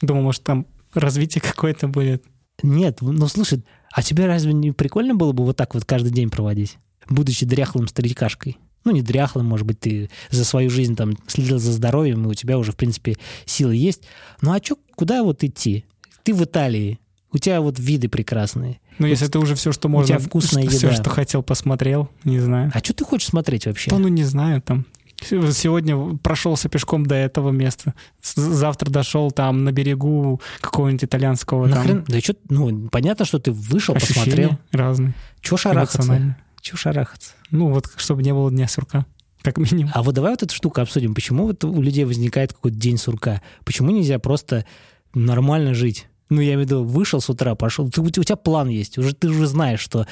думал, 0.00 0.22
может, 0.22 0.44
там 0.44 0.66
развитие 0.94 1.42
какое-то 1.42 1.88
будет. 1.88 2.22
Нет, 2.62 2.98
ну, 3.00 3.26
слушай, 3.28 3.64
а 3.90 4.02
тебе 4.02 4.26
разве 4.26 4.52
не 4.52 4.72
прикольно 4.72 5.14
было 5.14 5.32
бы 5.32 5.44
вот 5.44 5.56
так 5.56 5.74
вот 5.74 5.84
каждый 5.84 6.12
день 6.12 6.30
проводить, 6.30 6.78
будучи 7.08 7.44
дряхлым 7.44 7.88
старикашкой? 7.88 8.58
Ну, 8.84 8.92
не 8.92 9.02
дряхлым, 9.02 9.46
может 9.46 9.66
быть, 9.66 9.80
ты 9.80 10.10
за 10.30 10.44
свою 10.44 10.70
жизнь 10.70 10.96
там 10.96 11.16
следил 11.26 11.58
за 11.58 11.72
здоровьем, 11.72 12.24
и 12.24 12.28
у 12.28 12.34
тебя 12.34 12.58
уже, 12.58 12.72
в 12.72 12.76
принципе, 12.76 13.16
силы 13.44 13.76
есть. 13.76 14.02
Ну, 14.40 14.52
а 14.52 14.60
чё, 14.60 14.76
куда 14.94 15.22
вот 15.22 15.44
идти? 15.44 15.84
Ты 16.22 16.34
в 16.34 16.44
Италии, 16.44 16.98
у 17.32 17.38
тебя 17.38 17.60
вот 17.60 17.78
виды 17.78 18.08
прекрасные. 18.08 18.80
Ну, 18.98 19.06
вот 19.06 19.10
если 19.10 19.28
это 19.28 19.38
уже 19.38 19.54
все, 19.54 19.72
что 19.72 19.88
можно... 19.88 20.14
У 20.14 20.18
тебя 20.18 20.26
вкусная 20.26 20.64
еда. 20.64 20.76
Все, 20.76 20.92
что 20.92 21.10
хотел, 21.10 21.42
посмотрел, 21.42 22.10
не 22.24 22.40
знаю. 22.40 22.70
А 22.74 22.78
что 22.78 22.92
ты 22.94 23.04
хочешь 23.04 23.28
смотреть 23.28 23.66
вообще? 23.66 23.90
Ну, 23.90 23.98
ну, 23.98 24.08
не 24.08 24.24
знаю, 24.24 24.60
там... 24.62 24.86
Сегодня 25.24 26.18
прошелся 26.18 26.68
пешком 26.68 27.06
до 27.06 27.14
этого 27.14 27.50
места. 27.50 27.94
Завтра 28.22 28.90
дошел 28.90 29.30
там 29.30 29.62
на 29.62 29.70
берегу 29.70 30.40
какого-нибудь 30.60 31.04
итальянского. 31.04 31.66
Нахрен? 31.68 32.02
Там... 32.02 32.06
Да 32.08 32.20
что, 32.20 32.34
ну, 32.48 32.88
понятно, 32.88 33.24
что 33.24 33.38
ты 33.38 33.52
вышел, 33.52 33.94
Ощущения 33.94 34.18
посмотрел. 34.18 34.58
разные. 34.72 35.14
Чего 35.40 35.56
шарахаться? 35.56 36.36
Чего 36.62 36.78
шарахаться? 36.78 37.32
Ну, 37.50 37.70
вот, 37.70 37.88
чтобы 37.96 38.22
не 38.22 38.32
было 38.32 38.50
дня 38.50 38.68
сурка, 38.68 39.04
как 39.42 39.58
минимум. 39.58 39.90
А 39.94 40.02
вот 40.02 40.14
давай 40.14 40.30
вот 40.30 40.44
эту 40.44 40.54
штуку 40.54 40.80
обсудим. 40.80 41.12
Почему 41.12 41.46
вот 41.46 41.64
у 41.64 41.82
людей 41.82 42.04
возникает 42.04 42.52
какой-то 42.52 42.78
день 42.78 42.96
сурка? 42.96 43.42
Почему 43.64 43.90
нельзя 43.90 44.20
просто 44.20 44.64
нормально 45.12 45.74
жить? 45.74 46.06
Ну, 46.30 46.40
я 46.40 46.54
имею 46.54 46.60
в 46.60 46.62
виду, 46.62 46.84
вышел 46.84 47.20
с 47.20 47.28
утра, 47.28 47.56
пошел. 47.56 47.90
Ты, 47.90 48.00
у 48.00 48.08
тебя 48.08 48.36
план 48.36 48.68
есть. 48.68 48.96
Уже, 48.96 49.12
ты 49.12 49.28
уже 49.28 49.46
знаешь, 49.46 49.80
что 49.80 50.06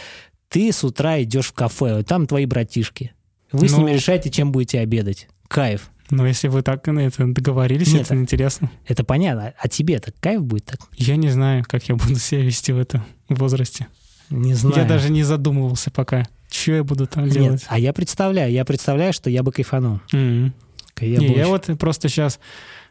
ты 0.49 0.73
с 0.73 0.83
утра 0.83 1.23
идешь 1.23 1.47
в 1.47 1.53
кафе, 1.53 2.03
там 2.03 2.27
твои 2.27 2.47
братишки. 2.47 3.15
Вы 3.53 3.63
ну, 3.63 3.69
с 3.69 3.79
ними 3.79 3.93
решаете, 3.93 4.29
чем 4.29 4.51
будете 4.51 4.81
обедать. 4.81 5.29
Кайф. 5.47 5.91
Ну, 6.11 6.27
если 6.27 6.49
вы 6.49 6.63
так 6.63 6.85
на 6.89 6.99
это 6.99 7.25
договорились, 7.33 7.93
Нет, 7.93 8.03
это 8.03 8.17
интересно. 8.17 8.71
Это 8.87 9.05
понятно. 9.05 9.55
А 9.57 9.69
тебе 9.69 9.95
это 9.95 10.13
кайф 10.21 10.43
будет 10.43 10.65
так? 10.65 10.81
Я 10.97 11.15
не 11.15 11.31
знаю, 11.31 11.65
как 11.67 11.89
я 11.89 11.95
буду 11.95 12.17
себя 12.17 12.43
вести 12.43 12.73
в 12.73 12.79
этом 12.79 13.05
возрасте. 13.29 13.87
Не 14.29 14.55
знаю. 14.55 14.77
Я 14.77 14.85
даже 14.85 15.11
не 15.11 15.23
задумывался 15.23 15.93
пока. 15.93 16.27
Что 16.51 16.73
я 16.73 16.85
буду 16.85 17.07
там 17.07 17.25
Нет, 17.25 17.33
делать? 17.33 17.65
А 17.69 17.79
я 17.79 17.93
представляю, 17.93 18.53
я 18.53 18.65
представляю, 18.65 19.13
что 19.13 19.31
я 19.31 19.43
бы 19.43 19.53
кайфанул. 19.53 20.01
Mm-hmm. 20.13 20.53
Я, 21.01 21.19
не, 21.19 21.35
я 21.35 21.47
вот 21.47 21.71
просто 21.79 22.09
сейчас 22.09 22.39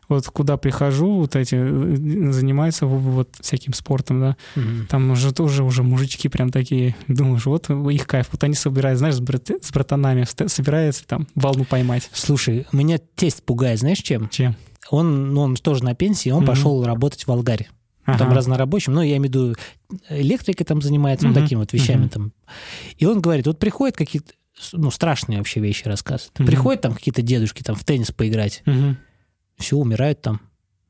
вот 0.08 0.26
куда 0.26 0.58
прихожу, 0.58 1.20
вот 1.20 1.36
эти 1.36 1.56
э, 1.56 2.32
занимаются 2.32 2.88
вот 2.88 3.30
всяким 3.40 3.74
спортом, 3.74 4.20
да, 4.20 4.38
mm-hmm. 4.56 4.88
там 4.88 5.12
уже 5.12 5.32
тоже 5.32 5.64
уже 5.64 5.84
мужички 5.84 6.28
прям 6.28 6.50
такие, 6.50 6.96
думаешь, 7.08 7.46
вот 7.46 7.70
их 7.70 8.08
кайф, 8.08 8.30
вот 8.32 8.44
они 8.44 8.56
собирают, 8.56 8.98
знаешь, 8.98 9.16
с, 9.16 9.20
брат, 9.20 9.50
с 9.62 9.72
братанами 9.72 10.26
собираются 10.48 11.06
там 11.06 11.28
волну 11.36 11.64
поймать. 11.64 12.10
Слушай, 12.12 12.66
меня 12.72 13.00
тесть 13.16 13.44
пугает, 13.44 13.80
знаешь, 13.80 14.00
чем? 14.00 14.30
Чем? 14.30 14.56
Он, 14.90 15.34
ну, 15.34 15.42
он 15.42 15.56
тоже 15.56 15.84
на 15.84 15.94
пенсии, 15.94 16.32
он 16.32 16.44
mm-hmm. 16.44 16.48
пошел 16.48 16.84
работать 16.84 17.28
в 17.28 17.32
Алгаре 17.32 17.68
ага. 18.10 18.20
там 18.20 18.34
разнорабочим, 18.34 18.94
но 18.94 19.04
я 19.04 19.18
имею 19.18 19.22
в 19.22 19.26
виду 19.26 19.56
электрикой 20.10 20.66
там 20.66 20.82
занимается, 20.82 21.28
угу. 21.28 21.36
ну, 21.36 21.42
такими 21.42 21.60
вот 21.60 21.74
вещами 21.74 22.04
угу. 22.04 22.10
там. 22.10 22.34
И 22.98 23.06
он 23.06 23.22
говорит, 23.22 23.48
вот 23.48 23.60
приходят 23.60 23.96
какие-то, 23.96 24.34
ну, 24.74 24.92
страшные 24.92 25.38
вообще 25.40 25.60
вещи 25.60 25.88
рассказывают. 25.88 26.40
Угу. 26.40 26.48
Приходят 26.48 26.82
там 26.82 26.94
какие-то 26.94 27.22
дедушки 27.22 27.64
там 27.64 27.76
в 27.76 27.84
теннис 27.84 28.12
поиграть, 28.12 28.64
угу. 28.66 28.96
все, 29.58 29.78
умирают 29.78 30.22
там. 30.22 30.42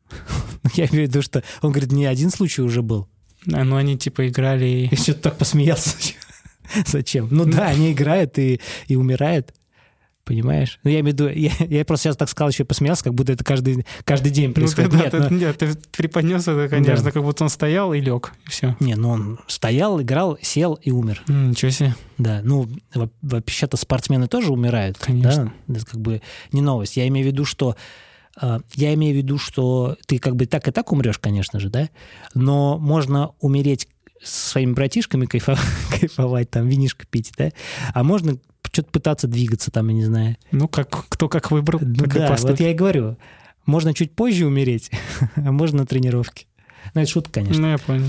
Я 0.74 0.86
имею 0.86 1.06
в 1.06 1.10
виду, 1.10 1.22
что 1.22 1.44
он 1.62 1.72
говорит, 1.72 1.92
не 1.92 2.06
один 2.06 2.32
случай 2.32 2.62
уже 2.62 2.82
был. 2.82 3.08
А, 3.52 3.64
ну, 3.64 3.76
они 3.76 3.98
типа 3.98 4.28
играли... 4.28 4.90
И 4.92 4.96
что-то 4.96 5.22
так 5.22 5.38
посмеялся. 5.38 5.96
Зачем? 6.86 7.30
Ну 7.32 7.46
да, 7.46 7.68
они 7.68 7.94
играют 7.94 8.38
и, 8.38 8.60
и 8.88 8.96
умирают. 8.96 9.54
Понимаешь? 10.30 10.80
Ну, 10.84 10.92
я 10.92 11.00
имею 11.00 11.16
в 11.16 11.20
виду, 11.20 11.28
я, 11.28 11.52
я 11.70 11.84
просто 11.84 12.04
сейчас 12.04 12.18
так 12.18 12.30
сказал, 12.30 12.52
еще 12.52 12.64
посмеялся, 12.64 13.04
как 13.04 13.16
будто 13.16 13.34
это 13.34 13.44
каждый, 13.44 13.84
каждый 14.04 14.32
день 14.32 14.54
происходит. 14.54 14.94
Ну, 14.94 15.00
ты, 15.00 15.04
нет, 15.04 15.12
да, 15.12 15.28
ты, 15.28 15.34
но... 15.34 15.40
нет, 15.40 15.58
ты 15.58 15.76
приподнес 15.98 16.48
это, 16.48 16.70
конечно, 16.70 17.06
да. 17.06 17.12
как 17.12 17.24
будто 17.24 17.46
он 17.46 17.50
стоял 17.50 17.96
и 17.96 18.00
лег, 18.00 18.32
и 18.46 18.50
все. 18.52 18.76
Не, 18.80 18.94
ну 18.94 19.10
он 19.10 19.40
стоял, 19.48 20.00
играл, 20.00 20.38
сел 20.40 20.76
и 20.76 20.92
умер. 20.92 21.24
Ничего 21.28 21.72
себе. 21.72 21.96
Да, 22.20 22.42
ну, 22.44 22.70
вообще-то 23.24 23.76
спортсмены 23.76 24.28
тоже 24.28 24.54
умирают. 24.54 25.00
Конечно. 25.00 25.52
Да? 25.66 25.78
Это 25.78 25.86
как 25.88 26.00
бы 26.00 26.22
не 26.52 26.62
новость. 26.62 26.96
Я 26.96 27.08
имею 27.08 27.26
в 27.26 27.32
виду, 27.32 27.44
что 27.44 27.76
а, 28.40 28.60
я 28.76 28.94
имею 28.94 29.16
в 29.16 29.18
виду, 29.18 29.40
что 29.40 29.98
ты 30.06 30.20
как 30.20 30.36
бы 30.36 30.46
так 30.46 30.68
и 30.68 30.72
так 30.72 30.92
умрешь, 30.92 31.18
конечно 31.18 31.60
же, 31.60 31.72
да, 31.72 31.90
но 32.36 32.78
можно 32.78 33.32
умереть 33.40 33.88
со 34.22 34.52
своими 34.52 34.74
братишками 34.74 35.26
кайфовать, 35.26 35.66
кайфовать, 36.00 36.52
там, 36.52 36.68
винишко 36.68 37.08
пить, 37.08 37.34
да, 37.36 37.50
а 37.96 38.04
можно 38.04 38.38
что-то 38.72 38.92
пытаться 38.92 39.28
двигаться 39.28 39.72
там, 39.72 39.88
я 39.90 39.94
не 39.94 40.06
знаю. 40.06 40.38
Ну, 40.52 40.68
как, 40.68 40.90
кто 41.10 41.30
как 41.30 41.52
выбрал, 41.52 41.80
ну, 41.82 42.06
да, 42.06 42.36
вот 42.40 42.60
я 42.60 42.72
и 42.72 42.74
говорю. 42.74 43.18
Можно 43.66 43.94
чуть 43.94 44.14
позже 44.14 44.46
умереть, 44.46 44.90
а 45.36 45.52
можно 45.52 45.80
на 45.80 45.86
тренировке. 45.86 46.46
Ну, 46.94 47.02
это 47.02 47.10
шутка, 47.10 47.34
конечно. 47.34 47.62
Ну, 47.62 47.70
я 47.70 47.78
понял. 47.78 48.06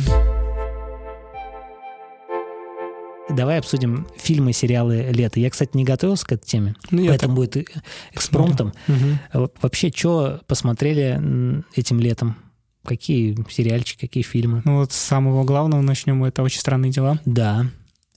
Давай 3.29 3.59
обсудим 3.59 4.07
фильмы, 4.17 4.53
сериалы 4.53 5.11
лета. 5.13 5.39
Я, 5.39 5.51
кстати, 5.51 5.71
не 5.75 5.85
готовился 5.85 6.27
к 6.27 6.33
этой 6.33 6.47
теме, 6.47 6.75
ну, 6.91 7.07
поэтому 7.07 7.37
так... 7.37 7.37
будет 7.37 7.83
экспромтом. 8.13 8.73
Угу. 8.89 9.51
Вообще, 9.63 9.93
что 9.95 10.41
посмотрели 10.47 11.63
этим 11.77 12.01
летом? 12.01 12.37
Какие 12.85 13.37
сериальчики, 13.51 14.01
какие 14.01 14.23
фильмы? 14.23 14.63
Ну 14.65 14.79
вот 14.79 14.93
с 14.93 14.97
самого 14.97 15.45
главного 15.45 15.83
начнем. 15.83 16.25
Это 16.25 16.43
«Очень 16.43 16.61
странные 16.61 16.91
дела». 16.91 17.21
Да. 17.27 17.67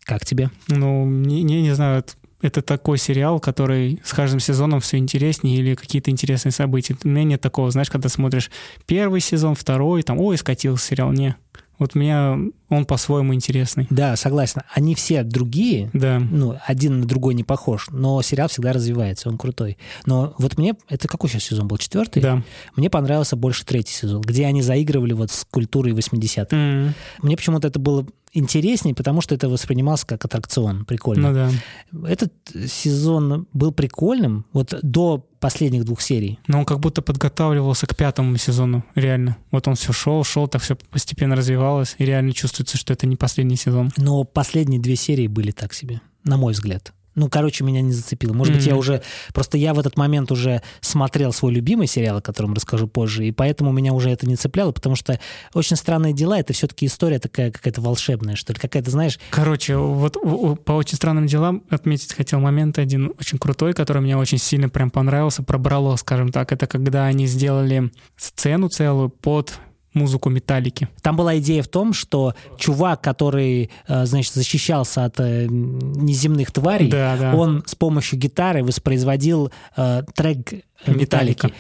Как 0.04 0.26
тебе? 0.26 0.50
Ну, 0.68 1.06
не, 1.06 1.44
не, 1.44 1.62
не 1.62 1.76
знаю, 1.76 2.00
это 2.00 2.14
такой 2.50 2.98
сериал, 2.98 3.40
который 3.40 4.00
с 4.04 4.14
каждым 4.14 4.40
сезоном 4.40 4.80
все 4.80 4.98
интереснее 4.98 5.58
или 5.58 5.76
какие-то 5.76 6.12
интересные 6.12 6.52
события. 6.52 6.96
У 7.04 7.08
меня 7.08 7.24
нет 7.24 7.42
такого, 7.42 7.72
знаешь, 7.72 7.90
когда 7.90 8.10
смотришь 8.10 8.52
первый 8.86 9.22
сезон, 9.22 9.56
второй, 9.56 10.04
там, 10.04 10.20
ой, 10.20 10.38
скатился 10.38 10.86
сериал. 10.86 11.12
Не, 11.12 11.36
вот 11.80 11.96
меня 11.96 12.38
он 12.70 12.86
по-своему 12.86 13.34
интересный. 13.34 13.88
Да, 13.90 14.16
согласен. 14.16 14.62
Они 14.74 14.96
все 14.96 15.24
другие, 15.24 15.90
Да. 15.94 16.20
ну, 16.20 16.58
один 16.66 17.02
на 17.02 17.06
другой 17.06 17.34
не 17.34 17.44
похож, 17.44 17.88
но 17.92 18.22
сериал 18.22 18.48
всегда 18.48 18.74
развивается, 18.74 19.30
он 19.30 19.38
крутой. 19.38 19.78
Но 20.06 20.34
вот 20.38 20.58
мне, 20.58 20.74
это 20.90 21.08
какой 21.08 21.30
сейчас 21.30 21.44
сезон 21.44 21.68
был, 21.68 21.78
четвертый? 21.78 22.22
Да. 22.22 22.42
Мне 22.76 22.90
понравился 22.90 23.36
больше 23.36 23.66
третий 23.66 23.94
сезон, 23.94 24.22
где 24.22 24.46
они 24.46 24.62
заигрывали 24.62 25.14
вот 25.14 25.30
с 25.32 25.46
культурой 25.50 25.94
80-х. 25.94 26.56
М, 26.56 26.94
Мне 27.22 27.38
почему-то 27.38 27.68
это 27.68 27.80
было 27.80 28.06
интереснее, 28.36 28.96
потому 28.96 29.22
что 29.22 29.36
это 29.36 29.48
воспринималось 29.48 30.04
как 30.06 30.26
аттракцион, 30.26 30.86
прикольно. 30.86 31.32
Ну 31.32 31.52
да. 31.92 32.08
Этот 32.10 32.34
сезон 32.68 33.48
был 33.54 33.72
прикольным, 33.72 34.46
вот 34.54 34.74
до 34.82 35.26
последних 35.44 35.84
двух 35.84 36.00
серий. 36.00 36.40
Но 36.48 36.60
он 36.60 36.66
как 36.66 36.80
будто 36.80 37.02
подготавливался 37.02 37.86
к 37.86 37.98
пятому 37.98 38.38
сезону, 38.38 38.86
реально. 38.96 39.36
Вот 39.52 39.68
он 39.68 39.76
все 39.76 39.92
шел, 39.92 40.24
шел, 40.24 40.48
так 40.48 40.62
все 40.62 40.78
постепенно 40.90 41.36
развивалось, 41.36 41.96
и 41.98 42.06
реально 42.06 42.32
чувствуется, 42.32 42.78
что 42.78 42.94
это 42.94 43.08
не 43.08 43.18
последний 43.18 43.58
сезон. 43.58 43.92
Но 43.98 44.24
последние 44.24 44.80
две 44.80 44.96
серии 44.96 45.28
были 45.28 45.52
так 45.52 45.74
себе, 45.74 46.00
на 46.24 46.38
мой 46.38 46.54
взгляд. 46.54 46.94
Ну, 47.16 47.30
короче, 47.30 47.64
меня 47.64 47.82
не 47.82 47.92
зацепило. 47.92 48.34
Может 48.34 48.56
быть, 48.56 48.66
я 48.66 48.76
уже... 48.76 49.02
Просто 49.34 49.58
я 49.58 49.74
в 49.74 49.80
этот 49.80 49.98
момент 49.98 50.32
уже 50.32 50.62
смотрел 50.82 51.32
свой 51.32 51.54
любимый 51.54 51.88
сериал, 51.88 52.18
о 52.18 52.22
котором 52.22 52.54
расскажу 52.54 52.88
позже, 52.88 53.28
и 53.28 53.32
поэтому 53.32 53.72
меня 53.72 53.94
уже 53.94 54.10
это 54.10 54.28
не 54.28 54.36
цепляло, 54.36 54.72
потому 54.72 54.96
что 54.96 55.20
«Очень 55.54 55.76
странные 55.76 56.14
дела»— 56.14 56.40
это 56.40 56.54
все-таки 56.54 56.86
история 56.86 57.20
такая 57.20 57.52
какая-то 57.52 57.82
волшебная, 57.82 58.36
что 58.36 58.54
ли. 58.54 58.60
Какая-то, 58.60 58.90
знаешь... 58.92 59.20
Короче, 59.30 59.78
вот 59.78 60.18
по 60.64 60.72
очень 60.74 60.96
странным 60.96 61.28
делам 61.28 61.64
отметить 61.70 62.14
хотел 62.14 62.40
момент 62.40 62.80
один 62.80 63.14
очень 63.20 63.38
крутой, 63.38 63.74
который 63.74 64.02
мне 64.02 64.18
очень 64.18 64.38
сильно 64.38 64.70
прям 64.70 64.90
понравился, 64.90 65.44
пробрало, 65.44 65.96
скажем 65.96 66.32
так. 66.32 66.52
Это 66.52 66.68
когда 66.68 67.06
они 67.06 67.28
сделали 67.28 67.92
сцену 68.18 68.70
целую 68.70 69.10
под 69.10 69.54
музыку 69.94 70.30
металлики. 70.30 70.88
Там 71.02 71.16
была 71.16 71.38
идея 71.40 71.64
в 71.64 71.68
том, 71.68 71.94
что 71.94 72.34
чувак, 72.58 73.02
который, 73.02 73.70
э, 73.88 74.06
значит, 74.06 74.34
защищался 74.34 75.06
от 75.06 75.20
э, 75.20 75.48
неземных 75.50 76.52
тварей, 76.52 76.90
Да, 76.90 77.18
да. 77.18 77.36
он 77.36 77.64
с 77.66 77.76
помощью 77.76 78.18
гитары 78.20 78.64
воспроизводил 78.64 79.52
э, 79.78 80.04
трек 80.16 80.54
Металлика. 80.86 81.48
«Металлики». 81.48 81.54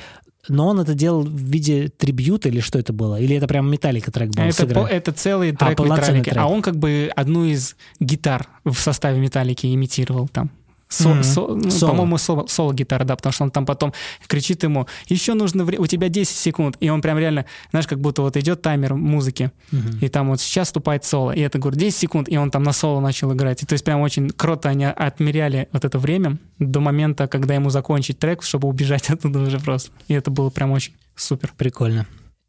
Но 0.49 0.67
он 0.67 0.79
это 0.81 0.93
делал 0.93 1.21
в 1.21 1.33
виде 1.33 1.87
трибьюта 1.87 2.49
или 2.49 2.59
что 2.59 2.77
это 2.77 2.91
было? 2.91 3.17
Или 3.17 3.37
это 3.37 3.47
прям 3.47 3.71
металлика 3.71 4.11
трек 4.11 4.31
был? 4.31 4.43
Это, 4.43 4.67
по- 4.67 4.85
это 4.85 5.13
целый 5.13 5.53
трек 5.55 5.77
полноценный 5.77 6.19
металлики. 6.19 6.29
трек. 6.31 6.37
А 6.43 6.47
он 6.47 6.61
как 6.61 6.75
бы 6.77 7.09
одну 7.15 7.45
из 7.45 7.77
гитар 8.01 8.45
в 8.65 8.73
составе 8.75 9.21
металлики 9.21 9.73
имитировал 9.73 10.27
там. 10.27 10.51
Со- 10.93 11.09
Мгм. 11.09 11.23
со- 11.23 11.47
ну, 11.47 11.71
Соло. 11.71 11.89
По-моему, 11.91 12.17
соло, 12.17 12.45
соло-гитара, 12.47 13.03
да, 13.03 13.15
потому 13.15 13.33
что 13.33 13.43
он 13.45 13.51
там 13.51 13.65
потом 13.65 13.93
кричит 14.27 14.63
ему, 14.63 14.85
еще 15.07 15.33
нужно 15.33 15.63
время, 15.65 15.81
у 15.83 15.87
тебя 15.87 16.07
10 16.09 16.35
секунд, 16.37 16.77
и 16.79 16.89
он 16.89 17.01
прям 17.01 17.17
реально, 17.17 17.45
знаешь, 17.71 17.87
как 17.87 17.99
будто 17.99 18.21
вот 18.21 18.37
идет 18.37 18.61
таймер 18.61 18.93
музыки, 18.93 19.51
Мгм. 19.71 19.97
и 20.01 20.07
там 20.09 20.29
вот 20.29 20.39
сейчас 20.39 20.67
вступает 20.67 21.03
соло, 21.03 21.31
и 21.31 21.39
это, 21.41 21.57
говорю, 21.57 21.77
10 21.79 21.97
секунд, 21.97 22.29
и 22.29 22.37
он 22.37 22.51
там 22.51 22.61
на 22.63 22.73
соло 22.73 22.99
начал 22.99 23.33
играть. 23.33 23.63
И 23.63 23.65
то 23.65 23.73
есть 23.73 23.83
прям 23.83 24.01
очень 24.01 24.29
круто 24.29 24.69
они 24.69 24.85
отмеряли 24.85 25.67
вот 25.71 25.83
это 25.85 25.97
время 25.97 26.37
до 26.59 26.79
момента, 26.79 27.27
когда 27.27 27.55
ему 27.55 27.69
закончить 27.71 28.19
трек, 28.19 28.43
чтобы 28.43 28.67
убежать 28.67 29.09
оттуда 29.09 29.39
уже 29.39 29.59
просто. 29.59 29.91
И 30.07 30.13
это 30.13 30.29
было 30.31 30.49
прям 30.51 30.71
очень 30.71 30.93
супер. 31.15 31.53
Прикольно. 31.57 32.05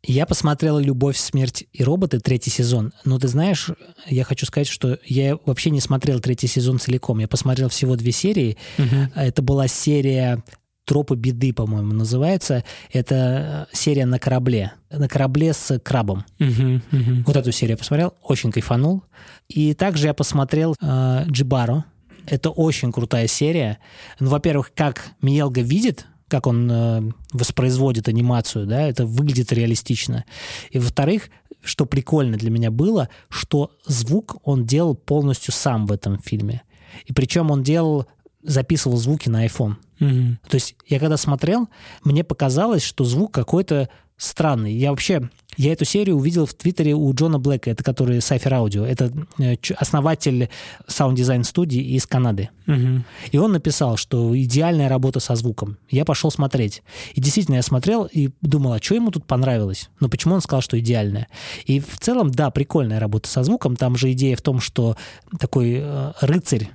Я 0.07 0.27
посмотрела 0.27 0.79
«Любовь, 0.79 1.17
смерть 1.17 1.65
и 1.73 1.83
роботы» 1.83 2.21
третий 2.21 2.51
сезон. 2.51 2.93
Но 3.05 3.19
ты 3.19 3.29
знаешь, 3.29 3.71
я 4.07 4.25
хочу 4.25 4.45
сказать, 4.45 4.67
что 4.67 4.99
я 5.05 5.39
вообще 5.47 5.71
не 5.71 5.81
смотрел 5.81 6.21
третий 6.21 6.47
сезон 6.47 6.79
целиком. 6.79 7.19
Я 7.21 7.29
посмотрел 7.29 7.71
всего 7.71 7.97
две 7.97 8.13
серии. 8.13 8.59
Мгм. 8.77 9.13
Это 9.15 9.41
была 9.41 9.67
серия 9.67 10.43
«Тропы 10.85 11.17
беды», 11.17 11.55
по-моему, 11.55 11.95
называется. 11.95 12.65
Это 12.93 13.69
э, 13.73 13.77
серия 13.77 14.05
на 14.05 14.19
корабле. 14.19 14.73
На 14.91 15.09
корабле 15.09 15.55
с 15.55 15.79
крабом. 15.79 16.27
Мгм, 16.39 16.83
мгм. 16.91 17.25
Вот 17.27 17.37
эту 17.37 17.51
серию 17.53 17.75
я 17.75 17.79
посмотрел, 17.79 18.13
очень 18.23 18.53
кайфанул. 18.53 19.03
И 19.49 19.73
также 19.73 20.09
я 20.09 20.15
посмотрел 20.15 20.77
э, 20.81 21.25
«Джибаро». 21.31 21.85
Это 22.27 22.51
очень 22.51 22.93
крутая 22.93 23.27
серия. 23.27 23.79
Ну, 24.21 24.29
во-первых, 24.29 24.73
как 24.75 25.07
Миелга 25.23 25.63
видит, 25.63 26.07
как 26.29 26.47
он 26.47 26.71
э, 26.71 27.03
воспроизводит 27.33 28.09
анимацию, 28.09 28.67
да, 28.67 28.83
это 28.83 29.07
выглядит 29.07 29.53
реалистично. 29.53 30.25
И 30.71 30.79
во-вторых, 30.79 31.31
что 31.63 31.87
прикольно 31.87 32.37
для 32.37 32.51
меня 32.51 32.71
было, 32.71 33.09
что 33.29 33.73
звук 33.87 34.37
он 34.45 34.65
делал 34.65 34.95
полностью 34.95 35.53
сам 35.53 35.87
в 35.87 35.93
этом 35.93 36.19
фильме. 36.19 36.63
И 37.07 37.13
причем 37.13 37.51
он 37.51 37.63
делал, 37.63 38.07
записывал 38.43 38.97
звуки 38.97 39.29
на 39.29 39.47
iPhone. 39.47 39.77
Мгм. 39.99 40.39
То 40.49 40.55
есть 40.57 40.77
я 40.87 40.99
когда 40.99 41.17
смотрел, 41.17 41.69
мне 42.03 42.25
показалось, 42.25 42.83
что 42.83 43.05
звук 43.05 43.33
какой-то 43.33 43.89
странный. 44.17 44.73
Я 44.73 44.91
вообще, 44.91 45.31
я 45.57 45.73
эту 45.73 45.85
серию 45.85 46.17
увидел 46.17 46.47
в 46.47 46.55
Твиттере 46.55 46.95
у 46.95 47.13
Джона 47.15 47.39
Блэка, 47.39 47.71
это 47.71 47.83
который 47.85 48.19
Cypher 48.19 48.51
Audio, 48.65 48.85
это 48.85 49.13
э, 49.39 49.57
основатель 49.77 50.49
саунд-дизайн 50.87 51.45
студии 51.45 51.81
из 51.97 52.07
Канады. 52.07 52.51
Мгм. 52.67 53.05
И 53.33 53.39
он 53.39 53.53
написал, 53.53 53.97
что 53.97 54.37
идеальная 54.41 54.89
работа 54.89 55.21
со 55.21 55.35
звуком. 55.35 55.79
Я 55.91 56.05
пошел 56.05 56.31
смотреть. 56.31 56.83
И 57.15 57.21
действительно, 57.21 57.57
я 57.57 57.63
смотрел 57.63 58.05
и 58.11 58.31
думал, 58.41 58.73
а 58.73 58.79
что 58.83 58.95
ему 58.95 59.11
тут 59.11 59.27
понравилось? 59.27 59.91
Ну, 60.01 60.09
почему 60.09 60.35
он 60.35 60.41
сказал, 60.41 60.63
что 60.63 60.79
идеальная? 60.79 61.29
И 61.67 61.81
в 61.81 61.99
целом, 61.99 62.31
да, 62.31 62.51
прикольная 62.51 63.01
работа 63.01 63.29
со 63.29 63.43
звуком. 63.45 63.77
Там 63.77 63.97
же 63.97 64.11
идея 64.13 64.37
в 64.37 64.43
том, 64.43 64.61
что 64.61 64.97
такой 65.39 65.79
э, 65.81 66.13
рыцарь, 66.21 66.71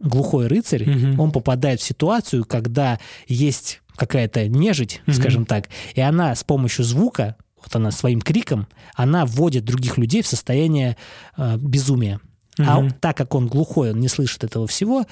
глухой 0.00 0.46
рыцарь, 0.48 0.88
Мгм. 0.88 1.20
он 1.20 1.30
попадает 1.32 1.80
в 1.80 1.84
ситуацию, 1.84 2.44
когда 2.44 2.98
есть 3.28 3.80
какая-то 3.96 4.48
нежить, 4.48 5.00
Мгм. 5.06 5.14
скажем 5.16 5.46
так, 5.46 5.68
и 5.94 6.00
она 6.00 6.34
с 6.34 6.42
помощью 6.44 6.84
звука, 6.84 7.36
вот 7.64 7.74
она 7.76 7.90
своим 7.90 8.20
криком, 8.20 8.66
она 8.94 9.24
вводит 9.26 9.64
других 9.64 9.98
людей 9.98 10.22
в 10.22 10.26
состояние 10.26 10.96
э, 11.36 11.56
безумия. 11.58 12.20
А 12.58 12.62
Мгм. 12.62 12.78
он- 12.78 12.90
так 12.90 13.16
как 13.16 13.34
он 13.34 13.46
глухой, 13.46 13.92
он 13.92 14.00
не 14.00 14.08
слышит 14.08 14.44
этого 14.44 14.66
всего, 14.66 15.06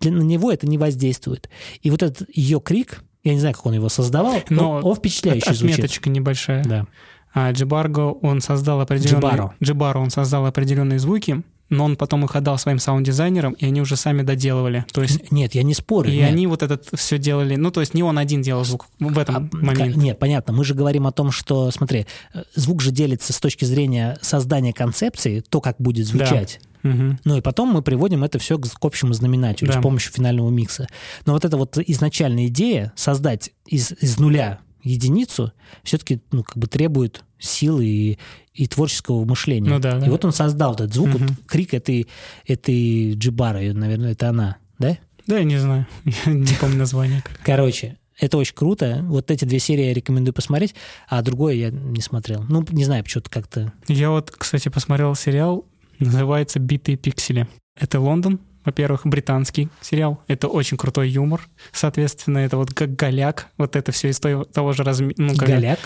для, 0.00 0.12
на 0.12 0.22
него 0.22 0.52
это 0.52 0.66
не 0.66 0.76
воздействует. 0.76 1.48
И 1.80 1.90
вот 1.90 2.02
этот 2.02 2.28
ее 2.34 2.60
крик, 2.60 3.02
я 3.24 3.32
не 3.32 3.40
знаю, 3.40 3.54
как 3.54 3.64
он 3.66 3.72
его 3.74 3.88
создавал, 3.88 4.42
Но 4.50 4.72
он, 4.72 4.84
он 4.84 4.94
звучит. 4.94 5.46
Отметочка 5.46 6.10
небольшая. 6.10 6.64
Да. 6.64 6.86
А 7.34 7.50
Джибарго, 7.52 8.00
он 8.00 8.42
создал 8.42 8.82
определенные... 8.82 9.20
Джибаро. 9.20 9.54
Джибаро, 9.62 9.98
он 10.00 10.10
создал 10.10 10.44
определенные 10.44 10.98
звуки, 10.98 11.42
но 11.72 11.84
он 11.86 11.96
потом 11.96 12.24
их 12.24 12.36
отдал 12.36 12.58
своим 12.58 12.78
саунд-дизайнерам, 12.78 13.54
и 13.54 13.66
они 13.66 13.80
уже 13.80 13.96
сами 13.96 14.22
доделывали. 14.22 14.84
То 14.92 15.02
есть 15.02 15.32
Нет, 15.32 15.54
я 15.54 15.62
не 15.62 15.74
спорю. 15.74 16.10
и 16.10 16.16
нет. 16.16 16.28
они 16.28 16.46
вот 16.46 16.62
этот 16.62 16.86
все 16.94 17.18
делали... 17.18 17.56
Ну, 17.56 17.70
то 17.70 17.80
есть 17.80 17.94
не 17.94 18.02
он 18.02 18.18
один 18.18 18.42
делал 18.42 18.64
звук 18.64 18.86
в 19.00 19.18
этом 19.18 19.50
А, 19.52 19.56
моменте. 19.56 19.98
Нет, 19.98 20.18
понятно. 20.18 20.52
Мы 20.52 20.64
же 20.64 20.74
говорим 20.74 21.06
о 21.06 21.12
том, 21.12 21.32
что, 21.32 21.70
смотри, 21.70 22.06
э, 22.34 22.42
звук 22.54 22.82
же 22.82 22.90
делится 22.90 23.32
с 23.32 23.40
точки 23.40 23.64
зрения 23.64 24.18
создания 24.20 24.72
концепции, 24.72 25.40
то, 25.48 25.60
как 25.60 25.76
будет 25.78 26.06
звучать. 26.06 26.60
Мгм. 26.82 27.20
Ну 27.24 27.36
и 27.36 27.40
потом 27.40 27.70
мы 27.70 27.80
приводим 27.80 28.24
это 28.24 28.38
все 28.38 28.58
к, 28.58 28.68
к 28.68 28.84
общему 28.84 29.14
знаменателю 29.14 29.72
Да. 29.72 29.78
с 29.78 29.82
помощью 29.82 30.12
финального 30.12 30.50
микса. 30.50 30.88
Но 31.26 31.32
вот 31.32 31.44
эта 31.44 31.56
вот 31.56 31.78
изначальная 31.78 32.48
идея 32.48 32.92
создать 32.96 33.50
из, 33.66 33.92
из 34.00 34.18
нуля 34.18 34.58
единицу 34.82 35.52
все-таки 35.82 36.20
ну, 36.30 36.42
как 36.42 36.56
бы 36.58 36.66
требует 36.66 37.24
силы 37.38 37.84
и, 37.86 38.18
и 38.54 38.66
творческого 38.66 39.24
мышления. 39.24 39.68
Ну 39.70 39.78
да, 39.78 39.98
да. 39.98 40.06
И 40.06 40.10
вот 40.10 40.24
он 40.24 40.32
создал 40.32 40.74
этот 40.74 40.92
звук, 40.94 41.08
Мгм. 41.08 41.26
вот 41.26 41.36
крик 41.46 41.74
этой, 41.74 42.06
этой 42.46 43.14
Джибары, 43.14 43.72
наверное, 43.72 44.12
это 44.12 44.28
она, 44.28 44.56
да? 44.78 44.98
Да, 45.26 45.38
я 45.38 45.44
не 45.44 45.56
знаю. 45.58 45.86
Я 46.26 46.32
не 46.32 46.54
помню 46.60 46.78
название. 46.78 47.22
Короче, 47.44 47.96
это 48.18 48.38
очень 48.38 48.54
круто. 48.54 49.00
Вот 49.04 49.30
эти 49.30 49.44
две 49.44 49.58
серии 49.58 49.84
я 49.84 49.94
рекомендую 49.94 50.34
посмотреть, 50.34 50.74
а 51.08 51.22
другое 51.22 51.54
я 51.54 51.70
не 51.70 52.00
смотрел. 52.00 52.44
Ну, 52.48 52.64
не 52.70 52.84
знаю, 52.84 53.04
почему-то 53.04 53.30
как-то... 53.30 53.72
Я 53.88 54.10
вот, 54.10 54.30
кстати, 54.30 54.68
посмотрел 54.68 55.14
сериал, 55.14 55.64
называется 56.00 56.58
«Битые 56.58 56.96
пиксели». 56.96 57.48
Это 57.80 58.00
Лондон, 58.00 58.40
во-первых, 58.64 59.02
британский 59.04 59.68
сериал. 59.80 60.22
Это 60.28 60.48
очень 60.48 60.76
крутой 60.76 61.08
юмор. 61.10 61.40
Соответственно, 61.72 62.38
это 62.38 62.56
вот 62.56 62.72
как 62.72 62.94
«Голяк». 62.96 63.48
Вот 63.58 63.76
это 63.76 63.92
все 63.92 64.08
из 64.10 64.20
того, 64.20 64.44
того 64.44 64.72
же 64.72 64.82
размера. 64.84 65.14
Ну, 65.16 65.34
как- 65.36 65.48
Голяк. 65.48 65.78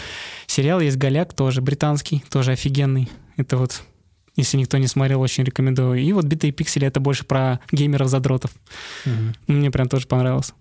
Сериал 0.47 0.81
есть 0.81 0.97
«Голяк», 0.97 1.33
тоже 1.35 1.61
британский, 1.63 2.23
тоже 2.31 2.53
офигенный. 2.53 3.09
Это 3.37 3.57
вот, 3.57 3.83
если 4.37 4.57
никто 4.59 4.79
не 4.79 4.87
смотрел, 4.87 5.21
очень 5.21 5.45
рекомендую. 5.45 6.01
И 6.01 6.13
вот 6.13 6.25
«Битые 6.25 6.53
пиксели»— 6.53 6.87
это 6.89 7.01
больше 7.01 7.25
про 7.25 7.61
геймеров-задротов. 7.73 8.51
Мгм. 9.05 9.35
Мне 9.47 9.71
прям 9.71 9.89
тоже 9.89 10.07
понравилось. 10.07 10.53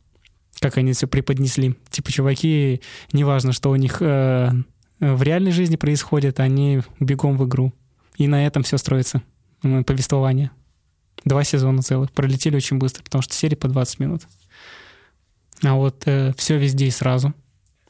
Как 0.59 0.77
они 0.77 0.93
все 0.93 1.07
преподнесли. 1.07 1.75
Типа, 1.89 2.11
чуваки, 2.11 2.81
неважно, 3.11 3.51
что 3.51 3.69
у 3.71 3.75
них 3.75 3.97
э, 4.01 4.51
в 5.01 5.21
реальной 5.21 5.51
жизни 5.51 5.75
происходит, 5.75 6.39
они 6.39 6.81
бегом 7.01 7.37
в 7.37 7.45
игру. 7.45 7.73
И 8.17 8.27
на 8.27 8.47
этом 8.47 8.63
все 8.63 8.77
строится. 8.77 9.21
Повествование. 9.85 10.51
Два 11.25 11.43
сезона 11.43 11.81
целых. 11.81 12.11
Пролетели 12.11 12.55
очень 12.55 12.77
быстро, 12.77 13.03
потому 13.03 13.21
что 13.21 13.33
серии 13.33 13.55
по 13.55 13.67
20 13.67 13.99
минут. 13.99 14.21
А 15.63 15.73
вот 15.73 16.07
все 16.37 16.57
везде 16.57 16.87
и 16.87 16.91
сразу. 16.91 17.33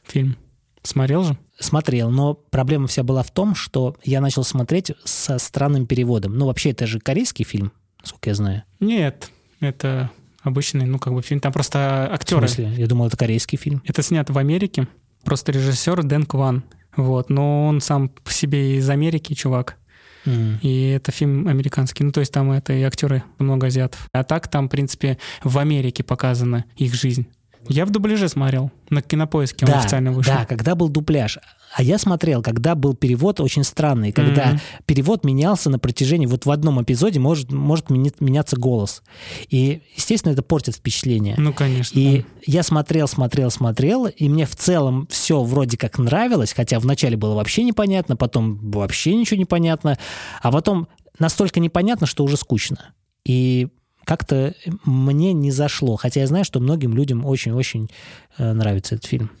Фильм. 0.04 0.36
Смотрел 0.82 1.24
же? 1.24 1.36
Смотрел, 1.58 2.10
но 2.10 2.34
проблема 2.34 2.86
вся 2.86 3.02
была 3.02 3.22
в 3.22 3.30
том, 3.30 3.54
что 3.54 3.96
я 4.04 4.20
начал 4.20 4.44
смотреть 4.44 4.92
со 5.04 5.38
странным 5.38 5.86
переводом. 5.86 6.36
Ну, 6.38 6.46
вообще, 6.46 6.70
это 6.70 6.86
же 6.86 7.00
корейский 7.00 7.44
фильм, 7.44 7.72
насколько 8.00 8.30
я 8.30 8.34
знаю. 8.34 8.62
Нет, 8.78 9.30
это 9.60 10.10
обычный, 10.42 10.86
ну, 10.86 10.98
как 10.98 11.12
бы 11.12 11.22
фильм. 11.22 11.40
Там 11.40 11.52
просто 11.52 12.08
актеры. 12.12 12.46
В 12.46 12.50
смысле? 12.50 12.74
Я 12.76 12.86
думал, 12.86 13.08
это 13.08 13.16
корейский 13.16 13.58
фильм. 13.58 13.82
Это 13.84 14.02
снято 14.02 14.32
в 14.32 14.38
Америке. 14.38 14.86
Просто 15.24 15.50
режиссер 15.50 16.04
Дэн 16.04 16.24
Кван. 16.24 16.62
Вот. 16.94 17.30
Но 17.30 17.66
он 17.66 17.80
сам 17.80 18.08
по 18.08 18.30
себе 18.30 18.76
из 18.76 18.88
Америки, 18.88 19.34
чувак. 19.34 19.76
М. 20.26 20.58
И 20.62 20.90
это 20.90 21.12
фильм 21.12 21.48
американский. 21.48 22.04
Ну, 22.04 22.12
то 22.12 22.20
есть 22.20 22.32
там 22.32 22.50
это 22.50 22.72
и 22.72 22.82
актеры 22.82 23.22
много 23.38 23.68
азиатов. 23.68 24.08
А 24.12 24.24
так 24.24 24.48
там, 24.48 24.66
в 24.66 24.70
принципе, 24.70 25.18
в 25.42 25.58
Америке 25.58 26.02
показана 26.02 26.64
их 26.76 26.94
жизнь. 26.94 27.26
Я 27.68 27.86
в 27.86 27.90
дубляже 27.90 28.28
смотрел. 28.28 28.70
На 28.90 29.02
кинопоиске 29.02 29.66
он 29.66 29.72
Да, 29.72 29.80
официально 29.80 30.12
вышел. 30.12 30.32
да, 30.32 30.44
когда 30.46 30.74
был 30.74 30.88
дубляж. 30.88 31.38
А 31.74 31.82
я 31.82 31.98
смотрел, 31.98 32.42
когда 32.42 32.74
был 32.74 32.94
перевод 32.94 33.40
очень 33.40 33.62
странный, 33.64 34.12
когда 34.12 34.46
Мгм. 34.46 34.60
перевод 34.86 35.24
менялся 35.24 35.68
на 35.68 35.78
протяжении, 35.78 36.26
вот 36.26 36.46
в 36.46 36.50
одном 36.50 36.82
эпизоде 36.82 37.18
может, 37.20 37.52
может 37.52 37.90
меняться 37.90 38.56
голос. 38.56 39.02
И, 39.50 39.82
естественно, 39.94 40.32
это 40.32 40.42
портит 40.42 40.76
впечатление. 40.76 41.34
Ну, 41.36 41.52
конечно. 41.52 41.98
И 41.98 42.18
да. 42.22 42.24
я 42.46 42.62
смотрел, 42.62 43.08
смотрел, 43.08 43.50
смотрел, 43.50 44.06
и 44.06 44.28
мне 44.28 44.46
в 44.46 44.56
целом 44.56 45.06
все 45.10 45.42
вроде 45.42 45.76
как 45.76 45.98
нравилось, 45.98 46.52
хотя 46.54 46.78
вначале 46.80 47.16
было 47.16 47.34
вообще 47.34 47.62
непонятно, 47.64 48.16
потом 48.16 48.70
вообще 48.70 49.14
ничего 49.14 49.36
не 49.38 49.44
понятно, 49.44 49.98
а 50.40 50.50
потом 50.52 50.88
настолько 51.18 51.60
непонятно, 51.60 52.06
что 52.06 52.24
уже 52.24 52.36
скучно. 52.36 52.94
И 53.24 53.68
как-то 54.06 54.54
мне 54.84 55.32
не 55.32 55.50
зашло, 55.50 55.96
хотя 55.96 56.20
я 56.20 56.26
знаю, 56.28 56.44
что 56.44 56.60
многим 56.60 56.94
людям 56.94 57.26
очень-очень 57.26 57.90
э, 58.38 58.52
нравится 58.52 58.94
этот 58.94 59.06
фильм. 59.06 59.32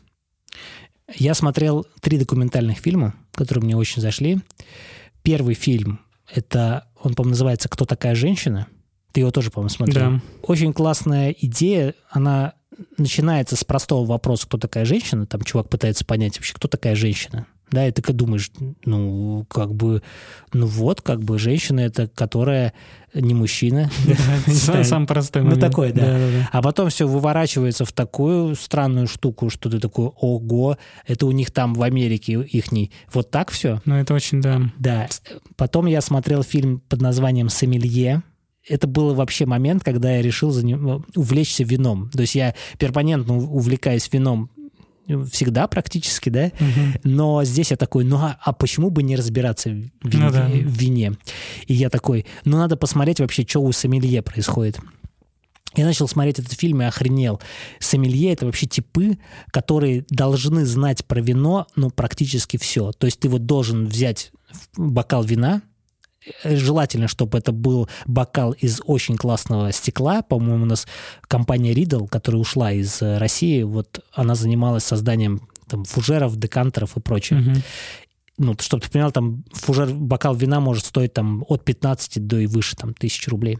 Я 1.14 1.34
смотрел 1.34 1.86
три 2.00 2.18
документальных 2.18 2.78
фильма, 2.78 3.14
которые 3.32 3.64
мне 3.64 3.76
очень 3.76 4.02
зашли. 4.02 4.40
Первый 5.22 5.54
фильм, 5.54 6.00
это, 6.34 6.88
он, 7.00 7.14
по-моему, 7.14 7.30
называется 7.30 7.68
«Кто 7.68 7.84
такая 7.84 8.16
женщина?» 8.16 8.66
Ты 9.12 9.20
его 9.20 9.30
тоже, 9.30 9.52
по-моему, 9.52 9.70
смотрел. 9.70 10.10
Да. 10.10 10.20
Очень 10.42 10.72
классная 10.72 11.30
идея. 11.30 11.94
Она 12.10 12.54
начинается 12.98 13.54
с 13.54 13.62
простого 13.62 14.04
вопроса, 14.04 14.46
кто 14.46 14.58
такая 14.58 14.84
женщина. 14.84 15.26
Там 15.26 15.42
чувак 15.42 15.70
пытается 15.70 16.04
понять 16.04 16.36
вообще, 16.36 16.54
кто 16.54 16.66
такая 16.66 16.96
женщина. 16.96 17.46
Да, 17.70 17.86
и 17.88 17.90
ты 17.90 18.00
как 18.00 18.14
думаешь, 18.14 18.50
ну, 18.84 19.44
как 19.50 19.74
бы, 19.74 20.00
ну 20.52 20.66
вот, 20.66 21.00
как 21.02 21.22
бы 21.24 21.36
женщина 21.38 21.80
это, 21.80 22.06
которая 22.06 22.72
не 23.12 23.34
мужчина. 23.34 23.90
Сам- 24.84 25.06
простой 25.06 25.42
Ну, 25.42 25.48
момент. 25.50 25.62
такой, 25.68 25.92
да. 25.92 26.16
А 26.52 26.62
потом 26.62 26.90
все 26.90 27.08
выворачивается 27.08 27.84
в 27.84 27.92
такую 27.92 28.54
странную 28.54 29.08
штуку, 29.08 29.50
что 29.50 29.68
ты 29.68 29.80
такой, 29.80 30.10
ого, 30.20 30.78
это 31.06 31.26
у 31.26 31.32
них 31.32 31.50
там 31.50 31.74
в 31.74 31.82
Америке 31.82 32.34
ихний. 32.34 32.92
Вот 33.12 33.30
так 33.30 33.50
все? 33.50 33.80
Ну, 33.84 33.96
это 33.96 34.14
очень, 34.14 34.40
да. 34.40 34.60
Да. 34.78 35.08
Потом 35.56 35.86
я 35.86 36.00
смотрел 36.00 36.42
фильм 36.44 36.80
под 36.88 37.00
названием 37.02 37.48
«Сомелье». 37.48 38.22
Это 38.68 38.88
был 38.88 39.14
вообще 39.14 39.46
момент, 39.46 39.84
когда 39.84 40.16
я 40.16 40.22
решил 40.22 40.50
за 40.50 40.66
ним- 40.66 41.04
увлечься 41.14 41.62
вином. 41.62 42.10
То 42.10 42.22
есть 42.22 42.34
я 42.34 42.54
перманентно 42.78 43.36
увлекаюсь 43.36 44.08
вином 44.12 44.50
всегда 45.30 45.66
практически, 45.68 46.28
да, 46.28 46.50
Мгм. 46.58 46.94
но 47.04 47.44
здесь 47.44 47.70
я 47.70 47.76
такой, 47.76 48.04
ну 48.04 48.16
а, 48.16 48.36
а 48.42 48.52
почему 48.52 48.90
бы 48.90 49.02
не 49.02 49.16
разбираться 49.16 49.68
в, 49.70 49.72
вин- 49.72 49.90
Ну 50.02 50.30
да. 50.30 50.46
в 50.48 50.52
вине? 50.52 51.12
И 51.66 51.74
я 51.74 51.90
такой, 51.90 52.26
ну 52.44 52.56
надо 52.56 52.76
посмотреть 52.76 53.20
вообще, 53.20 53.44
что 53.46 53.60
у 53.60 53.70
сомелье 53.72 54.22
происходит. 54.22 54.78
Я 55.74 55.84
начал 55.84 56.08
смотреть 56.08 56.38
этот 56.38 56.54
фильм 56.54 56.80
и 56.80 56.86
охренел. 56.86 57.40
Сомелье— 57.80 58.32
это 58.32 58.46
вообще 58.46 58.66
типы, 58.66 59.18
которые 59.52 60.06
должны 60.08 60.64
знать 60.64 61.04
про 61.04 61.20
вино, 61.20 61.66
ну, 61.76 61.90
практически 61.90 62.56
все. 62.56 62.92
То 62.92 63.04
есть 63.06 63.20
ты 63.20 63.28
вот 63.28 63.44
должен 63.44 63.86
взять 63.86 64.32
бокал 64.78 65.22
вина, 65.22 65.60
желательно, 66.44 67.08
чтобы 67.08 67.38
это 67.38 67.52
был 67.52 67.88
бокал 68.06 68.52
из 68.52 68.80
очень 68.84 69.16
классного 69.16 69.72
стекла. 69.72 70.22
По-моему, 70.22 70.64
у 70.64 70.66
нас 70.66 70.86
компания 71.22 71.72
Riddle, 71.72 72.08
которая 72.08 72.40
ушла 72.40 72.72
из 72.72 73.00
э, 73.02 73.18
России, 73.18 73.62
вот 73.62 74.00
она 74.12 74.34
занималась 74.34 74.84
созданием 74.84 75.48
там, 75.68 75.84
фужеров, 75.84 76.36
декантеров 76.36 76.96
и 76.96 77.00
прочее 77.00 77.40
Мгм. 77.40 77.62
ну, 78.38 78.54
чтобы 78.60 78.82
ты 78.82 78.90
понимал, 78.90 79.12
там 79.12 79.44
фужер, 79.52 79.88
бокал 79.92 80.34
вина 80.34 80.60
может 80.60 80.84
стоить 80.84 81.12
там 81.12 81.44
от 81.48 81.64
15 81.64 82.26
до 82.26 82.38
и 82.38 82.46
выше, 82.46 82.76
там, 82.76 82.94
тысячи 82.94 83.28
рублей. 83.28 83.58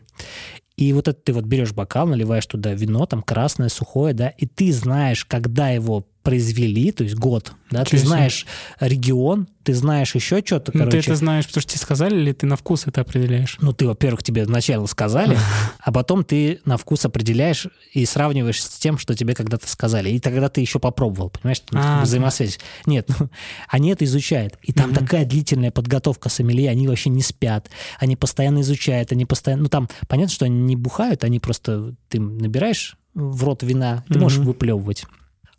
И 0.76 0.92
вот 0.92 1.08
это 1.08 1.18
ты 1.18 1.32
вот 1.32 1.44
берешь 1.44 1.72
бокал, 1.72 2.06
наливаешь 2.06 2.46
туда 2.46 2.74
вино, 2.74 3.06
там 3.06 3.22
красное, 3.22 3.70
сухое, 3.70 4.12
да, 4.12 4.28
и 4.28 4.46
ты 4.46 4.72
знаешь, 4.72 5.24
когда 5.24 5.70
его 5.70 6.06
произвели, 6.26 6.90
то 6.90 7.04
есть 7.04 7.14
год, 7.14 7.52
да, 7.70 7.84
ты 7.84 7.84
Ничего 7.84 7.98
себе. 8.00 8.08
знаешь 8.08 8.46
регион, 8.80 9.46
ты 9.62 9.74
знаешь 9.74 10.14
еще 10.14 10.42
что-то, 10.44 10.72
Ну, 10.74 10.84
ты 10.84 10.90
короче. 10.90 10.98
это 11.10 11.14
знаешь, 11.16 11.46
потому 11.46 11.62
что 11.62 11.70
тебе 11.72 11.80
сказали, 11.80 12.16
или 12.20 12.32
ты 12.32 12.46
на 12.46 12.56
вкус 12.56 12.86
это 12.86 13.00
определяешь? 13.02 13.56
Ну, 13.60 13.72
ты, 13.72 13.86
во-первых, 13.86 14.22
тебе 14.24 14.44
сначала 14.44 14.86
сказали, 14.86 15.38
а 15.78 15.92
потом 15.92 16.24
ты 16.24 16.60
на 16.64 16.76
вкус 16.76 17.04
определяешь 17.04 17.68
и 17.92 18.04
сравниваешь 18.04 18.60
с 18.62 18.68
тем, 18.78 18.98
что 18.98 19.14
тебе 19.14 19.34
когда-то 19.34 19.68
сказали. 19.68 20.10
И 20.10 20.18
тогда 20.18 20.48
ты 20.48 20.60
еще 20.60 20.78
попробовал, 20.80 21.30
понимаешь? 21.30 21.60
Там 21.60 21.80
А, 21.80 21.82
да. 21.98 22.02
взаимосвязь. 22.02 22.58
Нет, 22.86 23.08
ну, 23.18 23.28
они 23.68 23.90
это 23.90 24.04
изучают. 24.04 24.58
И 24.62 24.72
там 24.72 24.92
такая 24.92 25.24
длительная 25.24 25.70
подготовка 25.70 26.28
сомелье, 26.28 26.70
они 26.70 26.88
вообще 26.88 27.10
не 27.10 27.22
спят. 27.22 27.70
Они 28.00 28.16
постоянно 28.16 28.60
изучают, 28.62 29.12
они 29.12 29.24
постоянно... 29.26 29.62
Ну, 29.64 29.68
там 29.68 29.88
понятно, 30.08 30.32
что 30.34 30.44
они 30.44 30.58
не 30.62 30.74
бухают, 30.76 31.22
они 31.24 31.38
просто... 31.38 31.94
Ты 32.08 32.20
набираешь 32.20 32.96
в 33.14 33.42
рот 33.44 33.62
вина, 33.62 34.04
ты 34.08 34.18
можешь 34.18 34.38
выплевывать. 34.38 35.04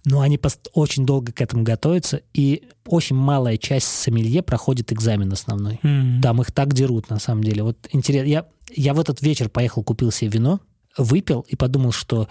Но 0.09 0.21
они 0.21 0.39
очень 0.73 1.05
долго 1.05 1.31
к 1.31 1.41
этому 1.41 1.63
готовятся, 1.63 2.21
и 2.33 2.63
очень 2.85 3.15
малая 3.15 3.57
часть 3.57 3.87
сомелье 3.87 4.41
проходит 4.41 4.91
экзамен 4.93 5.31
основной. 5.31 5.79
М. 5.83 6.21
Там 6.21 6.41
их 6.41 6.51
так 6.51 6.73
дерут, 6.73 7.09
на 7.09 7.19
самом 7.19 7.43
деле. 7.43 7.63
Вот 7.63 7.77
интересно. 7.91 8.27
Я, 8.27 8.45
я 8.73 8.93
в 8.93 8.99
этот 8.99 9.21
вечер 9.21 9.49
поехал, 9.49 9.83
купил 9.83 10.11
себе 10.11 10.31
вино, 10.31 10.61
выпил 10.97 11.41
и 11.41 11.55
подумал, 11.55 11.91
что 11.91 12.29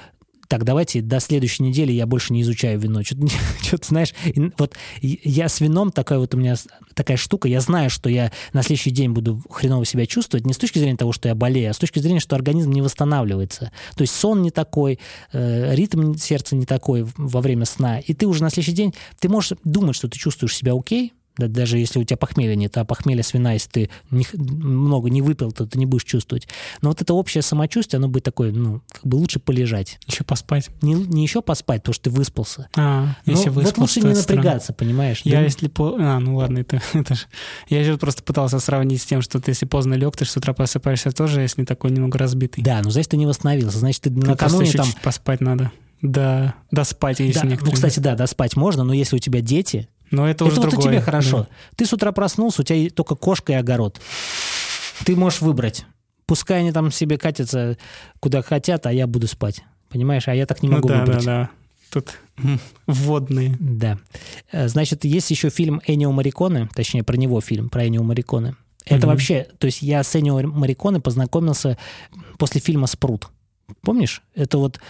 так, 0.49 0.65
давайте 0.65 1.01
до 1.01 1.21
следующей 1.21 1.63
недели 1.63 1.93
я 1.93 2.07
больше 2.07 2.33
не 2.33 2.43
изучаю 2.43 2.79
вино. 2.79 3.03
Что-то, 3.03 3.27
знаешь, 3.87 4.15
вот 4.59 4.75
я 5.01 5.49
с 5.49 5.61
вином, 5.61 5.91
такая 5.93 6.19
вот 6.19 6.35
у 6.35 6.39
меня 6.39 6.57
такая 6.95 7.17
штука, 7.17 7.49
я 7.49 7.61
знаю, 7.61 7.91
что 7.91 8.09
я 8.09 8.33
на 8.53 8.63
следующий 8.63 8.91
день 8.91 9.11
буду 9.11 9.43
хреново 9.51 9.85
себя 9.85 10.07
чувствовать, 10.07 10.47
не 10.47 10.53
с 10.53 10.59
точки 10.59 10.79
зрения 10.79 10.97
того, 10.97 11.13
что 11.13 11.29
я 11.29 11.35
болею, 11.35 11.71
а 11.71 11.75
с 11.75 11.79
точки 11.79 11.99
зрения, 11.99 12.21
что 12.21 12.37
организм 12.37 12.71
не 12.71 12.83
восстанавливается. 12.83 13.73
То 13.97 14.03
есть 14.03 14.15
сон 14.15 14.43
не 14.43 14.51
такой, 14.51 14.99
э, 15.33 15.75
ритм 15.75 16.15
сердца 16.15 16.57
не 16.57 16.67
такой 16.67 17.07
во 17.17 17.41
время 17.41 17.65
сна. 17.65 17.99
И 17.99 18.15
ты 18.15 18.27
уже 18.27 18.43
на 18.43 18.51
следующий 18.51 18.73
день, 18.73 18.95
ты 19.19 19.29
можешь 19.29 19.59
думать, 19.65 19.97
что 19.97 20.09
ты 20.09 20.19
чувствуешь 20.19 20.57
себя 20.57 20.73
окей, 20.75 21.13
да, 21.39 21.49
даже 21.49 21.78
если 21.78 21.99
у 21.99 22.05
тебя 22.05 22.16
похмелья 22.16 22.55
нет, 22.55 22.76
а 22.78 22.84
похмелье 22.84 23.22
с 23.22 23.34
вина, 23.34 23.53
если 23.53 23.68
ты 23.70 23.91
не 24.11 24.26
много 24.41 25.11
не 25.11 25.22
выпил, 25.22 25.53
то 25.53 25.66
ты 25.66 25.78
не 25.78 25.87
будешь 25.87 26.05
чувствовать. 26.05 26.49
Но 26.82 26.89
вот 26.91 27.03
это 27.03 27.12
общее 27.14 27.43
самочувствие, 27.43 27.99
оно 27.99 28.09
будет 28.09 28.24
такое, 28.24 28.53
ну, 28.53 28.80
как 28.91 29.07
бы 29.07 29.16
лучше 29.16 29.39
полежать. 29.39 29.99
Еще 30.07 30.24
поспать. 30.24 30.70
Не, 30.82 30.95
не 30.95 31.22
еще 31.22 31.43
поспать, 31.43 31.82
потому 31.82 31.95
что 31.95 32.05
ты 32.05 32.11
выспался. 32.11 32.68
А, 32.76 33.14
Ну, 33.26 33.32
если 33.32 33.49
вот 33.51 33.64
выспался, 33.64 33.80
лучше 33.80 34.01
то 34.01 34.07
не 34.07 34.12
это 34.12 34.22
странно. 34.22 34.43
напрягаться, 34.43 34.72
понимаешь? 34.72 35.20
Я 35.24 35.39
Да 35.39 35.43
если 35.43 35.68
по... 35.68 35.97
А, 35.99 36.18
ну 36.20 36.37
ладно, 36.37 36.59
это, 36.59 36.80
это 36.95 37.14
ж... 37.14 37.26
Я 37.68 37.80
еще 37.80 37.97
просто 37.99 38.22
пытался 38.22 38.59
сравнить 38.59 39.03
с 39.03 39.07
тем, 39.07 39.22
что 39.22 39.41
ты 39.41 39.51
если 39.53 39.66
поздно 39.66 39.95
лег, 39.95 40.16
ты 40.16 40.24
ж 40.24 40.28
с 40.30 40.37
утра 40.37 40.53
просыпаешься 40.55 41.11
тоже, 41.12 41.41
если 41.43 41.64
такой 41.64 41.91
немного 41.91 42.18
разбитый. 42.18 42.62
Да, 42.64 42.80
ну 42.82 42.91
значит, 42.91 43.11
ты 43.11 43.16
не 43.16 43.26
восстановился. 43.26 43.78
Значит, 43.78 44.03
ты 44.03 44.11
Ты 44.11 44.16
накануне 44.26 44.70
там... 44.72 44.87
чуть 44.87 45.01
поспать 45.01 45.41
надо. 45.41 45.70
Да, 46.03 46.55
да 46.70 46.84
спать, 46.84 47.20
если 47.20 47.32
Да, 47.41 47.45
ну, 47.45 47.51
некоторые- 47.51 47.74
кстати, 47.74 48.01
да, 48.01 48.14
доспать 48.14 48.55
можно, 48.55 48.84
но 48.84 48.93
если 48.93 49.16
у 49.16 49.18
тебя 49.18 49.41
дети, 49.41 49.89
Но 50.11 50.29
это, 50.29 50.45
это, 50.45 50.53
уже 50.53 50.61
вот 50.61 50.71
другое. 50.71 50.93
тебе 50.93 51.01
хорошо. 51.01 51.39
да. 51.41 51.49
Ты 51.77 51.87
с 51.87 51.93
утра 51.93 52.13
проснулся, 52.13 52.63
у 52.63 52.65
тебя 52.65 52.89
только 52.91 53.15
кошка 53.17 53.53
и 53.53 53.57
огород. 53.57 54.01
Ты 55.05 55.17
можешь 55.17 55.41
выбрать. 55.41 55.85
Пускай 56.27 56.61
они 56.61 56.73
там 56.73 56.91
себе 56.91 57.19
катятся 57.19 57.77
куда 58.21 58.43
хотят, 58.43 58.87
а 58.87 58.93
я 58.93 59.07
буду 59.07 59.27
спать. 59.29 59.63
Понимаешь? 59.89 60.27
А 60.29 60.35
я 60.35 60.47
так 60.47 60.63
не 60.63 60.69
Ну 60.69 60.77
могу 60.77 60.89
да, 60.89 61.01
выбрать. 61.01 61.25
да, 61.25 61.43
да. 61.43 61.51
Тут 61.93 62.19
вводные. 62.87 63.57
Да. 63.61 63.99
Э, 64.53 64.69
Значит, 64.69 65.05
есть 65.05 65.31
еще 65.31 65.51
фильм 65.51 65.81
Энио 65.87 66.11
Мариконе, 66.13 66.69
точнее, 66.75 67.03
про 67.05 67.17
него 67.17 67.41
фильм, 67.41 67.69
про 67.69 67.87
Энио 67.87 68.03
Мариконе. 68.03 68.57
Это 68.85 68.99
Мгм. 68.99 69.09
вообще, 69.09 69.47
то 69.59 69.67
есть 69.67 69.83
я 69.83 70.03
с 70.03 70.15
Энио 70.17 70.41
Мариконе 70.47 71.01
познакомился 71.01 71.79
после 72.39 72.61
фильма 72.61 72.87
«Спрут». 72.87 73.29
Помнишь? 73.83 74.23
Это 74.35 74.59
вот... 74.59 74.81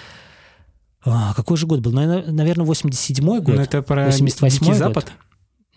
а, 1.12 1.34
какой 1.34 1.56
же 1.56 1.66
год 1.66 1.80
был? 1.80 1.92
Наверное, 1.92 2.32
наверное 2.32 2.66
87-й 2.66 3.40
год. 3.40 3.54
Ну 3.54 3.62
это 3.62 3.82
про 3.82 4.08
88-й 4.08 4.50
Дикий 4.50 4.64
год. 4.66 4.76
Запад? 4.76 5.12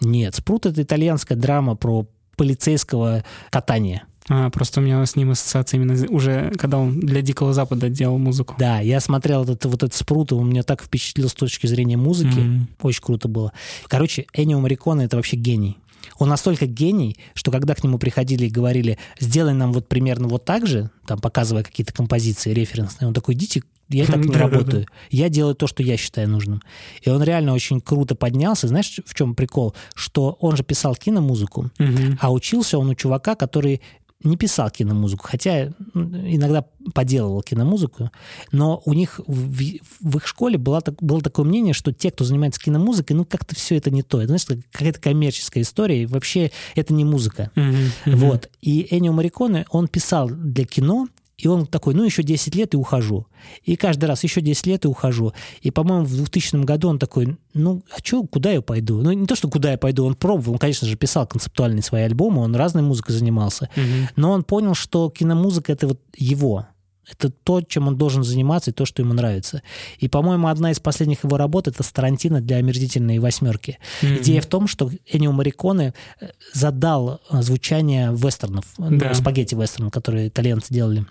Нет, 0.01 0.35
«Спрут»— 0.35 0.65
это 0.67 0.81
итальянская 0.81 1.37
драма 1.37 1.75
про 1.75 2.07
полицейского 2.35 3.23
катания. 3.49 4.03
А, 4.29 4.49
просто 4.49 4.79
у 4.79 4.83
меня 4.83 5.05
с 5.05 5.15
ним 5.15 5.31
ассоциация 5.31 5.77
именно 5.79 5.95
уже, 6.09 6.51
когда 6.57 6.77
он 6.77 6.99
для 6.99 7.21
Дикого 7.21 7.51
Запада 7.51 7.89
делал 7.89 8.17
музыку. 8.17 8.55
Да, 8.59 8.79
я 8.79 8.99
смотрел 8.99 9.43
этот, 9.43 9.65
вот 9.65 9.83
этот 9.83 9.93
«Спрут», 9.93 10.31
и 10.31 10.35
он 10.35 10.49
меня 10.49 10.63
так 10.63 10.83
впечатлил 10.83 11.29
с 11.29 11.33
точки 11.33 11.67
зрения 11.67 11.97
музыки. 11.97 12.39
М. 12.39 12.69
Очень 12.81 13.03
круто 13.03 13.27
было. 13.27 13.51
Короче, 13.87 14.27
Энио 14.33 14.59
Мариконе— 14.59 15.05
это 15.05 15.17
вообще 15.17 15.35
гений. 15.35 15.79
Он 16.17 16.29
настолько 16.29 16.65
гений, 16.65 17.17
что 17.33 17.51
когда 17.51 17.75
к 17.75 17.83
нему 17.83 17.97
приходили 17.97 18.45
и 18.45 18.49
говорили, 18.49 18.97
сделай 19.19 19.53
нам 19.53 19.73
вот 19.73 19.87
примерно 19.87 20.27
вот 20.27 20.45
так 20.45 20.67
же, 20.67 20.91
там 21.05 21.19
показывая 21.19 21.63
какие-то 21.63 21.93
композиции 21.93 22.53
референсные, 22.53 23.07
он 23.07 23.13
такой, 23.13 23.33
идите, 23.35 23.63
я 23.89 24.05
так 24.05 24.23
не 24.23 24.35
работаю. 24.35 24.85
Я 25.09 25.29
делаю 25.29 25.55
то, 25.55 25.67
что 25.67 25.83
я 25.83 25.97
считаю 25.97 26.29
нужным. 26.29 26.61
И 27.01 27.09
он 27.09 27.23
реально 27.23 27.53
очень 27.53 27.81
круто 27.81 28.15
поднялся. 28.15 28.67
Знаешь, 28.67 28.99
в 29.05 29.13
чем 29.13 29.35
прикол? 29.35 29.75
Что 29.95 30.37
он 30.39 30.55
же 30.55 30.63
писал 30.63 30.95
киномузыку, 30.95 31.71
а 32.19 32.31
учился 32.31 32.77
он 32.77 32.89
у 32.89 32.95
чувака, 32.95 33.35
который 33.35 33.81
не 34.23 34.35
писал 34.35 34.69
киномузыку, 34.69 35.25
хотя 35.27 35.67
иногда 35.93 36.65
поделывал 36.93 37.41
киномузыку, 37.41 38.11
но 38.51 38.81
у 38.85 38.93
них 38.93 39.19
в, 39.25 39.63
в 40.01 40.17
их 40.17 40.27
школе 40.27 40.57
было, 40.57 40.83
было 40.99 41.21
такое 41.21 41.45
мнение, 41.45 41.73
что 41.73 41.93
те, 41.93 42.11
кто 42.11 42.25
занимается 42.25 42.59
киномузыкой, 42.59 43.15
ну 43.15 43.23
как-то 43.23 43.55
все 43.55 43.77
это 43.77 43.91
не 43.91 44.03
то. 44.03 44.19
Это, 44.21 44.37
знаешь, 44.37 44.63
какая-то 44.71 44.99
коммерческая 44.99 45.63
история, 45.63 46.03
и 46.03 46.05
вообще 46.05 46.51
это 46.75 46.93
не 46.93 47.05
музыка. 47.05 47.51
Mm-hmm. 47.55 47.75
Mm-hmm. 48.05 48.15
Вот. 48.15 48.49
И 48.61 48.87
Эннио 48.91 49.13
Мариконе, 49.13 49.65
он 49.69 49.87
писал 49.87 50.27
для 50.29 50.65
кино, 50.65 51.07
и 51.39 51.47
он 51.47 51.65
такой, 51.65 51.93
ну, 51.93 52.03
еще 52.03 52.21
10 52.21 52.53
лет 52.55 52.73
и 52.73 52.77
ухожу. 52.77 53.25
И 53.63 53.77
каждый 53.77 54.05
раз 54.05 54.23
еще 54.23 54.41
10 54.41 54.67
лет 54.67 54.83
и 54.83 54.89
ухожу. 54.89 55.33
И, 55.61 55.71
по-моему, 55.71 56.05
в 56.05 56.13
2000 56.13 56.65
году 56.65 56.89
он 56.89 56.99
такой, 56.99 57.37
ну, 57.53 57.81
а 57.95 57.99
что, 58.03 58.23
куда 58.23 58.51
я 58.51 58.61
пойду? 58.61 59.01
Ну, 59.01 59.13
не 59.13 59.25
то, 59.25 59.35
что 59.35 59.49
куда 59.49 59.71
я 59.71 59.77
пойду, 59.77 60.05
он 60.05 60.15
пробовал, 60.15 60.53
он, 60.53 60.59
конечно 60.59 60.85
же, 60.85 60.97
писал 60.97 61.25
концептуальные 61.25 61.81
свои 61.81 62.03
альбомы, 62.03 62.41
он 62.41 62.55
разной 62.55 62.83
музыкой 62.83 63.15
занимался. 63.15 63.69
Угу. 63.77 64.09
Но 64.17 64.31
он 64.31 64.43
понял, 64.43 64.75
что 64.75 65.09
киномузыка— 65.09 65.71
это 65.73 65.87
вот 65.87 66.01
его. 66.17 66.67
Это 67.09 67.29
то, 67.31 67.61
чем 67.61 67.87
он 67.87 67.97
должен 67.97 68.23
заниматься, 68.23 68.71
и 68.71 68.73
то, 68.73 68.85
что 68.85 69.01
ему 69.01 69.13
нравится. 69.13 69.63
И, 69.97 70.07
по-моему, 70.07 70.47
одна 70.47 70.71
из 70.71 70.79
последних 70.79 71.23
его 71.23 71.37
работ— 71.37 71.67
это 71.69 71.83
«Старантино 71.83 72.41
для 72.41 72.57
омерзительной 72.57 73.19
восьмерки». 73.19 73.79
Mm-hmm. 74.01 74.21
Идея 74.21 74.41
в 74.41 74.45
том, 74.45 74.67
что 74.67 74.91
Энио 75.07 75.31
Мариконе 75.31 75.93
э, 76.19 76.27
задал 76.53 77.21
э, 77.31 77.41
звучание 77.41 78.11
вестернов, 78.13 78.65
да. 78.77 78.89
ну, 78.89 79.13
спагетти-вестернов, 79.13 79.91
которые 79.91 80.27
итальянцы 80.27 80.71
делали. 80.73 81.05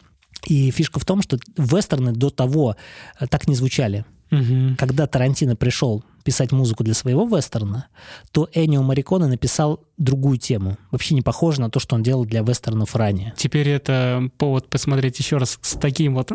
И 0.47 0.70
фишка 0.70 1.01
в 1.01 1.05
том, 1.05 1.22
что 1.22 1.39
вестерны 1.57 2.12
до 2.12 2.30
того 2.30 2.76
э, 3.18 3.26
так 3.26 3.49
не 3.49 3.55
звучали. 3.55 4.05
Угу. 4.30 4.76
Когда 4.76 5.07
Тарантино 5.07 5.57
пришел 5.57 6.05
писать 6.22 6.53
музыку 6.53 6.84
для 6.84 6.93
своего 6.93 7.24
вестерна, 7.24 7.86
то 8.32 8.49
Энио 8.53 8.82
Мариконе 8.82 9.26
написал 9.26 9.82
другую 9.97 10.36
тему, 10.36 10.76
вообще 10.91 11.14
не 11.14 11.22
похоже 11.22 11.62
на 11.62 11.70
то, 11.70 11.80
что 11.80 11.97
он 11.97 12.03
делал 12.03 12.26
для 12.26 12.43
вестернов 12.43 12.95
ранее. 12.95 13.32
Теперь 13.36 13.68
это 13.68 14.28
повод 14.36 14.68
посмотреть 14.68 15.18
еще 15.18 15.39
раз 15.39 15.59
с 15.62 15.78
таким 15.78 16.14
вот 16.14 16.32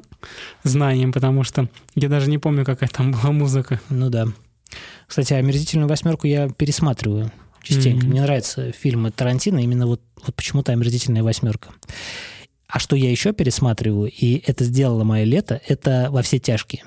знанием, 0.64 1.14
потому 1.14 1.43
что 1.43 1.70
я 1.93 2.10
даже 2.10 2.30
не 2.30 2.39
помню, 2.39 2.66
какая 2.66 2.89
там 2.89 3.12
была 3.12 3.32
музыка. 3.32 3.80
Ну 3.89 4.10
да. 4.10 4.26
Кстати, 5.08 5.34
«Омерзительную 5.34 5.88
восьмерку» 5.88 6.26
я 6.26 6.49
пересматриваю 6.49 7.32
частенько. 7.62 8.08
Mm-hmm. 8.08 8.10
Мне 8.10 8.22
нравятся 8.24 8.72
фильмы 8.72 9.12
Тарантино, 9.12 9.60
именно 9.60 9.86
вот, 9.86 10.01
вот 10.26 10.36
почему-то 10.36 10.72
«Омерзительная 10.72 11.22
восьмерка». 11.22 11.70
А 12.74 12.80
что 12.80 12.95
я 12.95 13.11
еще 13.11 13.34
пересматриваю, 13.34 14.09
и 14.09 14.41
это 14.47 14.63
сделало 14.63 15.03
мое 15.03 15.26
лето, 15.26 15.61
это 15.67 16.07
«Во 16.09 16.24
все 16.24 16.39
тяжкие». 16.39 16.84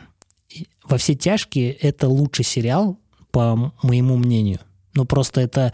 «Во 0.82 0.98
все 0.98 1.14
тяжкие»— 1.14 1.72
это 1.80 2.08
лучший 2.08 2.44
сериал, 2.44 2.98
по 3.30 3.72
моему 3.84 4.16
мнению. 4.16 4.58
Ну, 4.94 5.04
просто 5.04 5.40
это... 5.40 5.72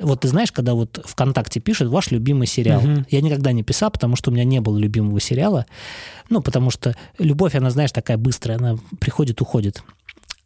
Вот 0.00 0.22
ты 0.22 0.28
знаешь, 0.28 0.50
когда 0.50 0.74
вот 0.74 1.00
ВКонтакте 1.04 1.60
пишут 1.60 1.90
«Ваш 1.90 2.10
любимый 2.10 2.48
сериал». 2.48 2.82
Угу. 2.82 3.04
Я 3.08 3.20
никогда 3.20 3.52
не 3.52 3.62
писал, 3.62 3.92
потому 3.92 4.16
что 4.16 4.32
у 4.32 4.34
меня 4.34 4.42
не 4.42 4.60
было 4.60 4.76
любимого 4.76 5.20
сериала. 5.20 5.66
Ну, 6.28 6.42
потому 6.42 6.72
что 6.72 6.96
любовь, 7.18 7.54
она, 7.54 7.70
знаешь, 7.70 7.92
такая 7.92 8.16
быстрая, 8.16 8.58
она 8.58 8.78
приходит, 8.98 9.40
уходит. 9.40 9.84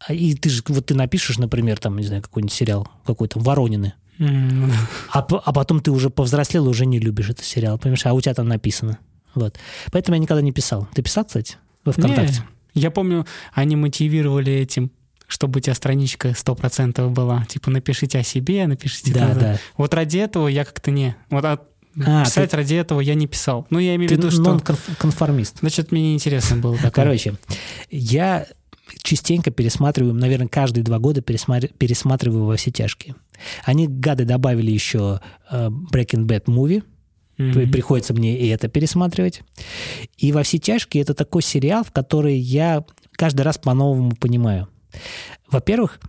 А, 0.07 0.13
и 0.13 0.35
ты 0.35 0.49
же, 0.49 0.61
вот 0.67 0.85
ты 0.85 0.93
напишешь, 0.93 1.39
например, 1.39 1.79
там, 1.79 1.97
не 1.97 2.05
знаю, 2.05 2.21
какой-нибудь 2.21 2.53
сериал, 2.53 2.87
какой-то 3.03 3.39
«Воронины», 3.39 3.95
Mm. 4.19 4.71
а, 5.13 5.19
а 5.19 5.53
потом 5.53 5.79
ты 5.79 5.91
уже 5.91 6.09
повзрослел 6.09 6.65
и 6.65 6.69
уже 6.69 6.87
не 6.87 6.97
любишь 6.97 7.29
этот 7.29 7.45
сериал, 7.45 7.77
понимаешь, 7.77 8.03
а 8.03 8.13
у 8.13 8.21
тебя 8.21 8.33
там 8.33 8.47
написано. 8.47 8.97
Вот. 9.37 9.57
Поэтому 9.91 10.15
я 10.15 10.19
никогда 10.21 10.41
не 10.41 10.51
писал. 10.51 10.87
Ты 10.93 11.01
писал, 11.01 11.25
кстати, 11.25 11.55
во 11.85 11.91
ВКонтакте? 11.93 12.41
Не, 12.73 12.81
я 12.81 12.91
помню, 12.91 13.25
они 13.53 13.75
мотивировали 13.75 14.51
этим, 14.53 14.91
чтобы 15.27 15.57
у 15.57 15.61
тебя 15.61 15.73
страничка 15.73 16.29
100% 16.29 17.09
была. 17.09 17.45
Типа, 17.45 17.69
напишите 17.69 18.19
о 18.19 18.23
себе, 18.23 18.65
напишите... 18.67 19.13
Да, 19.13 19.33
да. 19.33 19.59
Вот 19.77 19.93
ради 19.93 20.17
этого 20.17 20.47
я 20.47 20.63
как-то 20.65 20.91
не... 20.91 21.15
Вот 21.29 21.43
от 21.45 21.61
А, 22.05 22.23
писать 22.25 22.51
ты- 22.51 22.57
ради 22.57 22.75
этого 22.75 22.99
я 23.01 23.13
не 23.15 23.27
писал. 23.27 23.67
Ну, 23.69 23.79
я 23.79 23.95
имею 23.95 24.09
в 24.09 24.11
виду, 24.11 24.31
что... 24.31 24.41
нон-конформист. 24.41 25.59
Значит, 25.59 25.91
мне 25.91 26.01
неинтересно 26.01 26.57
было 26.57 26.75
такое. 26.75 26.91
Короче, 26.91 27.35
я 27.91 28.45
частенько 29.03 29.51
пересматриваю, 29.51 30.13
наверное, 30.13 30.47
каждые 30.47 30.83
два 30.83 30.97
года 30.99 31.21
пересматр- 31.21 31.73
пересматриваю 31.77 32.45
во 32.45 32.55
все 32.55 32.71
тяжкие. 32.71 33.15
Они, 33.65 33.87
гады, 33.87 34.23
добавили 34.25 34.71
еще 34.71 35.19
э, 35.51 35.67
Breaking 35.69 36.25
Bad 36.25 36.45
Movie, 36.45 36.83
При- 37.37 37.65
Приходится 37.67 38.13
мне 38.13 38.37
и 38.37 38.47
это 38.47 38.67
пересматривать. 38.67 39.41
И 40.17 40.31
«Во 40.31 40.43
все 40.43 40.57
тяжкие»— 40.57 41.01
это 41.03 41.13
такой 41.13 41.41
сериал, 41.43 41.83
в 41.83 41.91
который 41.91 42.35
я 42.37 42.83
каждый 43.11 43.41
раз 43.41 43.57
по-новому 43.57 44.15
понимаю. 44.15 44.67
Во-первых, 45.49 45.99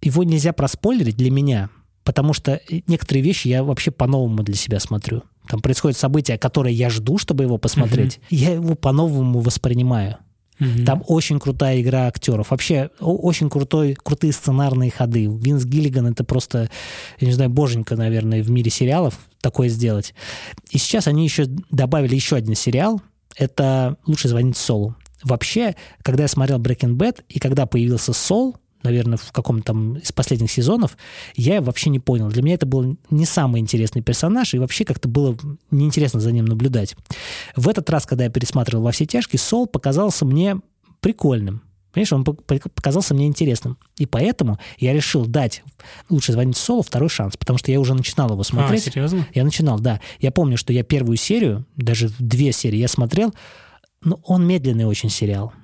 его 0.00 0.22
нельзя 0.22 0.52
проспойлерить 0.52 1.16
для 1.16 1.30
меня, 1.30 1.70
потому 2.04 2.32
что 2.32 2.60
некоторые 2.86 3.22
вещи 3.22 3.48
я 3.48 3.64
вообще 3.64 3.90
по-новому 3.90 4.42
для 4.42 4.54
себя 4.54 4.78
смотрю. 4.78 5.22
Там 5.48 5.60
происходят 5.60 5.96
события, 5.98 6.38
которые 6.38 6.74
я 6.74 6.90
жду, 6.90 7.18
чтобы 7.18 7.44
его 7.44 7.58
посмотреть. 7.58 8.20
Я 8.30 8.52
его 8.52 8.74
по-новому 8.74 9.40
воспринимаю. 9.40 10.18
Мгм. 10.58 10.84
Там 10.84 11.02
очень 11.06 11.38
крутая 11.38 11.80
игра 11.80 12.06
актеров. 12.06 12.50
Вообще 12.50 12.90
очень 13.00 13.50
крутой, 13.50 13.96
крутые 14.02 14.32
сценарные 14.32 14.90
ходы. 14.90 15.26
Винс 15.26 15.64
Гиллиган 15.64 16.06
это 16.06 16.24
просто, 16.24 16.70
я 17.18 17.26
не 17.26 17.34
знаю, 17.34 17.50
боженька, 17.50 17.96
наверное, 17.96 18.42
в 18.42 18.50
мире 18.50 18.70
сериалов 18.70 19.18
такое 19.40 19.68
сделать. 19.68 20.14
И 20.70 20.78
сейчас 20.78 21.06
они 21.06 21.24
еще 21.24 21.44
добавили 21.70 22.14
еще 22.14 22.36
один 22.36 22.54
сериал. 22.54 23.00
Это 23.36 23.96
«Лучше 24.06 24.28
звонить 24.28 24.56
Солу». 24.56 24.96
Вообще, 25.22 25.74
когда 26.02 26.24
я 26.24 26.28
смотрел 26.28 26.58
Breaking 26.58 26.96
Bad, 26.96 27.22
и 27.28 27.38
когда 27.38 27.66
появился 27.66 28.12
Сол, 28.12 28.56
наверное, 28.82 29.16
в 29.18 29.32
каком-то 29.32 29.64
там 29.64 29.96
из 29.96 30.12
последних 30.12 30.50
сезонов, 30.50 30.96
я 31.34 31.60
вообще 31.60 31.90
не 31.90 31.98
понял. 31.98 32.28
Для 32.28 32.42
меня 32.42 32.54
это 32.54 32.66
был 32.66 32.96
не 33.10 33.24
самый 33.26 33.60
интересный 33.60 34.02
персонаж, 34.02 34.54
и 34.54 34.58
вообще 34.58 34.84
как-то 34.84 35.08
было 35.08 35.36
неинтересно 35.70 36.20
за 36.20 36.32
ним 36.32 36.44
наблюдать. 36.44 36.96
В 37.56 37.68
этот 37.68 37.88
раз, 37.90 38.06
когда 38.06 38.24
я 38.24 38.30
пересматривал 38.30 38.84
«Во 38.84 38.92
все 38.92 39.06
тяжкие», 39.06 39.40
Сол 39.40 39.66
показался 39.66 40.24
мне 40.24 40.56
прикольным. 41.00 41.62
Понимаешь, 41.92 42.12
он 42.12 42.24
пок- 42.24 42.44
пок- 42.46 42.68
показался 42.74 43.14
мне 43.14 43.26
интересным. 43.26 43.78
И 43.96 44.04
поэтому 44.04 44.58
я 44.78 44.92
решил 44.92 45.24
дать 45.24 45.62
«Лучше 46.10 46.32
звонить 46.32 46.58
Солу» 46.58 46.82
второй 46.82 47.08
шанс, 47.08 47.38
потому 47.38 47.58
что 47.58 47.72
я 47.72 47.80
уже 47.80 47.94
начинал 47.94 48.28
его 48.30 48.42
А, 48.42 48.44
смотреть. 48.44 48.84
серьезно? 48.84 49.26
Я 49.32 49.44
начинал, 49.44 49.80
да. 49.80 50.00
Я 50.20 50.30
помню, 50.30 50.58
что 50.58 50.74
я 50.74 50.82
первую 50.82 51.16
серию, 51.16 51.64
даже 51.76 52.10
две 52.18 52.52
серии 52.52 52.76
я 52.76 52.88
смотрел, 52.88 53.32
но 54.02 54.20
он 54.24 54.46
медленный 54.46 54.84
очень 54.84 55.08
сериал. 55.08 55.54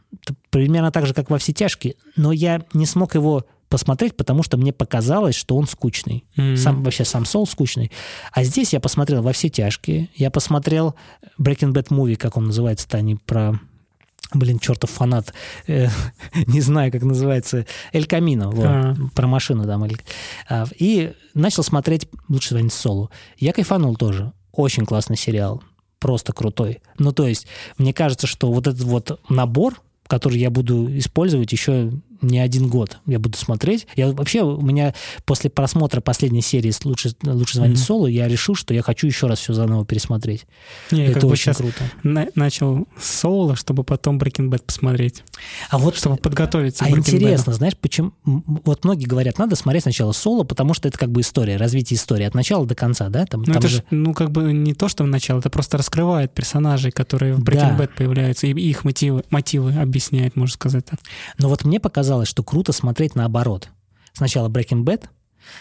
Примерно 0.51 0.91
так 0.93 1.07
же, 1.07 1.15
как 1.15 1.31
во 1.31 1.39
все 1.39 1.53
тяжкие, 1.53 1.95
но 2.17 2.33
я 2.33 2.63
не 2.75 2.87
смог 2.87 3.15
его 3.15 3.47
посмотреть, 3.69 4.17
потому 4.17 4.43
что 4.43 4.59
мне 4.59 4.73
показалось, 4.73 5.35
что 5.35 5.57
он 5.57 5.67
скучный. 5.67 6.25
Мгм. 6.37 6.57
Сам, 6.59 6.83
вообще 6.83 7.07
сам 7.07 7.25
Сол 7.25 7.47
скучный. 7.47 7.91
А 8.33 8.45
здесь 8.45 8.75
я 8.75 8.81
посмотрел 8.81 9.23
во 9.23 9.33
все 9.33 9.49
тяжкие. 9.49 10.11
Я 10.15 10.31
посмотрел 10.31 10.95
Breaking 11.41 11.73
Bad 11.73 11.89
Movie, 11.89 12.17
как 12.17 12.37
он 12.37 12.47
называется-то, 12.47 12.99
они 12.99 13.17
про... 13.17 13.59
Блин, 14.35 14.59
чертов 14.59 14.91
фанат. 14.91 15.33
Э, 15.67 15.89
не 16.47 16.61
знаю, 16.61 16.91
как 16.93 17.03
называется. 17.03 17.67
Эль 17.95 18.07
Камино. 18.07 18.51
вот, 18.51 18.65
А. 18.67 18.95
Про 19.15 19.27
машину 19.27 19.65
там. 19.67 19.85
Эль- 19.85 20.01
а, 20.49 20.65
И 20.79 21.13
начал 21.35 21.63
смотреть 21.63 22.09
«Лучше 22.29 22.51
звонить 22.51 22.73
Солу». 22.73 23.11
Я 23.39 23.53
кайфанул 23.53 23.97
тоже. 23.97 24.33
Очень 24.53 24.85
классный 24.87 25.17
сериал. 25.17 25.63
Просто 25.99 26.33
крутой. 26.33 26.81
Ну, 26.99 27.13
то 27.13 27.27
есть, 27.27 27.47
мне 27.79 27.93
кажется, 27.95 28.27
что 28.27 28.51
вот 28.53 28.67
этот 28.67 28.83
вот 28.83 29.21
набор, 29.29 29.81
который 30.07 30.39
я 30.39 30.51
буду 30.51 30.97
использовать 30.99 31.53
еще 31.53 31.93
не 32.23 32.39
один 32.39 32.69
год. 32.69 32.99
Я 33.07 33.19
буду 33.19 33.37
смотреть. 33.37 33.87
Я 33.97 34.13
вообще 34.13 34.43
у 34.43 34.61
меня 34.61 34.95
после 35.25 35.51
просмотра 35.51 36.01
последней 36.01 36.41
серии 36.43 36.73
«Лучше, 36.85 37.13
лучше 37.25 37.57
звонить 37.57 37.79
Мгм. 37.79 37.85
Солу» 37.85 38.07
я 38.07 38.29
решил, 38.29 38.55
что 38.55 38.73
я 38.75 38.83
хочу 38.83 39.07
еще 39.07 39.27
раз 39.27 39.39
все 39.41 39.53
заново 39.53 39.85
пересмотреть. 39.85 40.47
Не, 40.91 41.05
это 41.05 41.15
как 41.15 41.23
бы 41.25 41.29
очень 41.31 41.43
сейчас 41.45 41.57
круто. 41.59 41.83
на- 42.03 42.29
начал 42.35 42.87
с 42.99 43.21
Соула, 43.21 43.57
чтобы 43.57 43.85
потом 43.85 44.19
Breaking 44.19 44.49
Bad 44.51 44.63
посмотреть. 44.65 45.25
А 45.71 45.79
вот 45.79 45.97
Чтобы 45.97 46.17
подготовиться 46.17 46.85
А 46.85 46.91
интересно, 46.91 47.53
знаешь, 47.53 47.77
почему... 47.77 48.13
Вот 48.25 48.85
многие 48.85 49.05
говорят, 49.07 49.39
надо 49.39 49.57
смотреть 49.57 49.83
сначала 49.83 50.13
соло, 50.13 50.45
потому 50.45 50.75
что 50.75 50.89
это 50.89 50.99
как 50.99 51.11
бы 51.11 51.21
история, 51.21 51.57
развитие 51.57 51.97
истории 51.97 52.25
от 52.25 52.35
начала 52.35 52.67
до 52.67 52.75
конца, 52.75 53.09
да? 53.09 53.27
Там. 53.27 53.41
Ну, 53.41 53.47
там 53.47 53.57
это 53.57 53.69
же- 53.69 53.77
же, 53.79 53.85
ну, 53.91 54.15
как 54.15 54.31
бы 54.31 54.53
не 54.53 54.75
то, 54.75 54.89
что 54.89 55.05
в 55.05 55.07
начало, 55.07 55.39
это 55.41 55.51
просто 55.51 55.79
раскрывает 55.79 56.33
персонажей, 56.35 56.91
которые 56.93 57.35
в 57.35 57.41
Breaking 57.43 57.77
Да. 57.77 57.85
Bad 57.85 57.91
появляются, 57.97 58.47
и 58.47 58.53
их 58.53 58.85
мотивы, 58.85 59.25
мотивы 59.31 59.73
объясняет, 59.73 60.37
можно 60.37 60.53
сказать 60.55 60.85
так. 60.87 61.01
Но 61.39 61.49
вот 61.49 61.65
мне 61.65 61.81
показалось, 61.81 62.12
что 62.25 62.43
круто 62.43 62.73
смотреть 62.73 63.15
наоборот. 63.17 63.69
Сначала 64.13 64.49
Breaking 64.49 64.85
Bad, 64.85 65.05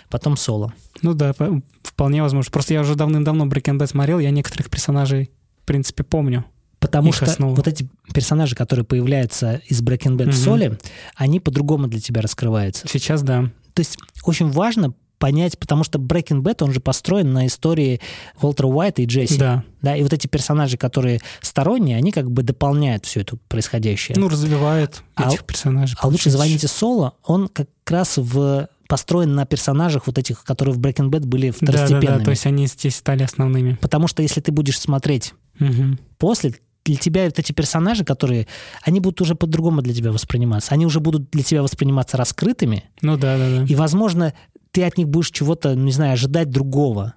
потом 0.10 0.38
соло. 0.38 0.74
Ну 1.02 1.14
да, 1.14 1.34
по- 1.34 1.62
вполне 1.84 2.22
возможно. 2.22 2.52
Просто 2.52 2.74
я 2.74 2.82
уже 2.82 2.95
давным-давно 2.95 3.45
Breaking 3.47 3.78
Bad 3.80 3.88
смотрел, 3.88 4.20
я 4.20 4.30
некоторых 4.32 4.70
персонажей, 4.70 5.32
в 5.64 5.66
принципе, 5.66 6.04
помню. 6.04 6.45
Потому 6.80 7.10
Их 7.10 7.16
что 7.16 7.26
основа. 7.26 7.54
вот 7.56 7.68
эти 7.68 7.88
персонажи, 8.14 8.56
которые 8.56 8.84
появляются 8.86 9.62
из 9.68 9.82
Breaking 9.84 10.18
Bad 10.18 10.24
в 10.26 10.28
Мгм. 10.28 10.34
соле, 10.34 10.80
они 11.16 11.39
по-другому 11.39 11.88
для 11.88 11.99
тебя 12.02 12.22
раскрываются. 12.22 12.88
Сейчас, 12.88 13.22
да. 13.22 13.52
То 13.74 13.82
есть 13.82 13.97
очень 14.26 14.49
важно 14.49 14.93
понять, 15.22 15.57
потому 15.59 15.84
что 15.84 15.99
Breaking 15.99 16.41
Bad, 16.41 16.63
он 16.63 16.74
же 16.74 16.80
построен 16.80 17.32
на 17.32 17.45
истории 17.45 18.01
Уолтера 18.41 18.67
Уайта 18.67 19.03
и 19.03 19.05
Джесси. 19.05 19.38
Да. 19.38 19.63
Да, 19.84 19.95
и 19.95 20.01
вот 20.03 20.11
эти 20.13 20.26
персонажи, 20.28 20.78
которые 20.78 21.19
сторонние, 21.41 21.95
они 21.97 22.11
как 22.11 22.30
бы 22.32 22.41
дополняют 22.43 23.05
все 23.05 23.22
это 23.22 23.38
происходящее. 23.47 24.17
Ну, 24.17 24.28
развивает 24.30 25.03
А- 25.15 25.30
этих 25.30 25.45
персонажей. 25.45 25.95
а 26.01 26.07
лучше 26.07 26.32
звоните 26.32 26.67
Соло, 26.67 27.13
он 27.24 27.47
как 27.47 27.67
раз 27.88 28.17
в 28.17 28.67
построен 28.88 29.36
на 29.36 29.45
персонажах 29.45 30.07
вот 30.07 30.17
этих, 30.17 30.43
которые 30.43 30.76
в 30.76 30.80
Breaking 30.80 31.09
Bad 31.09 31.26
были 31.26 31.51
Да, 31.51 31.53
второстепенными. 31.53 32.05
да, 32.07 32.17
да, 32.17 32.24
то 32.26 32.32
есть 32.32 32.45
они 32.45 32.67
здесь 32.67 32.95
стали 32.95 33.24
основными. 33.24 33.78
Потому 33.82 34.07
что 34.07 34.22
если 34.24 34.41
ты 34.41 34.51
будешь 34.51 34.80
смотреть 34.80 35.34
Мгм. 35.59 35.97
после, 36.17 36.55
для 36.84 36.95
тебя 36.95 37.26
вот 37.26 37.38
эти 37.38 37.51
персонажи, 37.51 38.03
которые, 38.03 38.47
они 38.82 38.99
будут 38.99 39.22
уже 39.22 39.36
по-другому 39.36 39.84
для 39.84 39.93
тебя 39.93 40.11
восприниматься. 40.11 40.74
Они 40.74 40.86
уже 40.88 40.99
будут 40.99 41.30
для 41.30 41.43
тебя 41.43 41.61
восприниматься 41.61 42.17
раскрытыми, 42.17 42.84
Ну 43.03 43.17
да, 43.17 43.38
да, 43.38 43.57
да. 43.59 43.63
и, 43.65 43.76
возможно, 43.76 44.34
ты 44.72 44.84
от 44.84 44.97
них 44.97 45.07
будешь 45.09 45.32
чего-то, 45.32 45.76
ну, 45.76 45.84
не 45.86 45.91
знаю, 45.91 46.13
ожидать 46.13 46.49
другого. 46.49 47.13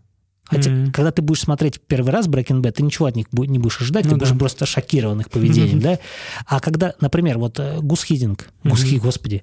Хотя, 0.46 0.70
Мгм. 0.70 0.92
когда 0.92 1.10
ты 1.10 1.22
будешь 1.22 1.40
смотреть 1.40 1.80
первый 1.80 2.10
раз 2.12 2.26
Breaking 2.28 2.60
Bad, 2.60 2.72
ты 2.72 2.82
ничего 2.82 3.06
от 3.06 3.16
них 3.16 3.26
не 3.32 3.58
будешь 3.58 3.80
ожидать, 3.80 4.04
Ну 4.04 4.10
ты 4.12 4.16
да. 4.16 4.26
будешь 4.26 4.38
просто 4.38 4.66
шокирован 4.66 5.20
их 5.20 5.30
поведением, 5.30 5.76
Мгм. 5.78 5.82
да? 5.84 5.98
А 6.46 6.60
когда, 6.60 6.94
например, 7.00 7.38
вот 7.38 7.58
э, 7.58 7.78
Гус 7.80 8.02
Хидинг, 8.04 8.50
Гус. 8.62 8.82
Хи, 8.82 8.98
господи, 8.98 9.42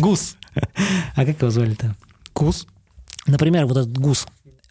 Гус. 0.00 0.36
а 1.16 1.24
как 1.26 1.40
его 1.40 1.50
звали-то? 1.50 1.96
Гус. 2.34 2.66
Например, 3.26 3.66
вот 3.66 3.76
этот 3.78 3.96
Гус, 3.98 4.26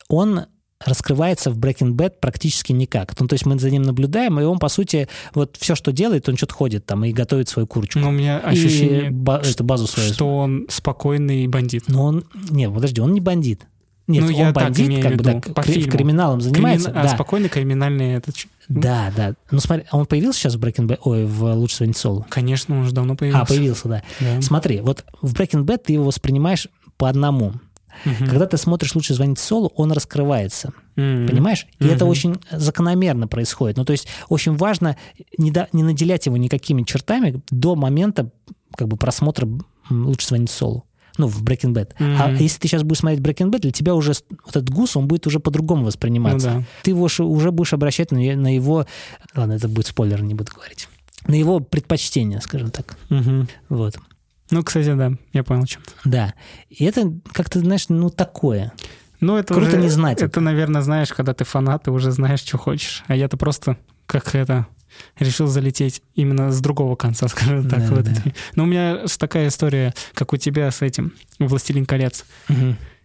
он 0.08 0.46
раскрывается 0.84 1.52
в 1.52 1.58
Breaking 1.58 1.94
Bad 1.94 2.14
практически 2.20 2.72
никак. 2.74 3.18
Ну, 3.20 3.28
то 3.28 3.34
есть 3.34 3.46
мы 3.46 3.58
за 3.58 3.70
ним 3.70 3.84
наблюдаем, 3.84 4.40
и 4.40 4.44
он, 4.44 4.60
по 4.60 4.68
сути, 4.68 5.08
вот 5.34 5.56
все, 5.60 5.74
что 5.76 5.92
делает, 5.92 6.28
он 6.28 6.36
что-то 6.38 6.54
ходит 6.54 6.86
там 6.86 7.06
и 7.06 7.14
готовит 7.14 7.48
свою 7.50 7.66
курочку. 7.68 8.00
Но 8.00 8.10
у 8.10 8.12
меня 8.12 8.40
и 8.40 8.46
ощущение, 8.46 9.10
ба- 9.10 9.42
эту 9.44 9.64
базу 9.64 9.88
свою. 9.88 10.12
что 10.14 10.38
он 10.38 10.66
спокойный 10.70 11.48
бандит. 11.48 11.86
Но 11.88 12.04
он... 12.04 12.26
Нет, 12.50 12.74
подожди, 12.74 13.00
он 13.02 13.14
не 13.14 13.22
бандит. 13.22 13.62
Нет, 14.08 14.22
Ну, 14.22 14.28
он 14.28 14.34
я 14.36 14.46
так 14.54 14.66
бандит, 14.66 14.88
имею 14.88 15.02
как 15.02 15.16
бы, 15.16 15.24
да, 15.24 15.42
по 15.54 15.64
фильму. 15.64 15.92
криминалом 15.92 16.40
занимается. 16.42 16.90
Кримина- 16.92 16.94
да. 17.04 17.10
А 17.12 17.16
спокойный 17.16 17.50
криминальный 17.50 18.14
этот... 18.14 18.36
Да, 18.68 19.12
да. 19.16 19.34
Ну 19.50 19.60
смотри, 19.60 19.86
а 19.90 19.98
он 19.98 20.06
появился 20.06 20.40
сейчас 20.42 20.56
в 20.56 20.60
Breaking 20.60 20.88
Bad, 20.88 21.00
ой, 21.04 21.26
в 21.26 21.44
«Лучше 21.56 21.78
звонить 21.78 21.98
Солу»? 21.98 22.26
Конечно, 22.30 22.78
он 22.80 22.86
же 22.86 22.92
давно 22.92 23.16
появился. 23.16 23.42
А, 23.42 23.46
появился, 23.46 23.88
да. 23.88 24.04
Да. 24.20 24.42
Смотри, 24.42 24.82
вот 24.82 25.06
в 25.24 25.34
Breaking 25.34 25.64
Bad 25.66 25.80
ты 25.86 25.94
его 25.94 26.04
воспринимаешь 26.04 26.68
по 26.98 27.10
одному. 27.10 27.54
Мгм. 28.04 28.28
Когда 28.28 28.46
ты 28.48 28.58
смотришь 28.58 28.96
«Лучше 28.96 29.14
звонить 29.14 29.40
Солу», 29.40 29.72
он 29.76 29.92
раскрывается, 29.92 30.74
Мгм. 30.96 31.28
понимаешь? 31.28 31.68
И 31.80 31.86
это 31.86 32.06
Мгм. 32.06 32.12
очень 32.12 32.36
закономерно 32.52 33.28
происходит. 33.28 33.78
Ну, 33.78 33.86
то 33.86 33.92
есть 33.94 34.08
очень 34.30 34.56
важно 34.58 34.98
не, 35.38 35.52
да- 35.52 35.68
не 35.72 35.84
наделять 35.84 36.26
его 36.26 36.38
никакими 36.38 36.84
чертами 36.84 37.42
до 37.50 37.76
момента 37.76 38.30
как 38.76 38.88
бы 38.88 38.98
просмотра 38.98 39.48
«Лучше 39.90 40.28
звонить 40.28 40.50
Солу». 40.50 40.86
Ну, 41.18 41.28
в 41.28 41.42
Breaking 41.44 41.74
Bad. 41.74 41.92
А 42.00 42.28
Мгм. 42.28 42.38
если 42.38 42.60
ты 42.60 42.68
сейчас 42.68 42.84
будешь 42.84 43.00
смотреть 43.00 43.22
Breaking 43.22 43.50
Bad, 43.50 43.60
для 43.60 43.72
тебя 43.72 43.96
уже 43.96 44.12
вот 44.46 44.56
этот 44.58 44.70
гус, 44.70 44.98
он 44.98 45.08
будет 45.08 45.26
уже 45.28 45.40
по-другому 45.40 45.86
восприниматься. 45.86 46.50
Ну 46.52 46.60
да. 46.60 46.66
Ты 46.84 46.92
его 46.92 47.06
уже 47.06 47.52
будешь 47.52 47.72
обращать 47.74 48.12
на, 48.12 48.18
на 48.36 48.54
его... 48.54 48.86
Ладно, 49.34 49.54
это 49.54 49.70
будет 49.70 49.88
спойлер, 49.88 50.22
не 50.22 50.34
буду 50.34 50.52
говорить. 50.54 50.90
На 51.28 51.36
его 51.36 51.62
предпочтения, 51.62 52.42
скажем 52.42 52.70
так. 52.70 52.98
Мгм. 53.10 53.48
Вот. 53.70 53.98
Ну, 54.52 54.64
кстати, 54.64 54.94
да, 54.94 55.12
я 55.34 55.44
понял, 55.44 55.66
чем. 55.66 55.82
Да. 56.04 56.34
И 56.70 56.86
это 56.86 57.12
как-то, 57.34 57.60
знаешь, 57.60 57.90
ну, 57.90 58.10
такое. 58.10 58.74
Ну, 59.20 59.38
это 59.38 59.54
Круто 59.54 59.70
уже- 59.70 59.78
не 59.78 59.90
знать 59.90 60.18
Это, 60.18 60.26
это. 60.26 60.42
наверное, 60.42 60.82
знаешь, 60.82 61.10
когда 61.14 61.34
ты 61.34 61.46
фанат, 61.46 61.84
ты 61.84 61.92
уже 61.92 62.12
знаешь, 62.12 62.42
что 62.42 62.58
хочешь. 62.58 63.04
А 63.08 63.16
я-то 63.16 63.38
просто 63.38 63.78
как 64.06 64.36
это 64.36 64.68
решил 65.20 65.48
залететь 65.48 66.02
именно 66.14 66.52
с 66.52 66.62
другого 66.62 66.96
конца, 66.96 67.28
скажем 67.30 67.68
так. 67.70 67.90
Да, 67.90 68.02
да. 68.04 68.22
Но 68.56 68.64
у 68.64 68.68
меня 68.68 69.06
такая 69.18 69.48
история, 69.48 69.94
как 70.14 70.32
у 70.34 70.38
тебя 70.38 70.70
с 70.70 70.82
этим 70.82 71.14
«Властелин 71.40 71.86
колец». 71.86 72.24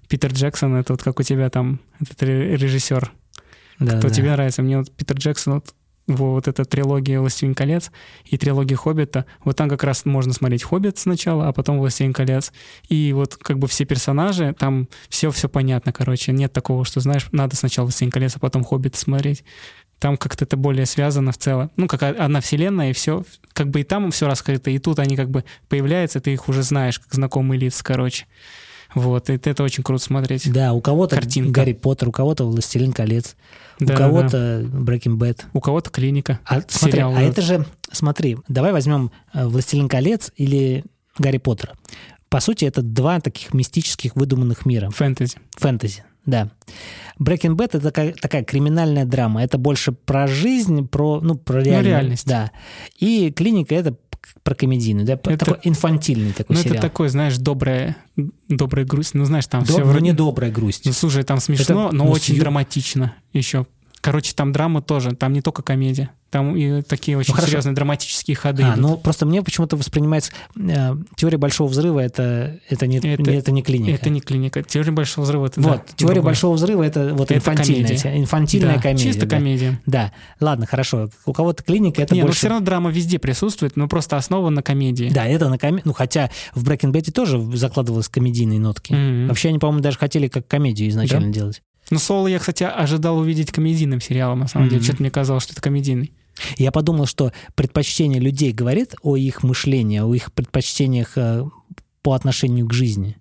Питер 0.09 0.33
Джексон, 0.33 0.75
это 0.77 0.93
вот 0.93 1.03
как 1.03 1.21
у 1.21 1.23
тебя 1.23 1.49
там 1.51 1.81
этот 2.01 2.23
ре- 2.25 2.57
режиссер. 2.57 3.13
Да, 3.79 3.99
Кто 3.99 4.09
да. 4.09 4.15
тебе 4.15 4.33
нравится? 4.33 4.61
Мне 4.63 4.79
вот 4.79 4.91
Питер 4.95 5.17
Джексон, 5.17 5.55
вот, 5.55 5.75
вот 6.11 6.49
эта 6.49 6.65
трилогия 6.65 7.21
«Властелин 7.21 7.55
колец» 7.55 7.91
и 8.25 8.37
трилогия 8.37 8.77
«Хоббита», 8.77 9.27
вот 9.45 9.57
там 9.57 9.69
как 9.69 9.85
раз 9.85 10.05
можно 10.05 10.33
смотреть 10.33 10.63
«Хоббит» 10.63 10.99
сначала, 10.99 11.49
а 11.49 11.53
потом 11.53 11.79
«Властелин 11.79 12.13
колец». 12.13 12.53
И 12.89 13.13
вот 13.13 13.37
как 13.37 13.59
бы 13.59 13.69
все 13.69 13.85
персонажи, 13.85 14.55
там 14.59 14.89
все 15.09 15.31
все 15.31 15.49
понятно, 15.49 15.93
короче. 15.93 16.33
Нет 16.33 16.53
такого, 16.53 16.85
что, 16.85 17.01
знаешь, 17.01 17.27
надо 17.33 17.57
сначала 17.57 17.87
«Властелин 17.87 18.11
колец», 18.11 18.37
а 18.37 18.39
потом 18.39 18.65
«Хоббит» 18.65 18.97
смотреть. 18.97 19.45
Там 19.99 20.17
как-то 20.17 20.45
это 20.45 20.57
более 20.57 20.87
связано 20.87 21.31
в 21.31 21.37
целом. 21.37 21.71
Ну, 21.77 21.87
как 21.87 22.03
одна 22.03 22.41
вселенная, 22.41 22.91
и 22.91 22.93
все. 22.95 23.23
Как 23.53 23.69
бы 23.69 23.83
и 23.83 23.85
там 23.85 24.11
все 24.11 24.27
раскрыто, 24.27 24.71
и 24.71 24.79
тут 24.79 24.99
они 24.99 25.15
как 25.15 25.31
бы 25.31 25.45
появляются, 25.69 26.21
ты 26.21 26.33
их 26.33 26.49
уже 26.49 26.63
знаешь, 26.63 26.99
как 26.99 27.13
знакомые 27.13 27.61
лица, 27.61 27.85
короче. 27.85 28.27
Вот, 28.95 29.31
и 29.31 29.35
это 29.35 29.63
очень 29.63 29.85
круто 29.85 30.03
смотреть. 30.03 30.51
Да, 30.51 30.73
у 30.73 30.81
кого-то 30.81 31.17
Картинка. 31.17 31.53
Гарри 31.53 31.75
Поттер, 31.75 32.09
у 32.09 32.13
кого-то 32.13 32.45
«Властелин 32.45 32.93
колец», 32.93 33.37
Да, 33.81 33.95
у 33.95 33.97
да, 33.97 33.97
кого-то 33.97 34.61
Breaking 34.63 35.17
Bad. 35.17 35.43
У 35.53 35.61
кого-то 35.61 35.91
клиника. 35.91 36.39
А, 36.45 36.61
смотри, 36.69 36.93
Сериал 36.93 37.15
а 37.17 37.23
это 37.23 37.43
же, 37.43 37.67
смотри, 37.91 38.37
давай 38.47 38.73
возьмем 38.73 39.11
э, 39.33 39.47
«Властелин 39.47 39.89
колец» 39.89 40.31
или 40.37 40.85
«Гарри 41.19 41.39
Поттера». 41.39 41.75
По 42.29 42.41
сути, 42.41 42.65
это 42.65 42.83
два 42.83 43.21
таких 43.21 43.53
мистических 43.55 44.15
выдуманных 44.15 44.65
мира. 44.65 44.91
Фэнтези. 44.91 45.39
Фэнтези, 45.57 46.05
да. 46.27 46.51
Breaking 47.19 47.57
Bad— 47.57 47.65
это 47.73 47.81
такая, 47.81 48.13
такая 48.13 48.45
криминальная 48.45 49.05
драма. 49.05 49.43
Это 49.43 49.59
больше 49.59 49.93
про 49.93 50.27
жизнь, 50.27 50.87
про, 50.87 51.21
ну, 51.21 51.35
про 51.35 51.61
реальность. 51.63 51.87
реальность. 51.87 52.27
Да. 52.27 52.51
И 52.99 53.33
«Клиника»— 53.33 53.75
это 53.77 53.97
про 54.43 54.55
комедийную, 54.55 55.07
да, 55.07 55.15
Это- 55.15 55.37
такой 55.37 55.59
инфантильный 55.65 56.33
такой 56.33 56.57
Ну, 56.57 56.63
сериал. 56.63 56.77
это 56.77 56.83
такой, 56.83 57.09
знаешь, 57.09 57.37
добрая, 57.39 57.97
добрая 58.49 58.85
грусть. 58.87 59.15
Ну, 59.15 59.25
знаешь, 59.25 59.47
там 59.47 59.65
До- 59.65 59.73
все 59.73 59.85
но 59.85 59.99
не 59.99 60.13
добрая 60.13 60.51
грусть. 60.51 60.87
Ну, 60.87 60.93
слушай, 60.93 61.23
там 61.25 61.41
смешно, 61.41 61.87
Это, 61.87 61.97
но 61.97 62.05
ну, 62.05 62.11
очень 62.11 62.35
сью- 62.35 62.41
драматично 62.41 63.15
еще. 63.33 63.67
Короче, 64.01 64.33
там 64.35 64.53
драма 64.53 64.81
тоже, 64.83 65.11
там 65.15 65.33
не 65.33 65.43
только 65.43 65.63
комедия. 65.63 66.11
Там 66.31 66.55
и 66.57 66.83
такие 66.83 67.19
очень 67.19 67.35
Ну, 67.37 67.43
серьезные 67.43 67.75
драматические 67.75 68.37
ходы. 68.37 68.63
А, 68.63 68.69
идут. 68.75 68.77
ну 68.81 68.97
просто 68.97 69.27
мне 69.27 69.43
почему-то 69.43 69.77
воспринимается 69.77 70.31
э, 70.57 70.95
теория 71.17 71.39
большого 71.39 71.67
взрыва 71.69 71.99
это 71.99 72.61
это 72.69 72.87
не 72.87 72.99
Это- 72.99 73.09
не- 73.21 73.35
это 73.37 73.51
не 73.51 73.63
клиника. 73.65 73.91
Это 73.91 74.11
не 74.11 74.21
клиника. 74.21 74.63
Теория 74.63 74.93
большого 74.93 75.25
взрыва. 75.25 75.47
Это, 75.47 75.61
вот 75.61 75.73
да, 75.79 75.83
теория 75.97 76.15
другое. 76.15 76.23
большого 76.31 76.55
взрыва 76.55 76.85
это 76.85 77.13
вот 77.15 77.33
Это 77.33 77.35
инфантильная 77.35 77.85
комедия. 77.89 78.17
инфантильная 78.21 78.75
Да, 78.77 78.81
комедия. 78.83 79.05
Чисто 79.05 79.27
да. 79.27 79.37
комедия. 79.37 79.81
Да, 79.87 80.13
ладно, 80.39 80.67
хорошо. 80.67 81.11
У 81.27 81.33
кого-то 81.33 81.65
клиника 81.65 82.01
это 82.01 82.15
не, 82.15 82.21
ну 82.21 82.29
больше. 82.29 82.39
все 82.39 82.49
равно 82.49 82.65
драма 82.65 82.91
везде 82.91 83.19
присутствует, 83.19 83.77
но 83.77 83.89
просто 83.89 84.17
основа 84.17 84.51
на 84.51 84.63
комедии. 84.63 85.11
Да, 85.13 85.27
это 85.27 85.49
на 85.49 85.59
коме... 85.59 85.83
Ну, 85.85 85.93
хотя 85.93 86.31
в 86.55 86.63
Breaking 86.63 86.93
Bad 86.93 87.11
тоже 87.11 87.41
закладывалось 87.57 88.09
комедийные 88.09 88.61
нотки. 88.61 88.93
Мгм. 88.93 89.27
Вообще, 89.27 89.49
они, 89.49 89.59
по-моему, 89.59 89.83
даже 89.83 89.99
хотели 89.99 90.29
как 90.29 90.47
комедию 90.47 90.89
изначально 90.91 91.33
делать. 91.33 91.61
Ну, 91.91 91.99
Соло 91.99 92.29
я, 92.29 92.39
кстати, 92.39 92.63
ожидал 92.63 93.19
увидеть 93.19 93.51
комедийным 93.51 94.01
сериалом, 94.01 94.41
на 94.41 94.49
самом 94.49 94.69
деле. 94.69 94.79
Мгм. 94.79 94.85
Что-то 94.85 95.03
мне 95.03 95.11
казалось, 95.11 95.43
что 95.43 95.53
это 95.53 95.63
комедийный. 95.63 96.13
Я 96.57 96.73
подумал, 96.73 97.07
что 97.07 97.33
предпочтение 97.55 98.21
людей 98.21 98.53
говорит 98.53 98.95
о 99.03 99.17
их 99.17 99.43
мышлении, 99.43 99.99
о 99.99 100.15
их 100.15 100.33
предпочтениях 100.33 101.13
э, 101.17 101.45
по 102.03 102.15
отношению 102.15 102.67
к 102.67 102.73
жизни. 102.73 103.17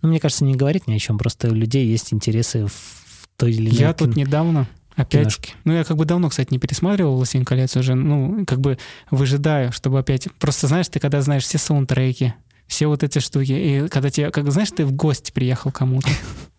Ну, 0.00 0.08
мне 0.08 0.20
кажется, 0.20 0.44
не 0.44 0.54
говорит 0.54 0.86
ни 0.86 0.94
о 0.94 0.98
чем. 0.98 1.18
Просто 1.18 1.48
у 1.50 1.54
людей 1.54 1.86
есть 1.86 2.12
интересы 2.12 2.66
в 2.66 3.28
той 3.36 3.52
или 3.52 3.70
иной 3.70 3.78
Я 3.78 3.92
тут 3.92 4.14
кин- 4.14 4.24
недавно 4.24 4.68
опять... 4.96 5.22
киношке. 5.22 5.52
Ну, 5.64 5.72
я 5.72 5.84
как 5.84 5.96
бы 5.96 6.04
давно, 6.04 6.28
кстати, 6.28 6.52
не 6.52 6.58
пересматривал 6.58 7.16
«Властелин 7.16 7.44
колец» 7.44 7.76
уже. 7.76 7.94
Ну, 7.94 8.44
как 8.46 8.60
бы 8.60 8.78
выжидаю, 9.10 9.72
чтобы 9.72 9.98
опять... 9.98 10.28
Просто, 10.38 10.68
знаешь, 10.68 10.88
ты 10.88 11.00
когда 11.00 11.20
знаешь 11.20 11.44
все 11.44 11.58
саундтреки, 11.58 12.34
все 12.66 12.86
вот 12.86 13.02
эти 13.02 13.18
штуки, 13.18 13.52
и 13.52 13.88
когда 13.88 14.10
тебе, 14.10 14.30
как 14.30 14.50
знаешь, 14.50 14.70
ты 14.70 14.84
в 14.86 14.92
гости 14.92 15.32
приехал 15.32 15.70
кому-то. 15.72 16.08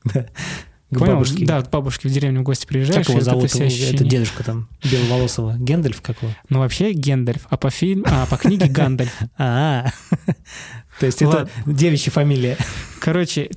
К 0.91 0.99
Понял? 0.99 1.13
бабушке. 1.13 1.45
Да, 1.45 1.61
к 1.61 1.69
бабушке 1.71 2.07
в 2.07 2.11
деревню 2.11 2.41
в 2.41 2.43
гости 2.43 2.67
приезжаешь. 2.67 3.05
Как 3.05 3.09
его 3.09 3.19
вот 3.19 3.43
это 3.43 3.47
зовут? 3.57 3.71
все 3.71 3.93
Это 3.93 4.03
дедушка 4.03 4.43
там, 4.43 4.69
беловолосого. 4.83 5.55
Гендальф 5.57 6.01
какого? 6.01 6.36
Ну, 6.49 6.59
вообще 6.59 6.93
Гендальф, 6.93 7.47
а 7.49 7.57
по 7.57 7.71
фильму... 7.71 8.05
А, 8.07 8.27
по 8.27 8.38
книге 8.38 8.67
Гандальф. 8.67 9.11
А, 9.38 9.88
то 10.99 11.05
есть 11.07 11.21
это 11.21 11.49
девичья 11.65 12.11
фамилия. 12.11 12.57
Короче, 12.99 13.49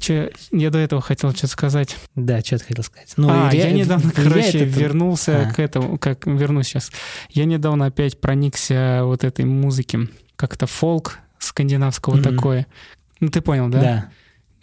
я 0.52 0.70
до 0.70 0.78
этого 0.78 1.02
хотел 1.02 1.30
что-то 1.32 1.48
сказать. 1.48 1.96
Да, 2.14 2.40
что 2.40 2.58
ты 2.58 2.64
хотел 2.64 2.84
сказать. 2.84 3.12
Ну, 3.16 3.28
а, 3.30 3.50
я 3.52 3.70
недавно, 3.72 4.10
короче, 4.10 4.64
вернулся 4.64 5.48
А. 5.48 5.52
к 5.52 5.58
этому, 5.58 5.98
как 5.98 6.26
вернусь 6.26 6.68
сейчас. 6.68 6.90
Я 7.30 7.44
недавно 7.44 7.86
опять 7.86 8.20
проникся 8.20 9.02
вот 9.04 9.22
этой 9.22 9.44
музыки, 9.44 10.08
как-то 10.36 10.66
фолк 10.66 11.18
скандинавского 11.38 12.22
такое. 12.22 12.66
Ну, 13.20 13.28
ты 13.28 13.40
понял, 13.40 13.68
да? 13.68 13.80
Да. 13.80 14.08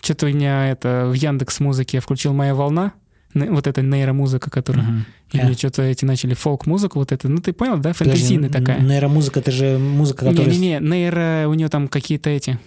Что-то 0.05 0.27
у 0.27 0.29
меня 0.29 0.69
это 0.69 1.07
в 1.09 1.13
Яндекс 1.13 1.59
Музыке 1.59 1.97
я 1.97 2.01
включил 2.01 2.31
«Моя 2.33 2.53
волна», 2.53 2.93
вот 3.33 3.67
эта 3.67 3.81
нейромузыка, 3.81 4.49
которая... 4.51 4.85
И 5.31 5.37
Да. 5.37 5.45
мне 5.45 5.55
что-то 5.55 5.81
эти 5.81 6.05
начали 6.05 6.35
фолк-музыку 6.35 6.99
вот 6.99 7.11
это. 7.11 7.27
Ну, 7.27 7.39
ты 7.41 7.51
понял, 7.51 7.77
да? 7.77 7.89
Подожди, 7.93 8.11
Фэнтезийная 8.11 8.49
такая. 8.49 8.79
Нейромузыка, 8.79 9.39
это 9.41 9.51
же 9.51 9.77
музыка, 9.77 10.25
которая... 10.25 10.53
Не-не-не, 10.53 10.79
нейро, 10.79 11.47
у 11.49 11.53
нее 11.55 11.67
там 11.67 11.87
какие-то 11.89 12.29
эти... 12.29 12.59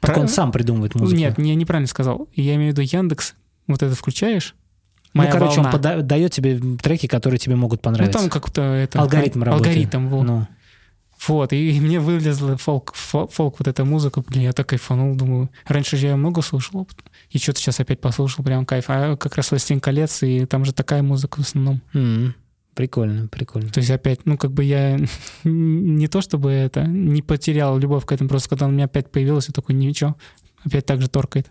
Так 0.00 0.14
Про- 0.14 0.22
он 0.22 0.28
сам 0.28 0.50
придумывает 0.50 0.94
музыку. 0.96 1.16
Нет, 1.16 1.38
я 1.38 1.54
неправильно 1.54 1.86
сказал. 1.86 2.26
Я 2.34 2.54
имею 2.56 2.72
в 2.74 2.78
виду 2.78 2.80
Яндекс. 2.96 3.34
Вот 3.68 3.82
это 3.82 3.94
включаешь. 3.94 4.56
Ну, 5.12 5.20
Моя 5.22 5.30
короче, 5.30 5.56
волна. 5.56 5.68
он 5.70 5.76
пода- 5.78 6.00
дает 6.02 6.32
тебе 6.32 6.58
треки, 6.82 7.06
которые 7.06 7.38
тебе 7.38 7.54
могут 7.56 7.80
Ну, 7.80 7.90
понравиться. 7.90 8.18
там 8.18 8.30
как-то 8.30 8.62
это... 8.62 8.98
Алгоритм 9.00 9.40
ал- 9.42 9.46
работает. 9.46 9.76
Алгоритм, 9.94 10.08
вот. 10.08 10.22
Ну, 10.24 10.46
Вот, 11.28 11.52
и 11.52 11.78
мне 11.80 12.00
вылезла 12.00 12.56
фолк, 12.56 12.94
фо- 12.94 13.30
фолк, 13.30 13.56
вот 13.58 13.68
эта 13.68 13.84
музыка, 13.84 14.22
блин, 14.26 14.44
я 14.44 14.52
так 14.52 14.68
кайфанул, 14.68 15.14
думаю. 15.14 15.50
Раньше 15.66 15.96
же 15.98 16.06
я 16.06 16.16
много 16.16 16.40
слушал, 16.40 16.88
и 17.30 17.38
что-то 17.38 17.58
сейчас 17.60 17.78
опять 17.78 18.00
послушал, 18.00 18.42
прям 18.42 18.64
кайф. 18.64 18.86
А 18.88 19.16
как 19.16 19.36
раз 19.36 19.50
«Властелин 19.50 19.80
колец», 19.80 20.22
и 20.22 20.46
там 20.46 20.64
же 20.64 20.72
такая 20.72 21.02
музыка 21.02 21.36
в 21.36 21.40
основном. 21.40 21.82
м, 21.92 22.34
прикольно, 22.74 23.28
прикольно. 23.28 23.68
То 23.68 23.80
есть 23.80 23.90
опять, 23.90 24.24
ну, 24.24 24.38
как 24.38 24.52
бы 24.52 24.64
я 24.64 24.98
не 25.44 26.08
то 26.08 26.22
чтобы 26.22 26.50
это, 26.52 26.84
не 26.86 27.20
потерял 27.20 27.76
любовь 27.78 28.06
к 28.06 28.12
этому, 28.12 28.30
просто 28.30 28.48
когда 28.48 28.64
он 28.64 28.72
у 28.72 28.74
меня 28.74 28.86
опять 28.86 29.10
появился, 29.12 29.50
я 29.50 29.52
такой, 29.52 29.74
ничего, 29.74 30.16
опять 30.64 30.86
так 30.86 31.02
же 31.02 31.08
торкает, 31.08 31.50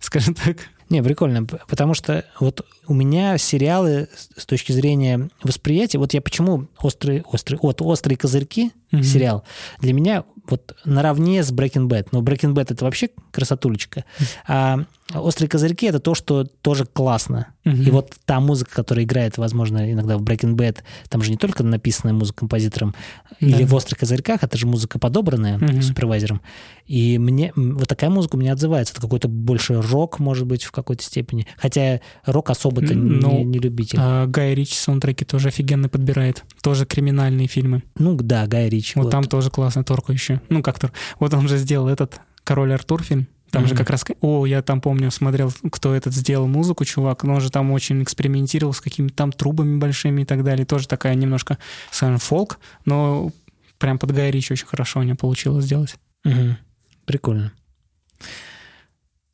скажем 0.00 0.34
так. 0.34 0.56
Не, 0.90 1.02
прикольно, 1.02 1.44
потому 1.44 1.94
что 1.94 2.24
вот 2.40 2.66
у 2.86 2.94
меня 2.94 3.38
сериалы 3.38 4.08
с 4.36 4.44
точки 4.44 4.72
зрения 4.72 5.30
восприятия, 5.42 5.98
вот 5.98 6.12
я 6.14 6.20
почему 6.20 6.66
острые, 6.80 7.22
острые, 7.22 7.58
вот 7.62 7.80
острые 7.80 8.18
козырьки 8.18 8.72
mm-hmm. 8.92 9.02
сериал 9.02 9.44
для 9.80 9.92
меня 9.92 10.24
вот 10.46 10.76
наравне 10.84 11.42
с 11.42 11.52
Breaking 11.52 11.88
Bad. 11.88 12.08
Но 12.12 12.22
Breaking 12.22 12.54
Bad 12.54 12.72
это 12.72 12.84
вообще 12.84 13.08
красотулечка. 13.30 14.04
А 14.46 14.84
острые 15.12 15.48
козырьки 15.48 15.86
это 15.86 15.98
то, 15.98 16.14
что 16.14 16.44
тоже 16.44 16.86
классно. 16.86 17.48
Mm-hmm. 17.64 17.84
И 17.84 17.90
вот 17.90 18.14
та 18.24 18.40
музыка, 18.40 18.70
которая 18.74 19.04
играет, 19.04 19.38
возможно, 19.38 19.90
иногда 19.92 20.16
в 20.16 20.22
Breaking 20.22 20.54
Bad, 20.54 20.78
там 21.08 21.22
же 21.22 21.30
не 21.30 21.36
только 21.36 21.62
написанная 21.62 22.14
музыка 22.14 22.40
композитором, 22.40 22.90
mm-hmm. 22.90 23.36
или 23.46 23.64
в 23.64 23.74
острых 23.74 24.00
козырьках, 24.00 24.42
это 24.42 24.56
же 24.56 24.66
музыка 24.66 24.98
подобранная 24.98 25.58
mm-hmm. 25.58 25.82
супервайзером. 25.82 26.40
И 26.86 27.18
мне 27.18 27.52
вот 27.54 27.88
такая 27.88 28.10
музыка 28.10 28.36
у 28.36 28.38
меня 28.38 28.52
отзывается. 28.52 28.94
Это 28.94 29.02
какой-то 29.02 29.28
больше 29.28 29.80
рок, 29.80 30.18
может 30.18 30.46
быть, 30.46 30.64
в 30.64 30.72
какой-то 30.72 31.02
степени. 31.02 31.46
Хотя 31.56 32.00
рок 32.24 32.50
особо-то 32.50 32.94
ну, 32.94 33.38
не, 33.38 33.44
не 33.44 33.58
любитель. 33.58 33.98
А 34.00 34.26
Гай 34.26 34.54
Ричи 34.54 34.74
саундтреки 34.74 35.24
тоже 35.24 35.48
офигенно 35.48 35.88
подбирает. 35.88 36.44
Тоже 36.62 36.86
криминальные 36.86 37.46
фильмы. 37.46 37.82
Ну 37.98 38.16
да, 38.16 38.46
Гай 38.46 38.68
Ричи. 38.68 38.92
Вот, 38.96 39.04
вот. 39.04 39.10
там 39.10 39.24
тоже 39.24 39.50
классно 39.50 39.84
торку 39.84 40.12
еще. 40.12 40.40
Ну 40.48 40.62
как 40.62 40.78
то 40.78 40.90
Вот 41.18 41.32
он 41.34 41.48
же 41.48 41.58
сделал 41.58 41.88
этот 41.88 42.20
«Король 42.42 42.72
Артур» 42.74 43.02
фильм. 43.02 43.26
Там 43.54 43.62
mm-hmm. 43.62 43.68
же 43.68 43.74
как 43.76 43.90
раз... 43.90 44.04
О, 44.20 44.46
я 44.46 44.62
там 44.62 44.80
помню, 44.80 45.12
смотрел, 45.12 45.52
кто 45.70 45.94
этот 45.94 46.12
сделал 46.12 46.48
музыку, 46.48 46.84
чувак. 46.84 47.22
Но 47.22 47.34
он 47.34 47.40
же 47.40 47.52
там 47.52 47.70
очень 47.70 48.02
экспериментировал 48.02 48.72
с 48.72 48.80
какими-то 48.80 49.14
там 49.14 49.30
трубами 49.30 49.78
большими 49.78 50.22
и 50.22 50.24
так 50.24 50.42
далее. 50.42 50.66
Тоже 50.66 50.88
такая 50.88 51.14
немножко, 51.14 51.58
скажем, 51.92 52.18
фолк, 52.18 52.58
но 52.84 53.30
прям 53.78 54.00
под 54.00 54.10
Гай 54.10 54.32
Ричи 54.32 54.52
очень 54.52 54.66
хорошо 54.66 54.98
у 54.98 55.02
него 55.04 55.16
получилось 55.16 55.66
сделать. 55.66 55.94
Угу. 56.24 56.56
Прикольно. 57.04 57.52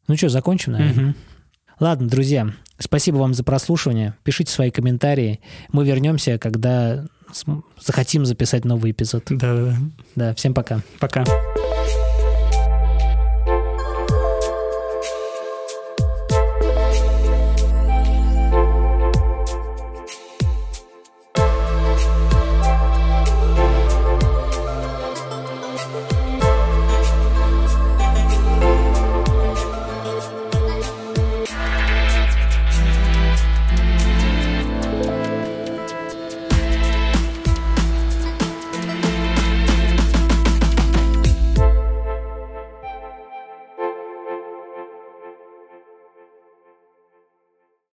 Ну 0.07 0.16
что, 0.18 0.29
закончим, 0.29 0.73
наверное? 0.73 1.11
Угу. 1.11 1.14
Ладно, 1.81 2.07
друзья, 2.07 2.53
спасибо 2.79 3.16
вам 3.16 3.33
за 3.33 3.43
прослушивание. 3.43 4.14
Пишите 4.23 4.53
свои 4.53 4.71
комментарии. 4.71 5.41
Мы 5.73 5.87
вернемся, 5.87 6.37
когда 6.37 7.07
захотим 7.81 8.27
записать 8.27 8.66
новый 8.66 8.91
эпизод. 8.91 9.25
Да-да-да. 9.31 9.77
Да, 10.14 10.35
всем 10.35 10.53
пока. 10.53 10.83
Пока. 10.99 11.25